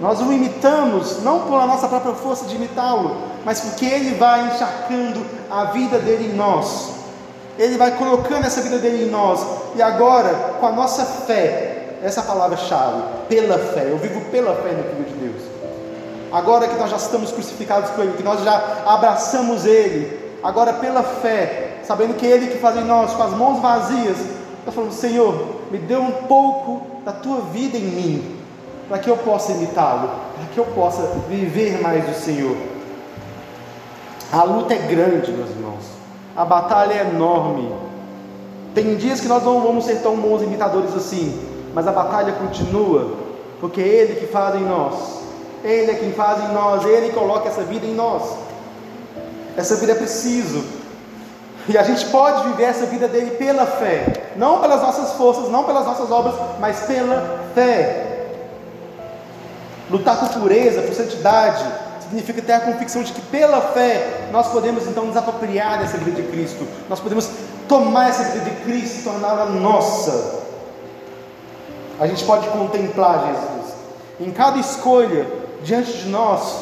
Nós 0.00 0.20
o 0.20 0.32
imitamos 0.32 1.22
não 1.22 1.40
pela 1.40 1.66
nossa 1.66 1.86
própria 1.86 2.14
força 2.14 2.46
de 2.46 2.56
imitá-lo, 2.56 3.16
mas 3.44 3.60
porque 3.60 3.84
Ele 3.84 4.14
vai 4.14 4.46
encharcando 4.46 5.24
a 5.50 5.64
vida 5.66 5.98
dele 5.98 6.32
em 6.32 6.36
nós. 6.36 6.92
Ele 7.58 7.76
vai 7.76 7.90
colocando 7.92 8.46
essa 8.46 8.62
vida 8.62 8.78
dele 8.78 9.04
em 9.04 9.10
nós. 9.10 9.44
E 9.74 9.82
agora, 9.82 10.56
com 10.58 10.66
a 10.66 10.72
nossa 10.72 11.04
fé, 11.04 11.96
essa 12.02 12.22
palavra-chave, 12.22 13.02
pela 13.28 13.58
fé, 13.58 13.88
eu 13.90 13.98
vivo 13.98 14.22
pela 14.30 14.54
fé 14.54 14.72
no 14.72 14.84
Filho 14.84 15.04
de 15.04 15.14
Deus. 15.14 15.42
Agora 16.32 16.66
que 16.66 16.78
nós 16.78 16.90
já 16.90 16.96
estamos 16.96 17.30
crucificados 17.32 17.90
com 17.90 18.02
Ele, 18.02 18.16
que 18.16 18.22
nós 18.22 18.42
já 18.42 18.82
abraçamos 18.86 19.66
Ele, 19.66 20.18
agora 20.42 20.72
pela 20.72 21.02
fé, 21.02 21.80
sabendo 21.84 22.14
que 22.14 22.24
Ele 22.24 22.46
que 22.46 22.58
faz 22.58 22.76
em 22.76 22.84
nós, 22.84 23.12
com 23.12 23.22
as 23.22 23.32
mãos 23.32 23.60
vazias, 23.60 24.16
está 24.60 24.72
falando: 24.72 24.92
Senhor, 24.92 25.60
me 25.70 25.76
dê 25.76 25.96
um 25.96 26.12
pouco 26.26 27.02
da 27.04 27.12
tua 27.12 27.40
vida 27.52 27.76
em 27.76 27.82
mim, 27.82 28.39
para 28.90 28.98
que 28.98 29.08
eu 29.08 29.16
possa 29.16 29.52
imitá-lo, 29.52 30.10
para 30.34 30.46
que 30.52 30.58
eu 30.58 30.64
possa 30.64 31.02
viver 31.28 31.80
mais 31.80 32.04
do 32.04 32.12
Senhor. 32.12 32.56
A 34.32 34.42
luta 34.42 34.74
é 34.74 34.78
grande, 34.78 35.30
meus 35.30 35.50
irmãos. 35.50 35.84
A 36.36 36.44
batalha 36.44 36.94
é 36.94 37.00
enorme. 37.02 37.72
Tem 38.74 38.96
dias 38.96 39.20
que 39.20 39.28
nós 39.28 39.44
não 39.44 39.60
vamos 39.60 39.84
ser 39.84 40.02
tão 40.02 40.16
bons 40.16 40.42
imitadores 40.42 40.92
assim, 40.96 41.40
mas 41.72 41.86
a 41.86 41.92
batalha 41.92 42.32
continua, 42.32 43.14
porque 43.60 43.80
é 43.80 43.86
Ele 43.86 44.16
que 44.16 44.26
faz 44.26 44.56
em 44.56 44.64
nós. 44.64 45.20
Ele 45.62 45.92
é 45.92 45.94
quem 45.94 46.12
faz 46.12 46.42
em 46.50 46.52
nós, 46.52 46.84
Ele 46.84 47.12
coloca 47.12 47.48
essa 47.48 47.62
vida 47.62 47.86
em 47.86 47.94
nós. 47.94 48.22
Essa 49.56 49.76
vida 49.76 49.92
é 49.92 49.94
preciso. 49.94 50.64
E 51.68 51.78
a 51.78 51.84
gente 51.84 52.06
pode 52.06 52.48
viver 52.48 52.64
essa 52.64 52.86
vida 52.86 53.06
dele 53.06 53.36
pela 53.36 53.66
fé, 53.66 54.32
não 54.34 54.58
pelas 54.58 54.82
nossas 54.82 55.12
forças, 55.12 55.48
não 55.48 55.62
pelas 55.62 55.86
nossas 55.86 56.10
obras, 56.10 56.34
mas 56.58 56.80
pela 56.80 57.38
fé. 57.54 58.09
Lutar 59.90 60.18
por 60.20 60.28
pureza, 60.40 60.82
por 60.82 60.94
santidade, 60.94 61.64
significa 62.10 62.42
ter 62.42 62.52
a 62.52 62.60
convicção 62.60 63.02
de 63.02 63.12
que 63.12 63.20
pela 63.22 63.60
fé 63.60 64.28
nós 64.32 64.48
podemos 64.48 64.86
então 64.86 65.04
nos 65.04 65.16
apropriar 65.16 65.78
dessa 65.78 65.96
vida 65.96 66.10
de 66.20 66.28
Cristo, 66.28 66.66
nós 66.88 66.98
podemos 67.00 67.28
tomar 67.68 68.08
essa 68.08 68.24
vida 68.24 68.50
de 68.50 68.56
Cristo 68.62 69.00
e 69.00 69.02
torná-la 69.02 69.46
nossa. 69.46 70.40
A 72.00 72.06
gente 72.06 72.24
pode 72.24 72.48
contemplar 72.48 73.32
Jesus 73.34 73.74
em 74.20 74.30
cada 74.32 74.58
escolha 74.58 75.26
diante 75.62 75.92
de 75.92 76.08
nós, 76.08 76.56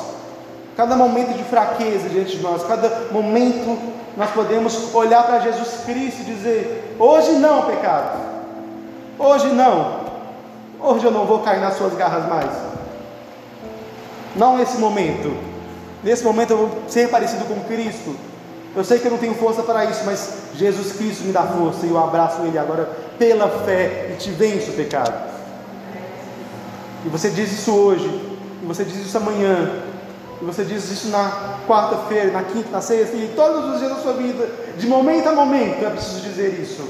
cada 0.77 0.97
momento 0.97 1.37
de 1.37 1.45
fraqueza 1.45 2.09
diante 2.09 2.37
de 2.37 2.43
nós, 2.43 2.63
cada 2.65 3.11
momento 3.11 3.79
nós 4.17 4.31
podemos 4.31 4.95
olhar 4.95 5.25
para 5.25 5.41
Jesus 5.41 5.81
Cristo 5.87 6.21
e 6.21 6.25
dizer: 6.25 6.97
hoje 6.99 7.33
não, 7.33 7.63
pecado, 7.63 8.19
hoje 9.19 9.49
não, 9.49 10.01
hoje 10.81 11.07
eu 11.07 11.11
não 11.11 11.25
vou 11.25 11.39
cair 11.39 11.61
nas 11.61 11.77
suas 11.77 11.95
garras 11.95 12.29
mais. 12.29 12.68
Não 14.39 14.57
nesse 14.57 14.79
momento. 14.79 15.37
Nesse 16.03 16.23
momento 16.23 16.51
eu 16.53 16.57
vou 16.59 16.83
ser 16.87 17.09
parecido 17.09 17.45
com 17.45 17.61
Cristo. 17.65 18.15
Eu 18.77 18.85
sei 18.85 19.01
que 19.01 19.07
eu 19.07 19.11
não 19.11 19.19
tenho 19.19 19.35
força 19.35 19.63
para 19.65 19.85
isso, 19.87 20.03
mas 20.07 20.33
Jesus 20.55 20.93
Cristo 20.93 21.25
me 21.25 21.33
dá 21.33 21.43
força 21.43 21.85
e 21.85 21.91
eu 21.91 21.99
abraço 21.99 22.43
Ele 22.43 22.57
agora 22.57 22.89
pela 23.19 23.49
fé 23.65 24.11
e 24.13 24.17
te 24.17 24.31
venço 24.31 24.71
o 24.71 24.75
pecado. 24.75 25.29
E 27.05 27.09
você 27.09 27.31
diz 27.31 27.53
isso 27.53 27.73
hoje, 27.73 28.07
e 28.63 28.67
você 28.67 28.85
diz 28.85 28.97
isso 29.05 29.17
amanhã, 29.17 29.83
e 30.41 30.45
você 30.45 30.65
diz 30.65 30.89
isso 30.91 31.09
na 31.09 31.59
quarta-feira, 31.67 32.31
na 32.31 32.45
quinta, 32.45 32.71
na 32.71 32.81
sexta, 32.81 33.17
e 33.17 33.33
todos 33.35 33.73
os 33.73 33.79
dias 33.81 33.91
da 33.91 34.01
sua 34.01 34.13
vida, 34.13 34.49
de 34.77 34.87
momento 34.87 35.29
a 35.29 35.33
momento, 35.33 35.85
é 35.85 35.91
preciso 35.91 36.21
dizer 36.21 36.61
isso. 36.61 36.89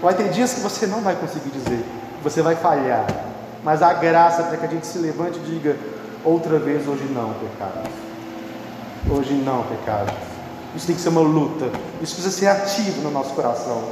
Vai 0.00 0.14
ter 0.14 0.30
dias 0.30 0.54
que 0.54 0.60
você 0.60 0.86
não 0.86 1.02
vai 1.02 1.16
conseguir 1.16 1.50
dizer, 1.50 1.84
você 2.22 2.40
vai 2.40 2.56
falhar, 2.56 3.06
mas 3.62 3.82
a 3.82 3.92
graça 3.92 4.44
para 4.44 4.56
que 4.56 4.66
a 4.66 4.68
gente 4.68 4.86
se 4.86 4.98
levante 4.98 5.38
e 5.38 5.42
diga 5.42 5.76
outra 6.24 6.58
vez: 6.58 6.86
hoje 6.86 7.04
não, 7.04 7.34
pecado. 7.34 7.88
Hoje 9.10 9.34
não, 9.34 9.62
pecado. 9.64 10.12
Isso 10.74 10.86
tem 10.86 10.94
que 10.94 11.02
ser 11.02 11.08
uma 11.08 11.20
luta, 11.20 11.66
isso 12.00 12.14
precisa 12.14 12.30
ser 12.30 12.46
ativo 12.46 13.02
no 13.02 13.10
nosso 13.10 13.34
coração. 13.34 13.82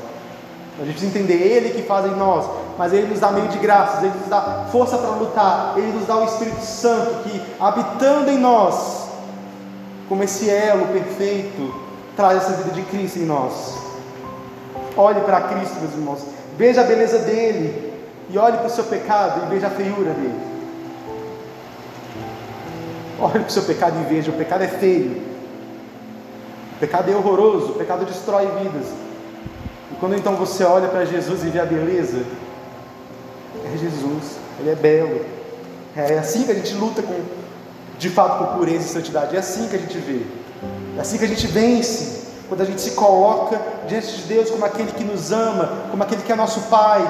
A 0.81 0.85
gente 0.85 0.93
precisa 0.93 1.19
entender 1.19 1.35
Ele 1.35 1.71
que 1.71 1.83
faz 1.83 2.07
em 2.07 2.15
nós, 2.15 2.49
mas 2.79 2.93
Ele 2.93 3.09
nos 3.09 3.19
dá 3.19 3.33
meio 3.33 3.49
de 3.49 3.59
graças, 3.59 4.05
Ele 4.05 4.15
nos 4.17 4.29
dá 4.29 4.67
força 4.71 4.97
para 4.97 5.11
lutar, 5.11 5.75
Ele 5.77 5.91
nos 5.93 6.07
dá 6.07 6.17
o 6.17 6.25
Espírito 6.25 6.63
Santo 6.63 7.25
que, 7.25 7.43
habitando 7.59 8.31
em 8.31 8.39
nós, 8.39 9.09
como 10.09 10.23
esse 10.23 10.49
elo 10.49 10.87
perfeito, 10.87 11.75
traz 12.15 12.39
essa 12.39 12.53
vida 12.53 12.71
de 12.71 12.83
Cristo 12.83 13.19
em 13.19 13.27
nós. 13.27 13.77
Olhe 14.97 15.21
para 15.23 15.41
Cristo, 15.43 15.81
meus 15.81 15.93
irmãos, 15.93 16.21
veja 16.57 16.83
a 16.83 16.85
beleza 16.85 17.19
dele, 17.19 17.88
e 18.31 18.39
olhe 18.39 18.57
para 18.59 18.67
o 18.67 18.71
seu 18.71 18.85
pecado 18.85 19.47
e 19.47 19.55
veja 19.55 19.69
a 19.69 19.71
feiura 19.71 20.13
dele. 20.13 20.41
Olhe 23.21 23.33
para 23.33 23.49
o 23.49 23.51
seu 23.51 23.63
pecado 23.63 23.97
e 24.01 24.05
veja: 24.15 24.31
o 24.31 24.35
pecado 24.35 24.63
é 24.63 24.69
feio, 24.69 25.23
o 26.77 26.79
pecado 26.79 27.11
é 27.11 27.17
horroroso, 27.17 27.73
o 27.73 27.75
pecado 27.75 28.05
destrói 28.05 28.47
vidas. 28.63 28.87
E 29.91 29.97
quando 29.99 30.15
então 30.15 30.37
você 30.37 30.63
olha 30.65 30.89
para 30.89 31.05
Jesus 31.05 31.43
e 31.43 31.49
vê 31.49 31.59
a 31.59 31.65
beleza, 31.65 32.25
é 33.65 33.77
Jesus, 33.77 34.39
Ele 34.61 34.71
é 34.71 34.75
belo. 34.75 35.25
É 35.97 36.19
assim 36.19 36.45
que 36.45 36.53
a 36.53 36.55
gente 36.55 36.75
luta 36.75 37.03
com, 37.03 37.21
de 37.99 38.09
fato 38.09 38.39
por 38.39 38.59
pureza 38.59 38.85
e 38.85 38.89
santidade. 38.89 39.35
É 39.35 39.39
assim 39.39 39.67
que 39.69 39.75
a 39.75 39.79
gente 39.79 39.99
vê. 39.99 40.23
É 40.97 41.01
assim 41.01 41.19
que 41.19 41.25
a 41.25 41.29
gente 41.29 41.47
vence. 41.47 42.29
Quando 42.49 42.61
a 42.61 42.65
gente 42.65 42.81
se 42.81 42.93
coloca 42.93 43.61
diante 43.87 44.17
de 44.17 44.23
Deus 44.23 44.51
como 44.51 44.65
aquele 44.65 44.93
que 44.93 45.05
nos 45.05 45.33
ama, 45.33 45.89
como 45.91 46.03
aquele 46.03 46.23
que 46.23 46.33
é 46.33 46.37
nosso 46.37 46.61
Pai, 46.63 47.03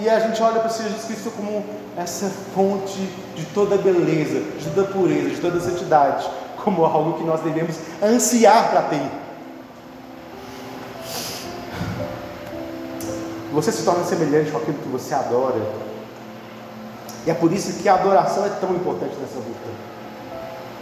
e 0.00 0.08
a 0.08 0.20
gente 0.20 0.42
olha 0.42 0.60
para 0.60 0.68
Jesus 0.68 1.04
Cristo 1.04 1.30
como 1.30 1.64
essa 1.96 2.30
fonte 2.54 2.98
de 3.34 3.44
toda 3.54 3.76
beleza, 3.76 4.40
de 4.58 4.70
toda 4.70 4.88
pureza, 4.88 5.30
de 5.30 5.40
toda 5.40 5.60
santidade, 5.60 6.28
como 6.62 6.84
algo 6.84 7.14
que 7.14 7.24
nós 7.24 7.40
devemos 7.40 7.76
ansiar 8.02 8.70
para 8.70 8.82
ter. 8.82 9.10
Você 13.52 13.72
se 13.72 13.84
torna 13.84 14.04
semelhante 14.04 14.50
com 14.50 14.58
aquilo 14.58 14.76
que 14.78 14.88
você 14.88 15.14
adora. 15.14 15.62
E 17.26 17.30
é 17.30 17.34
por 17.34 17.50
isso 17.52 17.82
que 17.82 17.88
a 17.88 17.94
adoração 17.94 18.44
é 18.44 18.50
tão 18.50 18.74
importante 18.74 19.16
nessa 19.16 19.36
luta. 19.36 19.86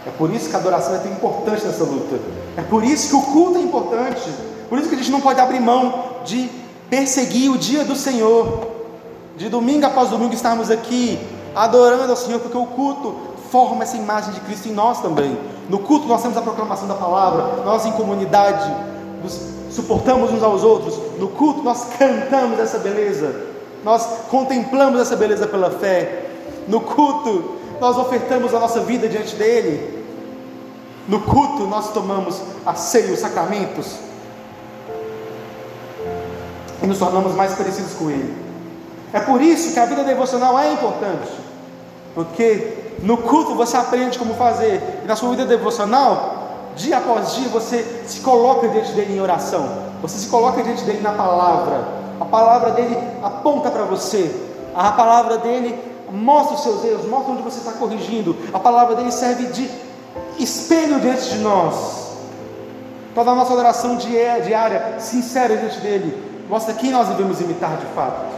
É 0.05 0.11
por 0.11 0.31
isso 0.31 0.49
que 0.49 0.55
a 0.55 0.59
adoração 0.59 0.95
é 0.95 0.99
tão 0.99 1.11
importante 1.11 1.65
nessa 1.65 1.83
luta. 1.83 2.19
É 2.57 2.61
por 2.61 2.83
isso 2.83 3.09
que 3.09 3.15
o 3.15 3.21
culto 3.21 3.57
é 3.57 3.61
importante. 3.61 4.29
Por 4.69 4.77
isso 4.77 4.89
que 4.89 4.95
a 4.95 4.97
gente 4.97 5.11
não 5.11 5.21
pode 5.21 5.39
abrir 5.39 5.59
mão 5.59 6.17
de 6.25 6.49
perseguir 6.89 7.49
o 7.51 7.57
dia 7.57 7.83
do 7.83 7.95
Senhor. 7.95 8.74
De 9.35 9.49
domingo 9.49 9.85
após 9.85 10.09
domingo 10.09 10.33
estarmos 10.33 10.71
aqui 10.71 11.19
adorando 11.53 12.11
ao 12.11 12.17
Senhor, 12.17 12.39
porque 12.39 12.57
o 12.57 12.65
culto 12.65 13.15
forma 13.51 13.83
essa 13.83 13.97
imagem 13.97 14.33
de 14.33 14.39
Cristo 14.41 14.67
em 14.67 14.73
nós 14.73 15.01
também. 15.01 15.37
No 15.69 15.79
culto 15.79 16.07
nós 16.07 16.21
temos 16.21 16.37
a 16.37 16.41
proclamação 16.41 16.87
da 16.87 16.93
palavra, 16.93 17.63
nós 17.63 17.85
em 17.85 17.91
comunidade 17.93 18.73
nos 19.23 19.55
suportamos 19.71 20.31
uns 20.31 20.43
aos 20.43 20.63
outros. 20.63 20.97
No 21.19 21.29
culto 21.29 21.63
nós 21.63 21.85
cantamos 21.97 22.59
essa 22.59 22.79
beleza, 22.79 23.35
nós 23.83 24.05
contemplamos 24.29 24.99
essa 24.99 25.15
beleza 25.15 25.47
pela 25.47 25.69
fé. 25.69 26.29
No 26.67 26.81
culto 26.81 27.55
nós 27.79 27.97
ofertamos 27.97 28.53
a 28.53 28.59
nossa 28.59 28.79
vida 28.81 29.07
diante 29.07 29.35
dele. 29.35 30.05
No 31.07 31.21
culto 31.21 31.67
nós 31.67 31.91
tomamos 31.91 32.41
a 32.65 32.73
ceia, 32.73 33.13
os 33.13 33.19
sacramentos 33.19 33.95
e 36.81 36.87
nos 36.87 36.99
tornamos 36.99 37.33
mais 37.35 37.53
parecidos 37.53 37.93
com 37.93 38.09
ele. 38.09 38.44
É 39.15 39.21
por 39.21 39.41
isso 39.41 39.71
que 39.71 39.79
a 39.79 39.85
vida 39.85 40.03
devocional 40.03 40.59
é 40.59 40.73
importante, 40.73 41.31
porque 42.13 42.97
no 43.01 43.15
culto 43.15 43.55
você 43.55 43.77
aprende 43.77 44.19
como 44.19 44.33
fazer, 44.33 44.99
e 45.05 45.07
na 45.07 45.15
sua 45.15 45.29
vida 45.29 45.45
devocional, 45.45 46.73
dia 46.75 46.97
após 46.97 47.35
dia, 47.35 47.47
você 47.47 48.03
se 48.05 48.19
coloca 48.19 48.67
diante 48.67 48.91
dele 48.91 49.15
em 49.15 49.21
oração, 49.21 49.69
você 50.01 50.17
se 50.17 50.27
coloca 50.27 50.61
diante 50.61 50.83
dele 50.83 50.99
na 51.01 51.13
palavra, 51.13 51.87
a 52.19 52.25
palavra 52.25 52.71
dele 52.71 52.97
aponta 53.23 53.71
para 53.71 53.83
você, 53.83 54.29
a 54.75 54.91
palavra 54.91 55.37
dele 55.37 55.79
mostra 56.11 56.55
os 56.55 56.63
seus 56.63 56.83
erros, 56.83 57.07
mostra 57.07 57.31
onde 57.31 57.41
você 57.41 57.59
está 57.59 57.71
corrigindo, 57.71 58.35
a 58.53 58.59
palavra 58.59 58.97
dele 58.97 59.13
serve 59.13 59.45
de 59.45 59.71
espelho 60.37 60.99
diante 60.99 61.29
de 61.29 61.37
nós. 61.37 62.17
Toda 63.15 63.31
a 63.31 63.35
nossa 63.35 63.53
oração 63.53 63.95
diária, 63.95 64.95
sincera 64.99 65.55
diante 65.55 65.79
dele, 65.79 66.45
mostra 66.49 66.73
quem 66.73 66.91
nós 66.91 67.07
devemos 67.07 67.39
imitar 67.39 67.77
de 67.77 67.85
fato. 67.95 68.34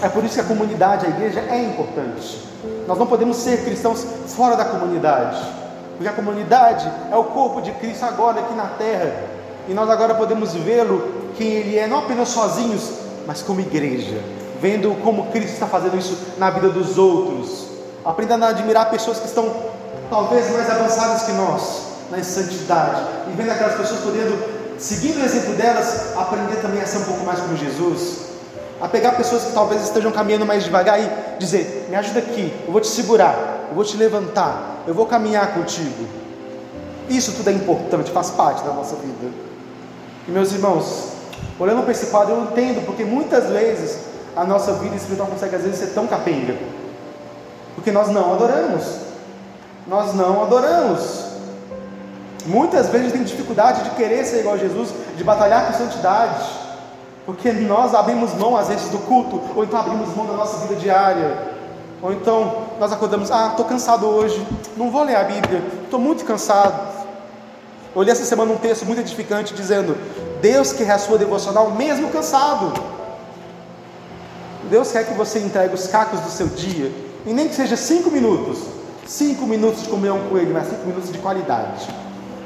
É 0.00 0.08
por 0.08 0.24
isso 0.24 0.34
que 0.34 0.40
a 0.40 0.44
comunidade, 0.44 1.06
a 1.06 1.08
igreja 1.08 1.40
é 1.40 1.60
importante. 1.64 2.46
Nós 2.86 2.96
não 2.98 3.06
podemos 3.06 3.36
ser 3.36 3.64
cristãos 3.64 4.06
fora 4.28 4.56
da 4.56 4.64
comunidade, 4.64 5.44
porque 5.96 6.08
a 6.08 6.12
comunidade 6.12 6.90
é 7.10 7.16
o 7.16 7.24
corpo 7.24 7.60
de 7.60 7.72
Cristo 7.72 8.04
agora 8.04 8.38
aqui 8.40 8.54
na 8.54 8.66
terra, 8.66 9.12
e 9.68 9.74
nós 9.74 9.90
agora 9.90 10.14
podemos 10.14 10.54
vê-lo 10.54 11.32
quem 11.36 11.48
Ele 11.48 11.76
é, 11.76 11.88
não 11.88 11.98
apenas 11.98 12.28
sozinhos, 12.28 12.90
mas 13.26 13.42
como 13.42 13.60
igreja, 13.60 14.22
vendo 14.62 14.94
como 15.02 15.32
Cristo 15.32 15.54
está 15.54 15.66
fazendo 15.66 15.98
isso 15.98 16.16
na 16.38 16.50
vida 16.50 16.68
dos 16.68 16.96
outros, 16.96 17.66
aprendendo 18.04 18.44
a 18.44 18.48
admirar 18.48 18.90
pessoas 18.90 19.18
que 19.18 19.26
estão 19.26 19.52
talvez 20.08 20.48
mais 20.52 20.70
avançadas 20.70 21.24
que 21.24 21.32
nós 21.32 21.88
na 22.08 22.22
santidade, 22.22 23.02
e 23.28 23.32
vendo 23.36 23.50
aquelas 23.50 23.74
pessoas 23.74 24.00
podendo, 24.00 24.78
seguindo 24.78 25.20
o 25.20 25.24
exemplo 25.24 25.54
delas, 25.54 26.16
aprender 26.16 26.56
também 26.62 26.80
a 26.80 26.86
ser 26.86 26.98
um 26.98 27.04
pouco 27.04 27.24
mais 27.24 27.40
como 27.40 27.56
Jesus 27.56 28.27
a 28.80 28.88
pegar 28.88 29.12
pessoas 29.12 29.44
que 29.44 29.52
talvez 29.52 29.82
estejam 29.82 30.12
caminhando 30.12 30.46
mais 30.46 30.64
devagar 30.64 31.00
e 31.00 31.38
dizer: 31.38 31.86
Me 31.88 31.96
ajuda 31.96 32.20
aqui, 32.20 32.52
eu 32.66 32.72
vou 32.72 32.80
te 32.80 32.88
segurar, 32.88 33.66
eu 33.68 33.74
vou 33.74 33.84
te 33.84 33.96
levantar, 33.96 34.84
eu 34.86 34.94
vou 34.94 35.06
caminhar 35.06 35.54
contigo. 35.54 36.06
Isso 37.08 37.32
tudo 37.32 37.48
é 37.48 37.52
importante, 37.52 38.10
faz 38.10 38.30
parte 38.30 38.62
da 38.62 38.72
nossa 38.72 38.96
vida. 38.96 39.32
E 40.26 40.30
meus 40.30 40.52
irmãos, 40.52 41.08
olhando 41.58 41.82
para 41.82 41.92
esse 41.92 42.06
quadro, 42.06 42.34
eu 42.34 42.42
entendo 42.42 42.84
porque 42.84 43.04
muitas 43.04 43.48
vezes 43.48 44.00
a 44.36 44.44
nossa 44.44 44.74
vida 44.74 44.94
espiritual 44.94 45.28
consegue 45.28 45.56
às 45.56 45.62
vezes 45.62 45.78
ser 45.78 45.94
tão 45.94 46.06
capenga, 46.06 46.54
porque 47.74 47.90
nós 47.90 48.08
não 48.08 48.34
adoramos, 48.34 48.84
nós 49.86 50.14
não 50.14 50.42
adoramos. 50.42 51.26
Muitas 52.46 52.88
vezes 52.88 53.06
a 53.06 53.10
gente 53.10 53.16
tem 53.16 53.24
dificuldade 53.24 53.82
de 53.84 53.90
querer 53.90 54.24
ser 54.24 54.40
igual 54.40 54.54
a 54.54 54.58
Jesus, 54.58 54.90
de 55.16 55.24
batalhar 55.24 55.66
com 55.66 55.78
santidade. 55.78 56.67
Porque 57.28 57.52
nós 57.52 57.94
abrimos 57.94 58.32
mão 58.32 58.56
às 58.56 58.68
vezes 58.68 58.88
do 58.88 58.96
culto, 59.00 59.38
ou 59.54 59.62
então 59.62 59.78
abrimos 59.78 60.16
mão 60.16 60.24
da 60.24 60.32
nossa 60.32 60.66
vida 60.66 60.80
diária. 60.80 61.36
Ou 62.00 62.10
então 62.10 62.62
nós 62.80 62.90
acordamos, 62.90 63.30
ah, 63.30 63.48
estou 63.50 63.66
cansado 63.66 64.06
hoje, 64.06 64.42
não 64.78 64.90
vou 64.90 65.02
ler 65.02 65.14
a 65.14 65.24
Bíblia, 65.24 65.62
estou 65.84 66.00
muito 66.00 66.24
cansado. 66.24 67.04
Eu 67.94 68.00
li 68.00 68.10
essa 68.10 68.24
semana 68.24 68.50
um 68.50 68.56
texto 68.56 68.86
muito 68.86 69.02
edificante 69.02 69.52
dizendo: 69.52 69.94
Deus 70.40 70.72
quer 70.72 70.90
a 70.90 70.98
sua 70.98 71.18
devocional 71.18 71.70
mesmo 71.72 72.08
cansado. 72.08 72.72
Deus 74.70 74.90
quer 74.90 75.04
que 75.04 75.12
você 75.12 75.38
entregue 75.38 75.74
os 75.74 75.86
cacos 75.86 76.20
do 76.20 76.30
seu 76.30 76.46
dia, 76.46 76.90
e 77.26 77.34
nem 77.34 77.46
que 77.46 77.54
seja 77.54 77.76
cinco 77.76 78.10
minutos, 78.10 78.60
cinco 79.06 79.46
minutos 79.46 79.82
de 79.82 79.90
comer 79.90 80.12
um 80.12 80.30
coelho, 80.30 80.54
mas 80.54 80.68
cinco 80.68 80.86
minutos 80.86 81.12
de 81.12 81.18
qualidade. 81.18 81.90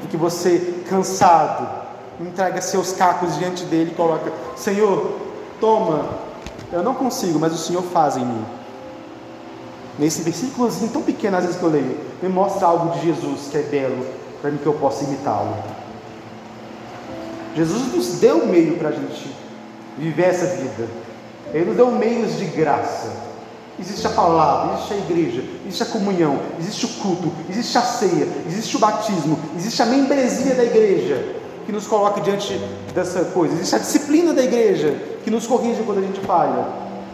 E 0.03 0.07
que 0.07 0.17
você, 0.17 0.83
cansado, 0.89 1.82
entrega 2.19 2.61
seus 2.61 2.93
cacos 2.93 3.37
diante 3.37 3.63
dele 3.65 3.91
e 3.91 3.95
coloca: 3.95 4.31
Senhor, 4.55 5.17
toma, 5.59 6.09
eu 6.71 6.83
não 6.83 6.93
consigo, 6.93 7.39
mas 7.39 7.53
o 7.53 7.57
Senhor 7.57 7.83
faz 7.83 8.17
em 8.17 8.25
mim. 8.25 8.45
Nesse 9.97 10.21
versículozinho 10.23 10.91
tão 10.91 11.03
pequeno, 11.03 11.37
às 11.37 11.43
vezes 11.43 11.59
que 11.59 11.63
eu 11.63 11.69
leio, 11.69 11.97
me 12.21 12.29
mostra 12.29 12.67
algo 12.67 12.91
de 12.97 13.05
Jesus 13.05 13.47
que 13.51 13.57
é 13.57 13.61
belo, 13.61 14.05
para 14.41 14.51
mim 14.51 14.57
que 14.57 14.65
eu 14.65 14.73
possa 14.73 15.03
imitá-lo. 15.03 15.55
Jesus 17.55 17.93
nos 17.93 18.07
deu 18.19 18.39
o 18.39 18.47
meio 18.47 18.77
para 18.77 18.89
a 18.89 18.91
gente 18.91 19.35
viver 19.97 20.23
essa 20.23 20.47
vida, 20.47 20.87
Ele 21.53 21.65
nos 21.65 21.77
deu 21.77 21.91
meios 21.91 22.37
de 22.37 22.45
graça. 22.45 23.33
Existe 23.79 24.05
a 24.05 24.11
palavra, 24.11 24.75
existe 24.75 24.93
a 24.93 24.97
igreja, 24.97 25.43
existe 25.65 25.83
a 25.83 25.85
comunhão, 25.87 26.39
existe 26.59 26.85
o 26.85 26.89
culto, 26.89 27.31
existe 27.49 27.75
a 27.77 27.81
ceia, 27.81 28.27
existe 28.47 28.75
o 28.77 28.79
batismo, 28.79 29.37
existe 29.55 29.81
a 29.81 29.85
membresia 29.87 30.53
da 30.53 30.63
igreja 30.63 31.42
que 31.65 31.71
nos 31.71 31.87
coloca 31.87 32.21
diante 32.21 32.59
dessa 32.93 33.25
coisa. 33.25 33.53
Existe 33.53 33.75
a 33.75 33.79
disciplina 33.79 34.33
da 34.33 34.43
igreja 34.43 34.95
que 35.23 35.31
nos 35.31 35.47
corrige 35.47 35.83
quando 35.83 35.99
a 35.99 36.01
gente 36.01 36.19
falha. 36.21 36.65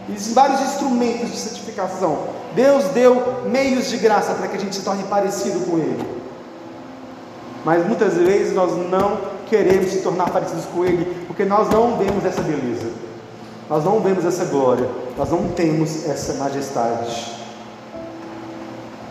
Existem 0.08 0.34
vários 0.34 0.60
instrumentos 0.60 1.30
de 1.30 1.36
santificação. 1.36 2.18
Deus 2.54 2.84
deu 2.86 3.44
meios 3.48 3.88
de 3.88 3.96
graça 3.96 4.34
para 4.34 4.48
que 4.48 4.56
a 4.56 4.60
gente 4.60 4.74
se 4.74 4.82
torne 4.82 5.04
parecido 5.04 5.60
com 5.60 5.78
Ele. 5.78 6.04
Mas 7.64 7.86
muitas 7.86 8.14
vezes 8.14 8.54
nós 8.54 8.72
não 8.90 9.18
queremos 9.46 9.90
se 9.90 9.98
tornar 9.98 10.30
parecidos 10.30 10.64
com 10.66 10.84
Ele, 10.84 11.24
porque 11.26 11.44
nós 11.44 11.68
não 11.68 11.96
vemos 11.96 12.24
essa 12.24 12.40
beleza, 12.42 12.90
nós 13.68 13.84
não 13.84 14.00
vemos 14.00 14.24
essa 14.24 14.44
glória, 14.46 14.88
nós 15.16 15.30
não 15.30 15.48
temos 15.48 16.08
essa 16.08 16.34
majestade. 16.34 17.38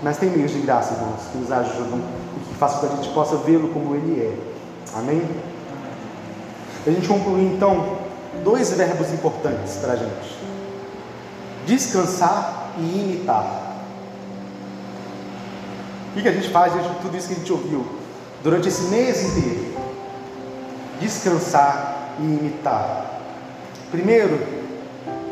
Mas 0.01 0.17
tem 0.17 0.29
meios 0.29 0.51
de 0.51 0.59
graça, 0.59 0.93
irmãos, 0.93 1.21
que 1.31 1.37
nos 1.37 1.51
ajudam 1.51 1.99
e 2.37 2.39
que 2.47 2.55
façam 2.55 2.79
com 2.79 2.87
que 2.87 2.93
a 2.93 2.95
gente 2.97 3.13
possa 3.13 3.35
vê-lo 3.37 3.69
como 3.69 3.95
Ele 3.95 4.21
é. 4.21 4.58
Amém? 4.95 5.21
A 6.85 6.89
gente 6.89 7.07
conclui 7.07 7.41
então 7.41 7.99
dois 8.43 8.71
verbos 8.71 9.11
importantes 9.13 9.75
para 9.77 9.93
a 9.93 9.95
gente: 9.95 10.37
descansar 11.65 12.71
e 12.77 12.81
imitar. 12.81 13.67
O 16.09 16.21
que, 16.21 16.27
a 16.27 16.31
gente 16.31 16.49
faz 16.49 16.73
diante 16.73 16.89
de 16.89 16.95
tudo 17.01 17.15
isso 17.15 17.27
que 17.27 17.33
a 17.33 17.37
gente 17.37 17.53
ouviu 17.53 17.85
durante 18.43 18.67
esse 18.67 18.83
mês 18.83 19.23
inteiro? 19.23 19.73
Descansar 20.99 22.15
e 22.19 22.23
imitar. 22.23 23.21
Primeiro, 23.91 24.45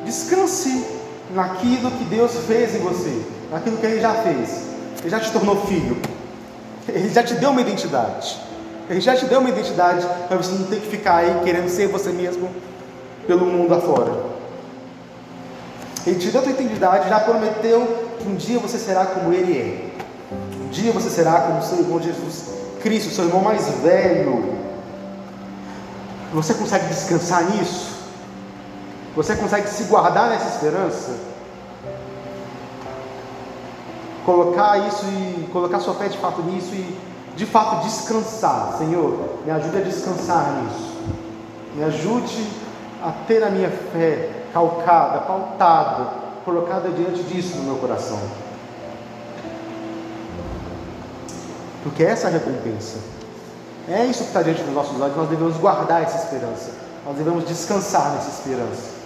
descanse 0.05 0.85
naquilo 1.33 1.91
que 1.91 2.03
Deus 2.05 2.31
fez 2.47 2.75
em 2.75 2.79
você, 2.79 3.21
naquilo 3.51 3.77
que 3.77 3.85
Ele 3.85 3.99
já 3.99 4.13
fez. 4.13 4.67
Ele 4.99 5.09
já 5.09 5.19
te 5.19 5.31
tornou 5.31 5.65
filho, 5.65 5.97
Ele 6.87 7.09
já 7.09 7.23
te 7.23 7.33
deu 7.35 7.49
uma 7.49 7.61
identidade. 7.61 8.46
Ele 8.89 9.01
já 9.01 9.15
te 9.15 9.25
deu 9.25 9.39
uma 9.39 9.49
identidade 9.49 10.05
para 10.27 10.37
você 10.37 10.53
não 10.53 10.65
ter 10.67 10.79
que 10.79 10.87
ficar 10.87 11.17
aí 11.17 11.41
querendo 11.43 11.67
ser 11.69 11.87
você 11.87 12.09
mesmo 12.09 12.49
pelo 13.25 13.45
mundo 13.45 13.73
afora. 13.73 14.13
Ele 16.05 16.17
te 16.17 16.29
deu 16.29 16.39
a 16.39 16.43
tua 16.43 16.53
identidade, 16.53 17.09
já 17.09 17.19
prometeu 17.19 17.85
que 18.17 18.27
um 18.27 18.35
dia 18.35 18.59
você 18.59 18.77
será 18.77 19.05
como 19.05 19.33
Ele 19.33 19.57
é. 19.57 20.35
Um 20.63 20.69
dia 20.69 20.93
você 20.93 21.09
será 21.09 21.41
como 21.41 21.61
seu 21.61 21.79
irmão 21.79 22.01
Jesus 22.01 22.45
Cristo, 22.81 23.13
seu 23.13 23.25
irmão 23.25 23.41
mais 23.41 23.67
velho. 23.81 24.55
Você 26.33 26.53
consegue 26.53 26.87
descansar 26.87 27.43
nisso? 27.51 27.97
Você 29.15 29.35
consegue 29.35 29.67
se 29.67 29.83
guardar 29.83 30.29
nessa 30.29 30.47
esperança? 30.47 31.15
Colocar 34.25 34.77
isso 34.87 35.05
e 35.05 35.49
colocar 35.51 35.79
sua 35.79 35.95
fé 35.95 36.07
de 36.07 36.17
fato 36.17 36.41
nisso 36.43 36.73
e 36.73 37.06
de 37.37 37.45
fato 37.45 37.85
descansar. 37.85 38.75
Senhor, 38.79 39.37
me 39.45 39.51
ajude 39.51 39.77
a 39.77 39.81
descansar 39.81 40.63
nisso. 40.63 40.97
Me 41.75 41.83
ajude 41.83 42.47
a 43.01 43.11
ter 43.27 43.43
a 43.43 43.49
minha 43.49 43.69
fé 43.69 44.31
calcada, 44.51 45.19
pautada, 45.19 46.09
colocada 46.43 46.89
diante 46.89 47.21
disso 47.23 47.55
no 47.57 47.63
meu 47.63 47.75
coração. 47.75 48.19
Porque 51.83 52.03
essa 52.03 52.27
é 52.27 52.29
a 52.31 52.33
recompensa. 52.33 52.97
É 53.87 54.03
isso 54.03 54.23
que 54.23 54.29
está 54.29 54.41
diante 54.41 54.63
dos 54.63 54.73
nossos 54.73 54.99
olhos, 54.99 55.15
nós 55.15 55.29
devemos 55.29 55.55
guardar 55.57 56.01
essa 56.01 56.17
esperança. 56.17 56.71
Nós 57.05 57.15
devemos 57.15 57.47
descansar 57.47 58.13
nessa 58.13 58.29
esperança. 58.29 58.97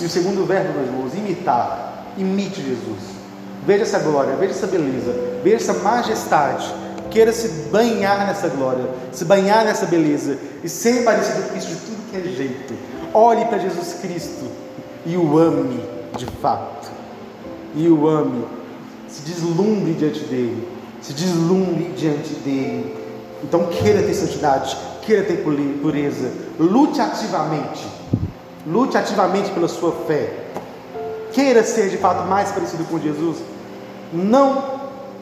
E 0.00 0.04
o 0.04 0.08
segundo 0.08 0.46
verbo, 0.46 0.72
meus 0.74 0.86
irmãos, 0.86 1.14
imitar. 1.14 2.06
Imite 2.16 2.62
Jesus. 2.62 3.20
Veja 3.66 3.82
essa 3.82 3.98
glória, 3.98 4.36
veja 4.36 4.52
essa 4.52 4.66
beleza, 4.66 5.12
veja 5.42 5.56
essa 5.56 5.74
majestade. 5.74 6.72
Queira 7.10 7.32
se 7.32 7.48
banhar 7.70 8.26
nessa 8.26 8.48
glória, 8.48 8.88
se 9.12 9.24
banhar 9.24 9.64
nessa 9.64 9.86
beleza 9.86 10.38
e 10.62 10.68
ser 10.68 11.04
parecido 11.04 11.48
com 11.48 11.56
isso 11.56 11.68
de 11.68 11.76
tudo 11.76 12.10
que 12.10 12.16
é 12.16 12.20
jeito. 12.20 12.74
Olhe 13.12 13.44
para 13.46 13.58
Jesus 13.58 13.94
Cristo 14.00 14.46
e 15.04 15.16
o 15.16 15.38
ame 15.38 15.84
de 16.16 16.26
fato. 16.26 16.90
E 17.74 17.88
o 17.88 18.08
ame. 18.08 18.44
Se 19.08 19.22
deslumbre 19.22 19.94
diante 19.94 20.20
dele. 20.20 20.68
Se 21.00 21.12
deslumbre 21.12 21.92
diante 21.96 22.34
dele. 22.34 22.96
Então 23.42 23.66
queira 23.66 24.02
ter 24.02 24.14
santidade, 24.14 24.76
queira 25.02 25.24
ter 25.24 25.42
pureza. 25.42 26.30
Lute 26.58 27.00
ativamente. 27.00 27.86
Lute 28.66 28.96
ativamente 28.96 29.50
pela 29.50 29.66
sua 29.66 29.92
fé. 30.06 30.32
Queira 31.32 31.64
ser 31.64 31.88
de 31.88 31.96
fato 31.96 32.28
mais 32.28 32.50
parecido 32.52 32.84
com 32.84 32.98
Jesus. 32.98 33.38
Não 34.12 34.79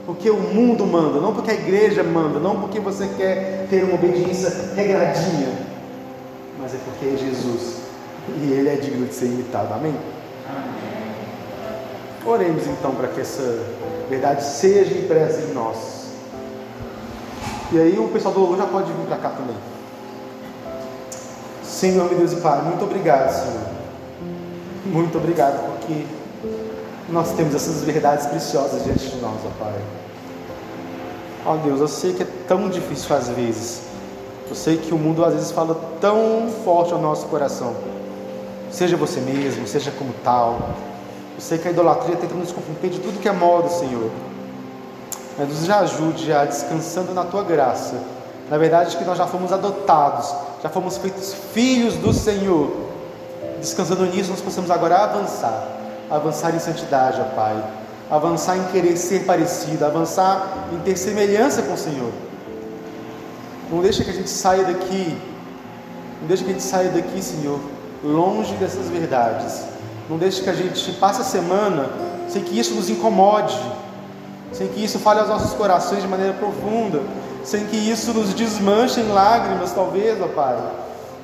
porque 0.08 0.30
o 0.30 0.38
mundo 0.38 0.86
manda, 0.86 1.20
não 1.20 1.34
porque 1.34 1.50
a 1.50 1.54
igreja 1.54 2.02
manda, 2.02 2.40
não 2.40 2.58
porque 2.62 2.80
você 2.80 3.06
quer 3.18 3.66
ter 3.68 3.84
uma 3.84 3.96
obediência 3.96 4.72
regradinha, 4.74 5.52
mas 6.58 6.74
é 6.74 6.78
porque 6.82 7.14
é 7.14 7.16
Jesus 7.18 7.82
e 8.40 8.52
Ele 8.52 8.70
é 8.70 8.76
digno 8.76 9.06
de 9.06 9.12
ser 9.12 9.26
imitado. 9.26 9.74
Amém? 9.74 9.94
Amém. 10.48 11.14
Oremos 12.24 12.66
então 12.68 12.94
para 12.94 13.08
que 13.08 13.20
essa 13.20 13.66
verdade 14.08 14.44
seja 14.44 14.96
impressa 14.96 15.42
em 15.42 15.52
nós. 15.52 15.76
E 17.70 17.78
aí 17.78 17.98
o 17.98 18.08
pessoal 18.08 18.32
do 18.32 18.40
louvor 18.40 18.56
já 18.56 18.66
pode 18.66 18.90
vir 18.90 19.04
para 19.08 19.18
cá 19.18 19.28
também. 19.28 19.56
Senhor, 21.62 22.08
meu 22.08 22.18
Deus 22.18 22.32
e 22.32 22.36
Pai, 22.36 22.62
muito 22.62 22.82
obrigado, 22.82 23.30
Senhor. 23.30 23.68
Muito 24.86 25.18
obrigado 25.18 25.66
porque 25.66 26.06
nós 27.10 27.32
temos 27.32 27.54
essas 27.54 27.82
verdades 27.84 28.26
preciosas 28.26 28.84
diante 28.84 29.08
de 29.08 29.16
nós, 29.16 29.36
ó 29.44 29.64
Pai. 29.64 29.74
Ó 31.46 31.56
Deus, 31.56 31.80
eu 31.80 31.88
sei 31.88 32.12
que 32.12 32.22
é 32.22 32.26
tão 32.46 32.68
difícil 32.68 33.16
às 33.16 33.28
vezes. 33.28 33.82
Eu 34.48 34.54
sei 34.54 34.76
que 34.76 34.92
o 34.92 34.98
mundo 34.98 35.24
às 35.24 35.32
vezes 35.32 35.50
fala 35.50 35.74
tão 36.00 36.50
forte 36.64 36.92
ao 36.92 37.00
nosso 37.00 37.26
coração. 37.26 37.74
Seja 38.70 38.96
você 38.96 39.20
mesmo, 39.20 39.66
seja 39.66 39.90
como 39.90 40.12
tal. 40.22 40.58
Eu 41.34 41.40
sei 41.40 41.56
que 41.56 41.68
a 41.68 41.70
idolatria 41.70 42.16
tenta 42.16 42.34
nos 42.34 42.52
confundir 42.52 42.90
de 42.90 42.98
tudo 42.98 43.20
que 43.20 43.28
é 43.28 43.32
moda, 43.32 43.68
Senhor. 43.68 44.10
Mas 45.38 45.48
nos 45.48 45.70
ajude 45.70 46.26
já 46.26 46.44
descansando 46.44 47.14
na 47.14 47.24
tua 47.24 47.42
graça. 47.42 47.94
Na 48.50 48.58
verdade, 48.58 48.96
que 48.96 49.04
nós 49.04 49.16
já 49.16 49.26
fomos 49.26 49.52
adotados, 49.52 50.34
já 50.62 50.68
fomos 50.68 50.98
feitos 50.98 51.34
filhos 51.54 51.94
do 51.94 52.12
Senhor. 52.12 52.70
Descansando 53.60 54.04
nisso, 54.06 54.30
nós 54.30 54.40
possamos 54.40 54.70
agora 54.70 54.98
avançar 54.98 55.77
avançar 56.10 56.54
em 56.54 56.58
santidade, 56.58 57.20
ó 57.20 57.34
Pai, 57.34 57.62
avançar 58.10 58.56
em 58.56 58.64
querer 58.64 58.96
ser 58.96 59.24
parecido, 59.24 59.84
avançar 59.84 60.68
em 60.72 60.78
ter 60.78 60.96
semelhança 60.96 61.62
com 61.62 61.74
o 61.74 61.78
Senhor. 61.78 62.12
Não 63.70 63.80
deixa 63.80 64.02
que 64.02 64.10
a 64.10 64.14
gente 64.14 64.30
saia 64.30 64.64
daqui, 64.64 65.16
não 66.20 66.28
deixa 66.28 66.42
que 66.42 66.50
a 66.50 66.52
gente 66.54 66.64
saia 66.64 66.88
daqui, 66.90 67.22
Senhor, 67.22 67.60
longe 68.02 68.54
dessas 68.54 68.88
verdades. 68.88 69.62
Não 70.08 70.16
deixe 70.16 70.42
que 70.42 70.48
a 70.48 70.54
gente 70.54 70.92
passe 70.92 71.20
a 71.20 71.24
semana 71.24 71.90
sem 72.28 72.42
que 72.42 72.58
isso 72.58 72.74
nos 72.74 72.88
incomode, 72.88 73.58
sem 74.52 74.68
que 74.68 74.82
isso 74.82 74.98
fale 74.98 75.20
aos 75.20 75.28
nossos 75.28 75.52
corações 75.52 76.00
de 76.00 76.08
maneira 76.08 76.32
profunda, 76.32 77.02
sem 77.44 77.66
que 77.66 77.76
isso 77.76 78.12
nos 78.14 78.32
desmanche 78.32 79.00
em 79.00 79.08
lágrimas, 79.08 79.72
talvez, 79.72 80.20
ó 80.20 80.28
Pai 80.28 80.56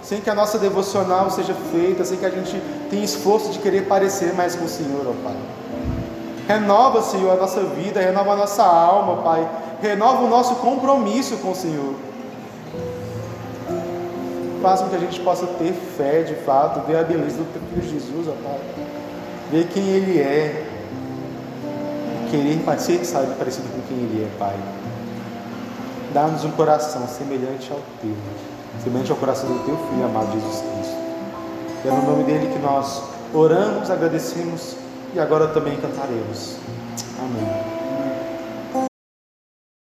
sem 0.04 0.20
que 0.20 0.28
a 0.28 0.34
nossa 0.34 0.58
devocional 0.58 1.30
seja 1.30 1.54
feita, 1.72 2.04
sem 2.04 2.18
que 2.18 2.26
a 2.26 2.30
gente 2.30 2.60
tenha 2.90 3.02
esforço 3.02 3.50
de 3.50 3.58
querer 3.58 3.86
parecer 3.86 4.34
mais 4.34 4.54
com 4.54 4.66
o 4.66 4.68
Senhor, 4.68 5.06
ó 5.08 5.12
Pai. 5.24 5.36
Renova, 6.46 7.00
Senhor, 7.00 7.32
a 7.32 7.36
nossa 7.36 7.62
vida, 7.62 8.00
renova 8.00 8.34
a 8.34 8.36
nossa 8.36 8.62
alma, 8.62 9.22
Pai. 9.22 9.48
Renova 9.80 10.22
o 10.22 10.28
nosso 10.28 10.56
compromisso 10.56 11.38
com 11.38 11.52
o 11.52 11.54
Senhor. 11.54 11.94
Faz 14.60 14.82
com 14.82 14.90
que 14.90 14.96
a 14.96 14.98
gente 14.98 15.18
possa 15.20 15.46
ter 15.46 15.72
fé 15.72 16.22
de 16.22 16.34
fato, 16.34 16.86
ver 16.86 16.98
a 16.98 17.02
beleza 17.02 17.38
do 17.38 17.70
filho 17.70 17.90
Jesus, 17.90 18.28
ó 18.28 18.32
Pai. 18.46 18.60
Ver 19.50 19.68
quem 19.68 19.88
Ele 19.88 20.20
é. 20.20 20.66
Querer 22.30 22.78
ser, 22.78 23.04
sabe, 23.06 23.34
parecido 23.36 23.68
com 23.68 23.80
quem 23.88 23.96
Ele 23.96 24.24
é, 24.24 24.38
Pai. 24.38 24.56
Dá-nos 26.12 26.44
um 26.44 26.50
coração 26.50 27.08
semelhante 27.08 27.72
ao 27.72 27.78
teu 28.02 28.14
semelhante 28.82 29.10
ao 29.10 29.16
coração 29.16 29.48
do 29.48 29.64
teu 29.64 29.76
Filho 29.76 30.04
amado 30.04 30.32
Jesus 30.32 30.62
Cristo. 30.62 30.96
É 31.84 31.90
no 31.90 32.10
nome 32.10 32.24
dele 32.24 32.52
que 32.52 32.58
nós 32.58 33.02
oramos, 33.32 33.90
agradecemos 33.90 34.76
e 35.14 35.20
agora 35.20 35.48
também 35.48 35.76
cantaremos. 35.76 36.56
Amém. 37.18 37.73